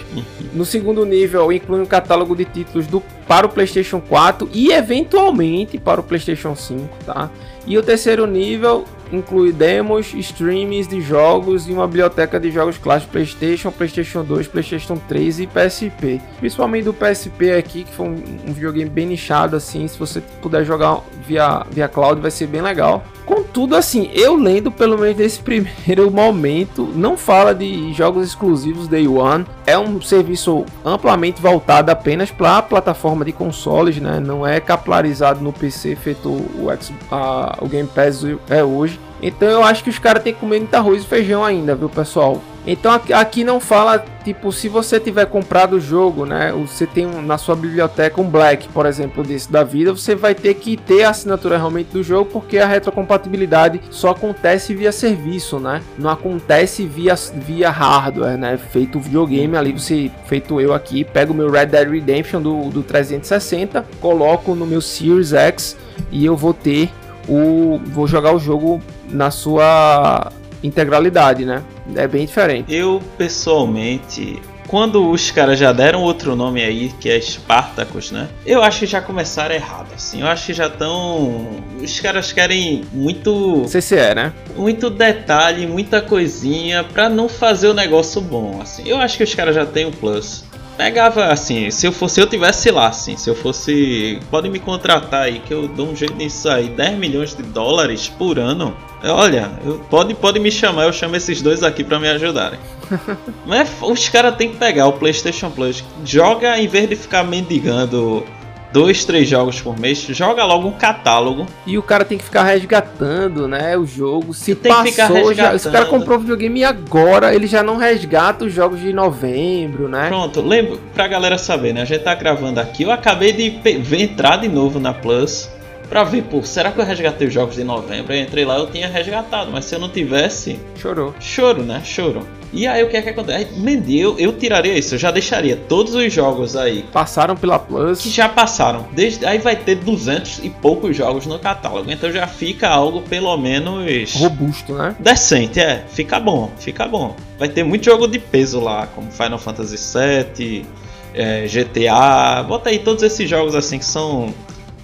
No 0.52 0.64
segundo 0.64 1.04
nível, 1.04 1.50
inclui 1.52 1.80
um 1.80 1.86
catálogo 1.86 2.36
de 2.36 2.44
títulos 2.44 2.86
do, 2.86 3.02
para 3.30 3.46
o 3.46 3.48
PlayStation 3.48 4.00
4 4.00 4.50
e 4.52 4.72
eventualmente 4.72 5.78
para 5.78 6.00
o 6.00 6.02
PlayStation 6.02 6.56
5, 6.56 6.88
tá? 7.06 7.30
E 7.64 7.78
o 7.78 7.82
terceiro 7.82 8.26
nível 8.26 8.84
inclui 9.12 9.52
demos, 9.52 10.12
streams 10.14 10.88
de 10.88 11.00
jogos 11.00 11.68
e 11.68 11.72
uma 11.72 11.86
biblioteca 11.86 12.40
de 12.40 12.50
jogos 12.50 12.78
clássicos 12.78 13.12
PlayStation, 13.12 13.70
PlayStation 13.70 14.24
2, 14.24 14.48
PlayStation 14.48 14.96
3 15.08 15.40
e 15.40 15.46
PSP. 15.46 16.20
Principalmente 16.38 16.84
do 16.84 16.92
PSP 16.94 17.52
aqui, 17.52 17.84
que 17.84 17.92
foi 17.92 18.08
um, 18.08 18.52
videogame 18.52 18.90
bem 18.90 19.06
nichado 19.06 19.54
assim, 19.54 19.86
se 19.86 19.98
você 19.98 20.20
puder 20.42 20.64
jogar 20.64 21.00
via 21.26 21.64
via 21.70 21.88
cloud 21.88 22.20
vai 22.20 22.30
ser 22.30 22.46
bem 22.46 22.62
legal. 22.62 23.04
Contudo, 23.30 23.76
assim, 23.76 24.10
eu 24.12 24.34
lendo 24.34 24.72
pelo 24.72 24.98
menos 24.98 25.16
desse 25.16 25.38
primeiro 25.42 26.10
momento, 26.10 26.84
não 26.96 27.16
fala 27.16 27.54
de 27.54 27.92
jogos 27.92 28.26
exclusivos 28.26 28.88
Day 28.88 29.06
One. 29.06 29.46
É 29.66 29.78
um 29.78 30.00
serviço 30.00 30.64
amplamente 30.84 31.40
voltado 31.40 31.92
apenas 31.92 32.30
para 32.32 32.58
a 32.58 32.62
plataforma 32.62 33.19
de 33.24 33.32
consoles, 33.32 33.98
né? 33.98 34.20
Não 34.20 34.46
é 34.46 34.60
capilarizado 34.60 35.40
no 35.40 35.52
PC 35.52 35.96
feito 35.96 36.28
o, 36.28 36.68
a, 37.10 37.58
o 37.60 37.68
Game 37.68 37.88
Pass 37.88 38.22
é 38.48 38.62
hoje. 38.62 38.98
Então 39.22 39.48
eu 39.48 39.62
acho 39.62 39.84
que 39.84 39.90
os 39.90 39.98
caras 39.98 40.22
têm 40.22 40.32
que 40.32 40.40
comer 40.40 40.58
muito 40.58 40.74
arroz 40.74 41.02
e 41.02 41.06
feijão 41.06 41.44
ainda, 41.44 41.74
viu, 41.74 41.88
pessoal? 41.88 42.40
Então 42.66 42.92
aqui, 43.14 43.42
não 43.42 43.58
fala, 43.58 44.04
tipo, 44.22 44.52
se 44.52 44.68
você 44.68 45.00
tiver 45.00 45.24
comprado 45.26 45.76
o 45.76 45.80
jogo, 45.80 46.26
né? 46.26 46.52
Você 46.52 46.86
tem 46.86 47.06
um- 47.06 47.22
na 47.22 47.38
sua 47.38 47.56
biblioteca 47.56 48.20
um 48.20 48.28
Black, 48.28 48.68
por 48.68 48.84
exemplo, 48.84 49.22
desse 49.24 49.50
da 49.50 49.64
vida, 49.64 49.92
você 49.92 50.14
vai 50.14 50.34
ter 50.34 50.54
que 50.54 50.76
ter 50.76 51.04
a 51.04 51.10
assinatura 51.10 51.56
realmente 51.56 51.88
do 51.88 52.02
jogo, 52.02 52.28
porque 52.30 52.58
a 52.58 52.66
retrocompatibilidade 52.66 53.80
só 53.90 54.10
acontece 54.10 54.74
via 54.74 54.92
serviço, 54.92 55.58
né? 55.58 55.80
Não 55.98 56.10
acontece 56.10 56.84
via, 56.86 57.14
via 57.34 57.70
hardware, 57.70 58.36
né? 58.36 58.58
Feito 58.58 58.98
o 58.98 59.00
videogame 59.00 59.56
ali, 59.56 59.72
você, 59.72 60.10
feito 60.26 60.60
eu 60.60 60.74
aqui, 60.74 61.02
pego 61.02 61.32
o 61.32 61.36
meu 61.36 61.50
Red 61.50 61.66
Dead 61.66 61.88
Redemption 61.90 62.42
do, 62.42 62.68
do 62.70 62.82
360, 62.82 63.86
coloco 64.00 64.54
no 64.54 64.66
meu 64.66 64.82
Series 64.82 65.32
X 65.32 65.76
e 66.12 66.24
eu 66.26 66.36
vou 66.36 66.52
ter 66.52 66.90
o. 67.26 67.80
vou 67.86 68.06
jogar 68.06 68.34
o 68.34 68.38
jogo 68.38 68.80
na 69.10 69.30
sua 69.30 70.32
integralidade, 70.62 71.44
né? 71.44 71.62
É 71.94 72.06
bem 72.06 72.26
diferente. 72.26 72.72
Eu, 72.72 73.02
pessoalmente, 73.16 74.40
quando 74.70 75.10
os 75.10 75.32
caras 75.32 75.58
já 75.58 75.72
deram 75.72 76.00
outro 76.02 76.36
nome 76.36 76.62
aí, 76.62 76.92
que 77.00 77.10
é 77.10 77.20
Spartacus, 77.20 78.12
né? 78.12 78.28
Eu 78.46 78.62
acho 78.62 78.80
que 78.80 78.86
já 78.86 79.00
começaram 79.00 79.52
errado, 79.52 79.88
assim. 79.96 80.20
Eu 80.20 80.28
acho 80.28 80.46
que 80.46 80.52
já 80.52 80.68
estão. 80.68 81.46
Os 81.82 81.98
caras 81.98 82.32
querem 82.32 82.84
muito. 82.92 83.64
CCE, 83.66 84.14
né? 84.14 84.32
muito 84.56 84.88
detalhe, 84.88 85.66
muita 85.66 86.00
coisinha 86.00 86.84
pra 86.84 87.08
não 87.08 87.28
fazer 87.28 87.66
o 87.68 87.74
negócio 87.74 88.20
bom, 88.20 88.60
assim. 88.62 88.86
Eu 88.86 88.98
acho 88.98 89.16
que 89.16 89.24
os 89.24 89.34
caras 89.34 89.56
já 89.56 89.66
têm 89.66 89.86
o 89.86 89.90
plus. 89.90 90.44
Pegava 90.76 91.26
assim, 91.26 91.70
se 91.70 91.86
eu 91.86 91.92
fosse, 91.92 92.14
se 92.14 92.20
eu 92.20 92.26
tivesse 92.26 92.70
lá, 92.70 92.88
assim, 92.88 93.16
se 93.16 93.28
eu 93.28 93.34
fosse, 93.34 94.18
podem 94.30 94.50
me 94.50 94.58
contratar 94.58 95.22
aí 95.22 95.38
que 95.40 95.52
eu 95.52 95.68
dou 95.68 95.88
um 95.88 95.96
jeito 95.96 96.14
nisso 96.14 96.48
aí, 96.48 96.68
10 96.68 96.98
milhões 96.98 97.34
de 97.34 97.42
dólares 97.42 98.08
por 98.08 98.38
ano. 98.38 98.74
Olha, 99.04 99.50
eu, 99.64 99.78
pode, 99.90 100.14
pode 100.14 100.38
me 100.38 100.50
chamar, 100.50 100.84
eu 100.84 100.92
chamo 100.92 101.16
esses 101.16 101.42
dois 101.42 101.62
aqui 101.62 101.84
pra 101.84 101.98
me 101.98 102.08
ajudarem. 102.08 102.58
Mas 103.46 103.70
os 103.82 104.08
caras 104.08 104.36
têm 104.36 104.50
que 104.50 104.56
pegar 104.56 104.86
o 104.86 104.92
PlayStation 104.94 105.50
Plus, 105.50 105.84
joga 106.04 106.58
em 106.58 106.66
vez 106.66 106.88
de 106.88 106.96
ficar 106.96 107.24
mendigando 107.24 108.24
dois, 108.72 109.04
três 109.04 109.28
jogos 109.28 109.60
por 109.60 109.78
mês, 109.78 109.98
joga 110.10 110.44
logo 110.44 110.68
um 110.68 110.72
catálogo 110.72 111.46
E 111.66 111.76
o 111.78 111.82
cara 111.82 112.04
tem 112.04 112.16
que 112.18 112.24
ficar 112.24 112.44
resgatando, 112.44 113.48
né? 113.48 113.76
O 113.76 113.84
jogo. 113.86 114.32
Se 114.34 114.54
Tem 114.54 114.72
que 114.84 114.90
ficar 114.90 115.08
passou, 115.08 115.34
já, 115.34 115.58
se 115.58 115.68
o 115.68 115.70
cara 115.72 115.84
resgatando. 115.84 115.88
comprou 115.90 116.16
o 116.18 116.20
videogame 116.20 116.64
agora 116.64 117.34
ele 117.34 117.46
já 117.46 117.62
não 117.62 117.76
resgata 117.76 118.44
os 118.44 118.52
jogos 118.52 118.80
de 118.80 118.92
novembro, 118.92 119.88
né? 119.88 120.08
Pronto, 120.08 120.40
lembra 120.40 120.78
pra 120.94 121.08
galera 121.08 121.36
saber, 121.38 121.72
né? 121.74 121.82
A 121.82 121.84
gente 121.84 122.02
tá 122.02 122.14
gravando 122.14 122.60
aqui. 122.60 122.84
Eu 122.84 122.90
acabei 122.90 123.32
de 123.32 123.50
ver- 123.50 124.00
entrar 124.00 124.36
de 124.36 124.48
novo 124.48 124.78
na 124.80 124.92
Plus 124.94 125.48
pra 125.88 126.04
ver, 126.04 126.22
pô, 126.22 126.42
será 126.42 126.70
que 126.70 126.80
eu 126.80 126.84
resgatei 126.84 127.26
os 127.26 127.34
jogos 127.34 127.56
de 127.56 127.64
novembro? 127.64 128.12
Eu 128.14 128.22
entrei 128.22 128.44
lá, 128.44 128.56
eu 128.58 128.66
tinha 128.68 128.86
resgatado, 128.88 129.50
mas 129.50 129.64
se 129.64 129.74
eu 129.74 129.78
não 129.80 129.88
tivesse, 129.88 130.58
Chorou. 130.76 131.12
choro, 131.18 131.62
né? 131.62 131.82
Choro. 131.84 132.24
E 132.52 132.66
aí 132.66 132.82
o 132.82 132.88
que 132.88 132.96
é 132.96 133.02
que 133.02 133.08
acontece? 133.10 133.38
Aí, 133.38 133.60
Mendy, 133.60 133.98
eu, 133.98 134.18
eu 134.18 134.32
tiraria 134.32 134.76
isso, 134.76 134.96
eu 134.96 134.98
já 134.98 135.10
deixaria 135.12 135.56
todos 135.56 135.94
os 135.94 136.12
jogos 136.12 136.56
aí 136.56 136.84
Passaram 136.92 137.36
pela 137.36 137.58
Plus. 137.60 138.00
que 138.00 138.10
já 138.10 138.28
passaram. 138.28 138.88
Desde 138.92 139.24
aí 139.24 139.38
vai 139.38 139.54
ter 139.54 139.76
200 139.76 140.40
e 140.42 140.50
poucos 140.50 140.96
jogos 140.96 141.26
no 141.26 141.38
catálogo, 141.38 141.90
então 141.92 142.10
já 142.10 142.26
fica 142.26 142.68
algo 142.68 143.02
pelo 143.02 143.36
menos 143.36 144.14
Robusto, 144.14 144.72
né? 144.74 144.96
decente, 144.98 145.60
é. 145.60 145.84
Fica 145.90 146.18
bom, 146.18 146.50
fica 146.58 146.88
bom. 146.88 147.14
Vai 147.38 147.48
ter 147.48 147.62
muito 147.62 147.84
jogo 147.84 148.08
de 148.08 148.18
peso 148.18 148.58
lá, 148.60 148.86
como 148.88 149.10
Final 149.12 149.38
Fantasy 149.38 149.76
VII, 149.76 150.66
é, 151.14 151.46
GTA. 151.46 152.42
Bota 152.42 152.70
aí 152.70 152.80
todos 152.80 153.02
esses 153.04 153.28
jogos 153.30 153.54
assim 153.54 153.78
que 153.78 153.84
são 153.84 154.34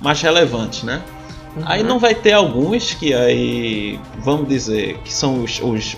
mais 0.01 0.21
relevantes, 0.23 0.85
né? 0.85 1.03
Aí 1.65 1.81
Uhum. 1.83 1.89
não 1.89 1.99
vai 1.99 2.15
ter 2.15 2.33
alguns 2.33 2.93
que 2.95 3.13
aí, 3.15 3.99
vamos 4.19 4.47
dizer, 4.49 4.99
que 5.03 5.13
são 5.13 5.43
os, 5.43 5.59
os 5.63 5.97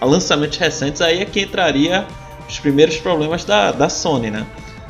lançamentos 0.00 0.58
recentes, 0.58 1.00
aí 1.00 1.20
é 1.20 1.24
que 1.24 1.40
entraria 1.40 2.06
os 2.48 2.58
primeiros 2.58 2.96
problemas 2.98 3.44
da, 3.44 3.72
da 3.72 3.88
Sony, 3.88 4.30
né? 4.30 4.46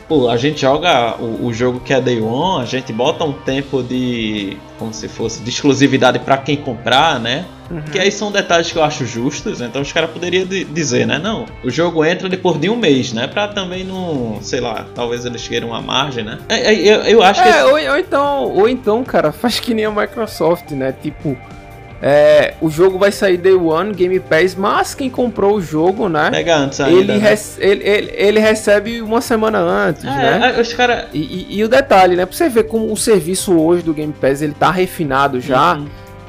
pô, 0.09 0.29
a 0.29 0.37
gente 0.37 0.61
joga 0.61 1.17
o, 1.21 1.47
o, 1.47 1.53
jogo 1.53 1.81
que 1.81 1.93
é 1.93 2.01
Day 2.01 2.21
One, 2.21 2.63
a 2.63 2.67
gente 2.67 2.93
bota 2.93 3.25
um 3.25 3.33
tempo 3.33 3.83
de. 3.83 4.57
como 4.79 4.93
se 4.93 5.09
fosse 5.09 5.43
de 5.43 5.51
exclusividade 5.51 6.19
para 6.19 6.37
quem 6.39 6.57
comprar, 6.57 7.19
né? 7.19 7.45
Uhum. 7.71 7.81
Que 7.83 7.99
aí 7.99 8.13
são 8.13 8.31
detalhes 8.31 8.71
que 8.71 8.79
eu 8.79 8.85
acho 8.85 9.07
justos, 9.07 9.61
então 9.61 9.81
os 9.81 9.93
caras 9.93 10.11
poderiam 10.11 10.47
dizer, 10.47 11.07
né? 11.07 11.19
Não, 11.19 11.47
o 11.63 11.71
jogo 11.71 12.05
entra 12.05 12.29
depois 12.29 12.61
de 12.61 12.69
um 12.69 12.77
mês, 12.77 13.13
né? 13.13 13.27
Pra 13.27 13.49
também 13.49 13.85
não, 13.85 14.39
sei 14.43 14.61
lá, 14.61 14.87
talvez 14.95 15.25
eles 15.25 15.47
queiram 15.49 15.69
uma 15.69 15.81
margem, 15.81 16.25
né? 16.25 16.39
É, 16.49 16.75
é, 16.75 16.75
eu, 16.75 17.01
eu 17.03 17.23
acho 17.23 17.41
é, 17.41 17.45
que. 17.45 17.49
Esse... 17.51 17.63
Ou, 17.65 17.73
ou, 17.73 17.99
então, 17.99 18.45
ou 18.53 18.69
então, 18.69 19.05
cara, 19.05 19.33
faz 19.33 19.59
que 19.59 19.73
nem 19.73 19.85
a 19.85 19.91
Microsoft, 19.91 20.71
né? 20.73 20.93
Tipo. 20.93 21.37
É, 22.07 22.53
o 22.61 22.69
jogo 22.69 22.99
vai 22.99 23.11
sair 23.11 23.39
Day 23.39 23.55
One, 23.55 23.95
Game 23.95 24.21
Pass, 24.21 24.55
mas 24.55 24.95
quem 24.95 25.09
comprou 25.09 25.57
o 25.57 25.63
jogo, 25.63 26.07
né? 26.07 26.31
Pega 26.31 26.59
antes 26.59 26.79
ainda, 26.79 27.15
ele, 27.15 27.19
né? 27.19 27.39
ele, 27.57 27.89
ele, 27.89 28.13
ele, 28.15 28.41
recebe 28.41 29.01
uma 29.01 29.23
semana 29.23 29.59
antes, 29.59 30.05
é, 30.05 30.09
né? 30.09 30.55
É, 30.55 30.61
os 30.61 30.75
cara... 30.75 31.09
E, 31.15 31.19
e, 31.19 31.47
e, 31.57 31.65
o 31.65 31.69
detalhe, 31.69 32.15
né? 32.15 32.27
Pra 32.27 32.37
você 32.37 32.47
ver 32.51 32.65
como 32.65 32.93
o 32.93 32.97
serviço 32.97 33.59
hoje 33.59 33.83
do 33.83 33.95
Game 33.95 34.13
Pass 34.13 34.43
ele 34.43 34.53
tá 34.53 34.71
refinado 34.71 35.41
já. 35.41 35.77
Uhum. 35.77 35.87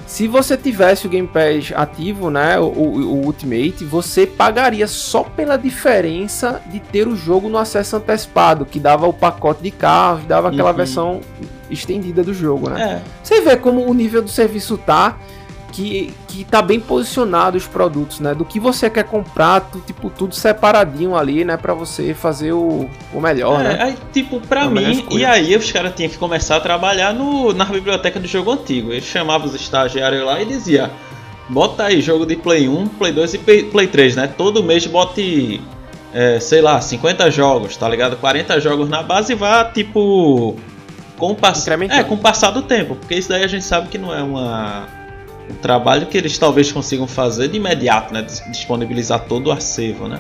Se 0.07 0.29
você 0.29 0.55
tivesse 0.55 1.07
o 1.07 1.09
Game 1.09 1.27
Pass 1.27 1.73
ativo, 1.75 2.29
né, 2.29 2.57
o, 2.57 2.67
o, 2.67 2.97
o, 2.97 3.25
Ultimate, 3.25 3.83
você 3.83 4.25
pagaria 4.25 4.87
só 4.87 5.23
pela 5.23 5.57
diferença 5.57 6.61
de 6.67 6.79
ter 6.79 7.05
o 7.05 7.17
jogo 7.17 7.49
no 7.49 7.57
acesso 7.57 7.97
antecipado, 7.97 8.65
que 8.65 8.79
dava 8.79 9.07
o 9.07 9.11
pacote 9.11 9.61
de 9.61 9.71
carros, 9.71 10.23
dava 10.25 10.47
aquela 10.47 10.71
uhum. 10.71 10.77
versão 10.77 11.21
estendida 11.69 12.23
do 12.23 12.33
jogo, 12.33 12.69
né? 12.69 12.81
É. 12.81 13.01
Você 13.21 13.41
vê 13.41 13.57
como 13.57 13.85
o 13.85 13.93
nível 13.93 14.21
do 14.21 14.29
serviço 14.29 14.77
tá 14.77 15.17
que, 15.75 16.13
que 16.29 16.45
tá 16.45 16.61
bem 16.61 16.79
posicionado 16.79 17.57
os 17.57 17.67
produtos, 17.67 18.21
né? 18.21 18.33
Do 18.33 18.45
que 18.45 18.61
você 18.61 18.89
quer 18.89 19.03
comprar, 19.03 19.59
tu, 19.59 19.79
tipo, 19.81 20.09
tudo 20.09 20.33
separadinho 20.33 21.15
ali, 21.15 21.43
né? 21.43 21.57
Pra 21.57 21.73
você 21.73 22.13
fazer 22.13 22.53
o, 22.53 22.89
o 23.13 23.19
melhor, 23.19 23.59
é, 23.59 23.63
né? 23.63 23.83
Aí, 23.83 23.97
tipo, 24.13 24.39
pra 24.39 24.63
a 24.63 24.69
mim, 24.69 25.05
e 25.11 25.25
aí 25.25 25.53
os 25.55 25.69
caras 25.71 25.93
tinham 25.93 26.09
que 26.09 26.17
começar 26.17 26.55
a 26.55 26.59
trabalhar 26.61 27.13
no, 27.13 27.51
na 27.51 27.65
biblioteca 27.65 28.19
do 28.19 28.27
jogo 28.27 28.51
antigo. 28.51 28.93
Eles 28.93 29.03
chamavam 29.03 29.47
os 29.47 29.53
estagiários 29.53 30.23
lá 30.23 30.41
e 30.41 30.45
dizia 30.45 30.89
bota 31.49 31.83
aí 31.83 32.01
jogo 32.01 32.25
de 32.25 32.37
Play 32.37 32.69
1, 32.69 32.87
Play 32.87 33.11
2 33.11 33.33
e 33.33 33.37
Play 33.37 33.87
3, 33.87 34.15
né? 34.15 34.27
Todo 34.27 34.63
mês 34.63 34.87
bote, 34.87 35.61
é, 36.13 36.39
sei 36.39 36.61
lá, 36.61 36.79
50 36.79 37.29
jogos, 37.29 37.75
tá 37.75 37.87
ligado? 37.89 38.15
40 38.15 38.61
jogos 38.61 38.89
na 38.89 39.03
base 39.03 39.33
e 39.33 39.35
vá, 39.35 39.65
tipo... 39.65 40.55
Com 41.17 41.31
o, 41.31 41.35
pass... 41.35 41.65
é, 41.65 42.03
com 42.03 42.15
o 42.15 42.17
passar 42.17 42.51
do 42.51 42.61
tempo, 42.61 42.95
porque 42.95 43.15
isso 43.15 43.29
daí 43.29 43.41
a 43.41 43.47
gente 43.47 43.63
sabe 43.63 43.87
que 43.87 43.97
não 43.97 44.13
é 44.13 44.21
uma 44.21 44.85
o 45.49 45.53
trabalho 45.53 46.07
que 46.07 46.17
eles 46.17 46.37
talvez 46.37 46.71
consigam 46.71 47.07
fazer 47.07 47.47
de 47.47 47.57
imediato, 47.57 48.13
né? 48.13 48.25
Disponibilizar 48.49 49.25
todo 49.25 49.47
o 49.47 49.51
acervo, 49.51 50.07
né? 50.07 50.19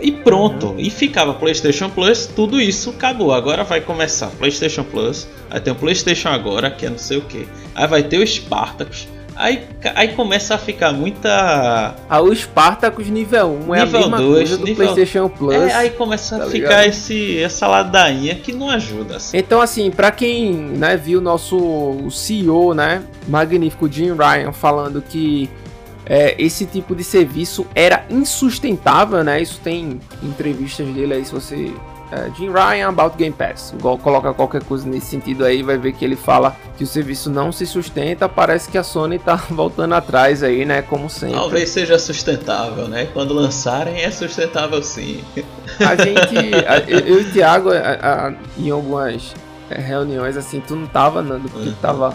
E 0.00 0.10
pronto, 0.10 0.68
uhum. 0.68 0.78
e 0.78 0.90
ficava 0.90 1.32
PlayStation 1.32 1.88
Plus, 1.88 2.26
tudo 2.26 2.60
isso 2.60 2.90
acabou. 2.90 3.32
Agora 3.32 3.62
vai 3.62 3.80
começar 3.80 4.28
PlayStation 4.30 4.82
Plus, 4.82 5.28
aí 5.48 5.60
tem 5.60 5.72
o 5.72 5.76
PlayStation 5.76 6.28
agora, 6.28 6.70
que 6.70 6.86
é 6.86 6.90
não 6.90 6.98
sei 6.98 7.18
o 7.18 7.22
que. 7.22 7.46
Aí 7.74 7.86
vai 7.86 8.02
ter 8.02 8.18
o 8.18 8.26
Spartacus, 8.26 9.06
Aí, 9.42 9.64
aí 9.96 10.08
começa 10.14 10.54
a 10.54 10.58
ficar 10.58 10.92
muita. 10.92 11.96
Ah, 12.08 12.20
o 12.20 12.32
Spartacus 12.32 13.08
nível 13.08 13.58
1 13.66 13.74
é 13.74 13.84
nível 13.84 13.98
a 13.98 14.02
mesma 14.02 14.16
2, 14.18 14.34
coisa 14.36 14.56
do 14.56 14.64
nível... 14.64 14.84
PlayStation 14.84 15.28
Plus. 15.28 15.54
É, 15.54 15.74
aí 15.74 15.90
começa 15.90 16.38
tá 16.38 16.44
a 16.44 16.46
ficar 16.46 16.86
esse, 16.86 17.42
essa 17.42 17.66
ladainha 17.66 18.36
que 18.36 18.52
não 18.52 18.70
ajuda. 18.70 19.16
Assim. 19.16 19.36
Então, 19.36 19.60
assim, 19.60 19.90
para 19.90 20.12
quem 20.12 20.52
né, 20.52 20.96
viu 20.96 21.18
o 21.18 21.22
nosso 21.22 22.08
CEO, 22.08 22.72
né, 22.72 23.02
magnífico 23.26 23.90
Jim 23.90 24.12
Ryan, 24.12 24.52
falando 24.52 25.02
que 25.02 25.50
é, 26.06 26.36
esse 26.38 26.64
tipo 26.64 26.94
de 26.94 27.02
serviço 27.02 27.66
era 27.74 28.04
insustentável, 28.08 29.24
né? 29.24 29.42
Isso 29.42 29.58
tem 29.58 30.00
entrevistas 30.22 30.86
dele 30.86 31.14
aí, 31.14 31.24
se 31.24 31.32
você 31.32 31.74
é, 32.12 32.30
Jim 32.36 32.52
Ryan 32.52 32.90
about 32.90 33.16
Game 33.16 33.34
Pass. 33.34 33.74
Coloca 33.80 34.34
qualquer 34.34 34.62
coisa 34.64 34.86
nesse 34.86 35.06
sentido 35.06 35.46
aí, 35.46 35.62
vai 35.62 35.78
ver 35.78 35.92
que 35.92 36.04
ele 36.04 36.14
fala 36.14 36.54
que 36.76 36.84
o 36.84 36.86
serviço 36.86 37.30
não 37.30 37.50
se 37.50 37.66
sustenta. 37.66 38.28
Parece 38.28 38.70
que 38.70 38.76
a 38.76 38.82
Sony 38.82 39.18
tá 39.18 39.36
voltando 39.48 39.94
atrás 39.94 40.42
aí, 40.42 40.66
né? 40.66 40.82
Como 40.82 41.08
sempre. 41.08 41.36
Talvez 41.36 41.70
seja 41.70 41.98
sustentável, 41.98 42.86
né? 42.86 43.08
Quando 43.14 43.32
lançarem 43.32 44.02
é 44.02 44.10
sustentável 44.10 44.82
sim. 44.82 45.24
A 45.80 45.96
gente, 46.04 46.54
a, 46.66 46.78
eu 46.86 47.20
e 47.20 47.22
o 47.22 47.32
Thiago, 47.32 47.70
a, 47.70 48.34
em 48.58 48.68
algumas 48.68 49.34
é, 49.70 49.80
reuniões 49.80 50.36
assim, 50.36 50.60
tu 50.60 50.76
não 50.76 50.86
tava, 50.86 51.22
Nando, 51.22 51.48
porque 51.48 51.70
uhum. 51.70 51.74
tava 51.80 52.14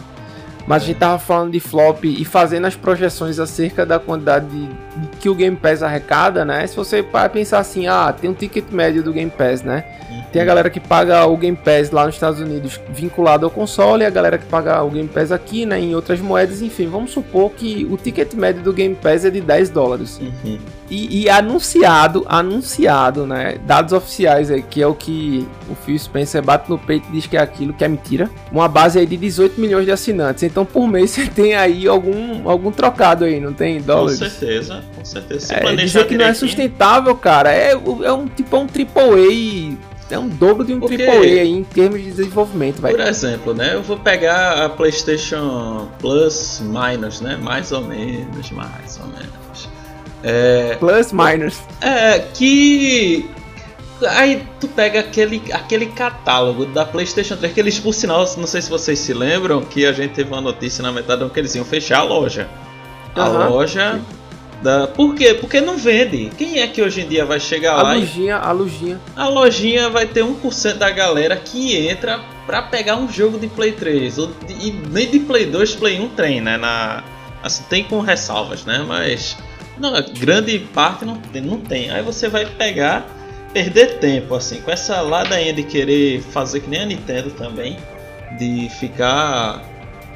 mas 0.68 0.84
a 0.84 0.86
gente 0.86 0.97
tava 0.97 1.18
falando 1.18 1.53
de 1.53 1.61
flop 1.61 2.03
e 2.03 2.26
fazendo 2.26 2.65
as 2.68 2.76
projeções 2.76 3.39
acerca 3.39 3.86
da 3.86 3.97
quantidade 3.97 4.45
de, 4.47 4.68
de 4.68 5.07
que 5.18 5.30
o 5.30 5.34
Game 5.34 5.55
Pass 5.55 5.82
arrecada, 5.82 6.43
né? 6.43 6.68
Se 6.68 6.76
você 6.76 7.03
pensar 7.32 7.59
assim, 7.59 7.88
ah, 7.88 8.13
tem 8.13 8.30
um 8.30 8.34
ticket 8.34 8.65
médio 8.70 9.01
do 9.01 9.13
Game 9.13 9.32
Pass, 9.32 9.63
né? 9.63 9.86
Tem 10.32 10.41
a 10.41 10.45
galera 10.45 10.69
que 10.69 10.80
paga 10.80 11.25
o 11.25 11.38
Game 11.38 11.57
Pass 11.57 11.91
lá 11.91 12.05
nos 12.05 12.15
Estados 12.15 12.39
Unidos 12.39 12.80
vinculado 12.89 13.45
ao 13.45 13.51
console, 13.51 14.03
e 14.03 14.05
a 14.05 14.09
galera 14.09 14.38
que 14.38 14.45
paga 14.45 14.84
o 14.84 14.89
Game 14.89 15.07
Pass 15.07 15.32
aqui, 15.32 15.65
né, 15.65 15.80
em 15.80 15.95
outras 15.95 16.19
moedas, 16.19 16.61
enfim, 16.61 16.88
vamos 16.88 17.11
supor 17.11 17.51
que 17.51 17.88
o 17.89 17.97
ticket 17.97 18.34
médio 18.34 18.61
do 18.61 18.73
Game 18.73 18.95
Pass 18.95 19.25
é 19.25 19.30
de 19.30 19.41
10 19.41 19.69
dólares. 19.69 20.19
Uhum. 20.19 20.57
E, 20.89 21.23
e, 21.23 21.30
anunciado, 21.30 22.25
anunciado, 22.30 23.25
né, 23.25 23.57
dados 23.65 23.91
oficiais 23.91 24.49
aí, 24.49 24.61
que 24.61 24.82
é 24.82 24.88
o 24.88 24.93
que 24.93 25.45
o 25.69 25.75
Phil 25.75 25.99
Spencer 25.99 26.41
bate 26.41 26.69
no 26.69 26.78
peito 26.78 27.07
e 27.09 27.11
diz 27.13 27.28
que 27.28 27.36
é 27.36 27.41
aquilo, 27.41 27.73
que 27.73 27.84
é 27.84 27.88
mentira, 27.89 28.30
uma 28.51 28.69
base 28.69 28.97
aí 28.97 29.05
de 29.05 29.17
18 29.17 29.59
milhões 29.59 29.86
de 29.86 29.91
assinantes. 29.91 30.43
Então, 30.43 30.65
por 30.65 30.88
mês 30.88 31.11
você 31.11 31.28
tem 31.28 31.55
aí 31.55 31.88
algum, 31.88 32.49
algum 32.49 32.71
trocado 32.71 33.25
aí, 33.25 33.39
não 33.39 33.53
tem 33.53 33.82
dólares? 33.82 34.19
Com 34.19 34.30
certeza, 34.30 34.84
com 34.95 35.03
certeza. 35.03 35.47
Se 35.47 35.53
é, 35.53 35.75
dizer 35.75 36.07
que 36.07 36.17
não 36.17 36.25
é 36.25 36.34
sustentável, 36.34 37.15
cara, 37.15 37.51
é, 37.51 37.71
é 37.71 38.11
um 38.11 38.28
tipo 38.28 38.55
é 38.55 38.59
um 38.59 38.67
AAA 38.67 39.78
é 40.09 40.17
um 40.17 40.27
dobro 40.27 40.63
de 40.63 40.73
um 40.73 40.79
Porque, 40.79 41.03
AAA 41.03 41.21
aí 41.21 41.51
em 41.51 41.63
termos 41.63 42.01
de 42.01 42.11
desenvolvimento, 42.11 42.81
vai. 42.81 42.91
Por 42.91 43.01
exemplo, 43.01 43.53
né? 43.53 43.75
Eu 43.75 43.83
vou 43.83 43.97
pegar 43.97 44.65
a 44.65 44.69
PlayStation 44.69 45.87
Plus 45.99 46.61
Minus, 46.61 47.21
né? 47.21 47.37
Mais 47.37 47.71
ou 47.71 47.81
menos, 47.81 48.51
mais 48.51 48.99
ou 48.99 49.07
menos. 49.07 49.69
É, 50.23 50.75
Plus 50.75 51.11
Minus. 51.11 51.59
É 51.81 52.19
que 52.19 53.29
Aí 54.09 54.45
tu 54.59 54.67
pega 54.67 54.99
aquele, 54.99 55.41
aquele 55.51 55.87
catálogo 55.87 56.65
da 56.67 56.85
PlayStation 56.85 57.35
3, 57.35 57.51
que 57.51 57.59
eles, 57.59 57.79
por 57.79 57.93
sinal, 57.93 58.19
não 58.37 58.45
sei 58.45 58.61
se 58.61 58.69
vocês 58.69 58.99
se 58.99 59.11
lembram, 59.11 59.61
que 59.61 59.85
a 59.87 59.91
gente 59.91 60.13
teve 60.13 60.31
uma 60.31 60.41
notícia 60.41 60.83
na 60.83 60.91
metade 60.91 61.27
que 61.29 61.39
eles 61.39 61.55
iam 61.55 61.65
fechar 61.65 61.99
a 61.99 62.03
loja. 62.03 62.47
A 63.15 63.27
uhum. 63.27 63.49
loja 63.49 63.99
da... 64.61 64.87
Por 64.87 65.15
quê? 65.15 65.33
Porque 65.33 65.61
não 65.61 65.77
vende. 65.77 66.29
Quem 66.37 66.59
é 66.59 66.67
que 66.67 66.81
hoje 66.81 67.01
em 67.01 67.07
dia 67.07 67.25
vai 67.25 67.39
chegar 67.39 67.73
a 67.73 67.83
lá? 67.83 67.93
Lojinha, 67.93 68.35
e... 68.35 68.47
A 68.47 68.51
lojinha. 68.51 68.99
A 69.15 69.27
lojinha 69.27 69.89
vai 69.89 70.05
ter 70.05 70.23
1% 70.23 70.73
da 70.73 70.89
galera 70.89 71.35
que 71.35 71.75
entra 71.75 72.19
pra 72.45 72.61
pegar 72.61 72.97
um 72.97 73.11
jogo 73.11 73.37
de 73.37 73.47
Play 73.47 73.73
3. 73.73 74.17
E 74.59 74.71
nem 74.89 75.09
de 75.09 75.19
Play 75.19 75.45
2, 75.45 75.75
Play 75.75 75.99
1 75.99 76.09
tem, 76.09 76.41
né? 76.41 76.57
Na... 76.57 77.03
Assim, 77.43 77.63
tem 77.69 77.83
com 77.83 77.99
ressalvas, 77.99 78.65
né? 78.65 78.83
Mas. 78.87 79.37
Não, 79.77 79.93
grande 80.19 80.57
parte 80.59 81.05
não 81.05 81.17
tem, 81.17 81.41
não 81.41 81.59
tem. 81.59 81.91
Aí 81.91 82.01
você 82.01 82.27
vai 82.27 82.45
pegar, 82.45 83.05
perder 83.53 83.99
tempo, 83.99 84.33
assim, 84.33 84.59
com 84.61 84.71
essa 84.71 85.01
ladainha 85.01 85.53
de 85.53 85.63
querer 85.63 86.19
fazer 86.21 86.61
que 86.61 86.69
nem 86.69 86.81
a 86.81 86.85
Nintendo 86.85 87.29
também. 87.31 87.77
De 88.39 88.69
ficar 88.69 89.63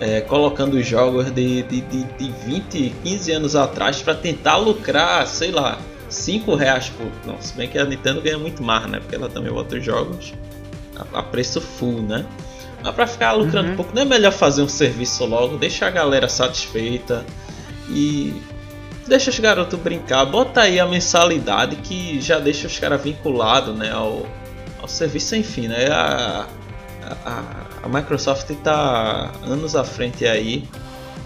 é, 0.01 0.19
colocando 0.19 0.73
os 0.77 0.85
jogos 0.85 1.29
de, 1.29 1.61
de, 1.61 1.81
de, 1.81 2.03
de 2.03 2.31
20, 2.43 2.95
15 3.03 3.31
anos 3.31 3.55
atrás 3.55 4.01
para 4.01 4.15
tentar 4.15 4.57
lucrar, 4.57 5.27
sei 5.27 5.51
lá, 5.51 5.77
5 6.09 6.55
reais 6.55 6.89
por. 6.89 7.07
Não, 7.23 7.39
se 7.39 7.53
bem 7.53 7.69
que 7.69 7.77
a 7.77 7.85
Nintendo 7.85 8.19
ganha 8.19 8.39
muito 8.39 8.63
mais, 8.63 8.89
né? 8.89 8.99
Porque 8.99 9.13
ela 9.13 9.29
também 9.29 9.53
bota 9.53 9.75
os 9.75 9.85
jogos 9.85 10.33
a, 10.95 11.19
a 11.19 11.23
preço 11.23 11.61
full, 11.61 12.01
né? 12.01 12.25
Mas 12.83 12.95
para 12.95 13.05
ficar 13.05 13.33
lucrando 13.33 13.67
uhum. 13.67 13.73
um 13.73 13.77
pouco, 13.77 13.93
não 13.93 14.01
é 14.01 14.05
melhor 14.05 14.31
fazer 14.31 14.63
um 14.63 14.67
serviço 14.67 15.23
logo, 15.23 15.55
deixa 15.57 15.85
a 15.85 15.91
galera 15.91 16.27
satisfeita 16.27 17.23
e 17.87 18.41
deixa 19.07 19.29
os 19.29 19.37
garotos 19.39 19.79
brincar. 19.79 20.25
Bota 20.25 20.61
aí 20.61 20.79
a 20.79 20.87
mensalidade 20.87 21.75
que 21.75 22.19
já 22.19 22.39
deixa 22.39 22.65
os 22.65 22.79
caras 22.79 23.03
vinculados 23.03 23.77
né, 23.77 23.91
ao, 23.91 24.25
ao 24.81 24.87
serviço, 24.87 25.35
enfim, 25.35 25.67
né? 25.67 25.89
A, 25.91 26.47
a, 27.03 27.29
a 27.29 27.60
Microsoft 27.89 28.49
está 28.49 29.31
anos 29.43 29.75
à 29.75 29.83
frente 29.83 30.25
aí 30.25 30.67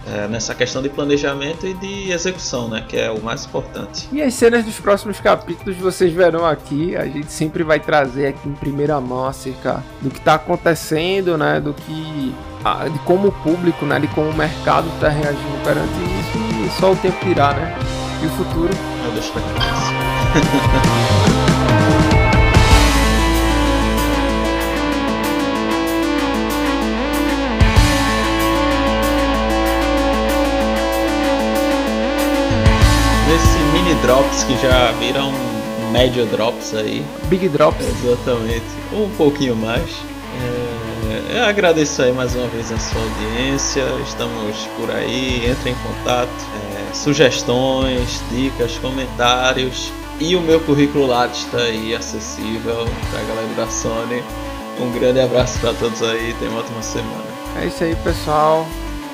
é, 0.08 0.28
nessa 0.28 0.54
questão 0.54 0.82
de 0.82 0.90
planejamento 0.90 1.66
e 1.66 1.74
de 1.74 2.12
execução, 2.12 2.68
né, 2.70 2.86
que 2.88 2.96
é 2.98 3.10
o 3.10 3.22
mais 3.22 3.46
importante. 3.46 4.08
E 4.12 4.22
as 4.22 4.34
cenas 4.34 4.64
dos 4.64 4.80
próximos 4.80 5.20
capítulos 5.20 5.76
vocês 5.78 6.14
verão 6.14 6.46
aqui, 6.46 6.96
a 6.96 7.06
gente 7.06 7.32
sempre 7.32 7.64
vai 7.64 7.80
trazer 7.80 8.28
aqui 8.28 8.48
em 8.48 8.54
primeira 8.54 9.02
mão 9.02 9.26
acerca 9.26 9.84
do 10.02 10.10
que 10.10 10.20
está 10.20 10.36
acontecendo, 10.36 11.38
né, 11.38 11.60
do 11.60 11.74
que 11.74 12.36
de 12.92 13.00
como 13.00 13.28
o 13.28 13.32
público, 13.32 13.86
né, 13.86 14.00
de 14.00 14.08
como 14.10 14.30
o 14.30 14.36
mercado 14.36 14.88
está 14.96 15.10
reagindo 15.10 15.64
perante 15.64 15.92
isso 16.20 16.38
e 16.66 16.80
só 16.80 16.92
o 16.92 16.96
tempo 16.96 17.24
dirá, 17.26 17.54
né? 17.54 17.78
E 18.24 18.26
o 18.26 18.30
futuro? 18.30 18.74
Eu 19.06 19.12
deixo 19.12 19.32
pra 19.32 19.42
drops 34.06 34.44
que 34.44 34.56
já 34.58 34.92
viram 35.00 35.34
médio 35.92 36.28
drops 36.28 36.76
aí. 36.76 37.04
Big 37.28 37.50
Drops. 37.50 37.84
Exatamente. 38.04 38.66
Um 38.94 39.10
pouquinho 39.18 39.56
mais. 39.56 39.90
É, 40.40 41.40
eu 41.40 41.46
agradeço 41.46 42.04
aí 42.04 42.14
mais 42.14 42.36
uma 42.36 42.48
vez 42.48 42.72
a 42.72 42.78
sua 42.78 43.02
audiência. 43.02 43.84
Estamos 44.04 44.58
por 44.78 44.92
aí. 44.92 45.50
Entre 45.50 45.72
em 45.72 45.76
contato. 45.76 46.30
É, 46.30 46.94
sugestões, 46.94 48.22
dicas, 48.30 48.78
comentários. 48.78 49.92
E 50.20 50.36
o 50.36 50.42
meu 50.42 50.60
currículo 50.60 51.08
Lattes 51.08 51.40
está 51.40 51.58
aí 51.58 51.96
acessível 51.96 52.86
para 53.10 53.22
a 53.22 53.24
galera 53.24 53.54
da 53.58 53.68
Sony. 53.68 54.24
Um 54.80 54.92
grande 54.92 55.20
abraço 55.20 55.58
para 55.60 55.74
todos 55.74 56.04
aí. 56.04 56.36
Tenha 56.38 56.52
uma 56.52 56.60
ótima 56.60 56.84
semana. 56.84 57.26
É 57.60 57.66
isso 57.66 57.84
aí, 57.84 57.96
pessoal. 57.96 58.68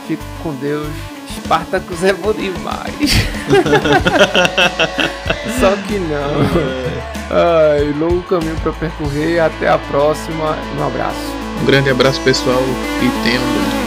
Fico 0.05 0.23
com 0.43 0.53
Deus. 0.55 0.89
Spartacus 1.43 2.03
é 2.03 2.13
bom 2.13 2.33
demais. 2.33 3.11
Só 5.59 5.75
que 5.87 5.99
não. 5.99 6.41
Ai, 7.29 7.93
longo 7.99 8.23
caminho 8.23 8.55
para 8.61 8.71
percorrer. 8.73 9.39
Até 9.39 9.69
a 9.69 9.77
próxima. 9.77 10.57
Um 10.77 10.87
abraço. 10.87 11.33
Um 11.61 11.65
grande 11.65 11.89
abraço 11.89 12.19
pessoal 12.21 12.61
e 13.01 13.09
tenham 13.23 13.43
um 13.43 13.80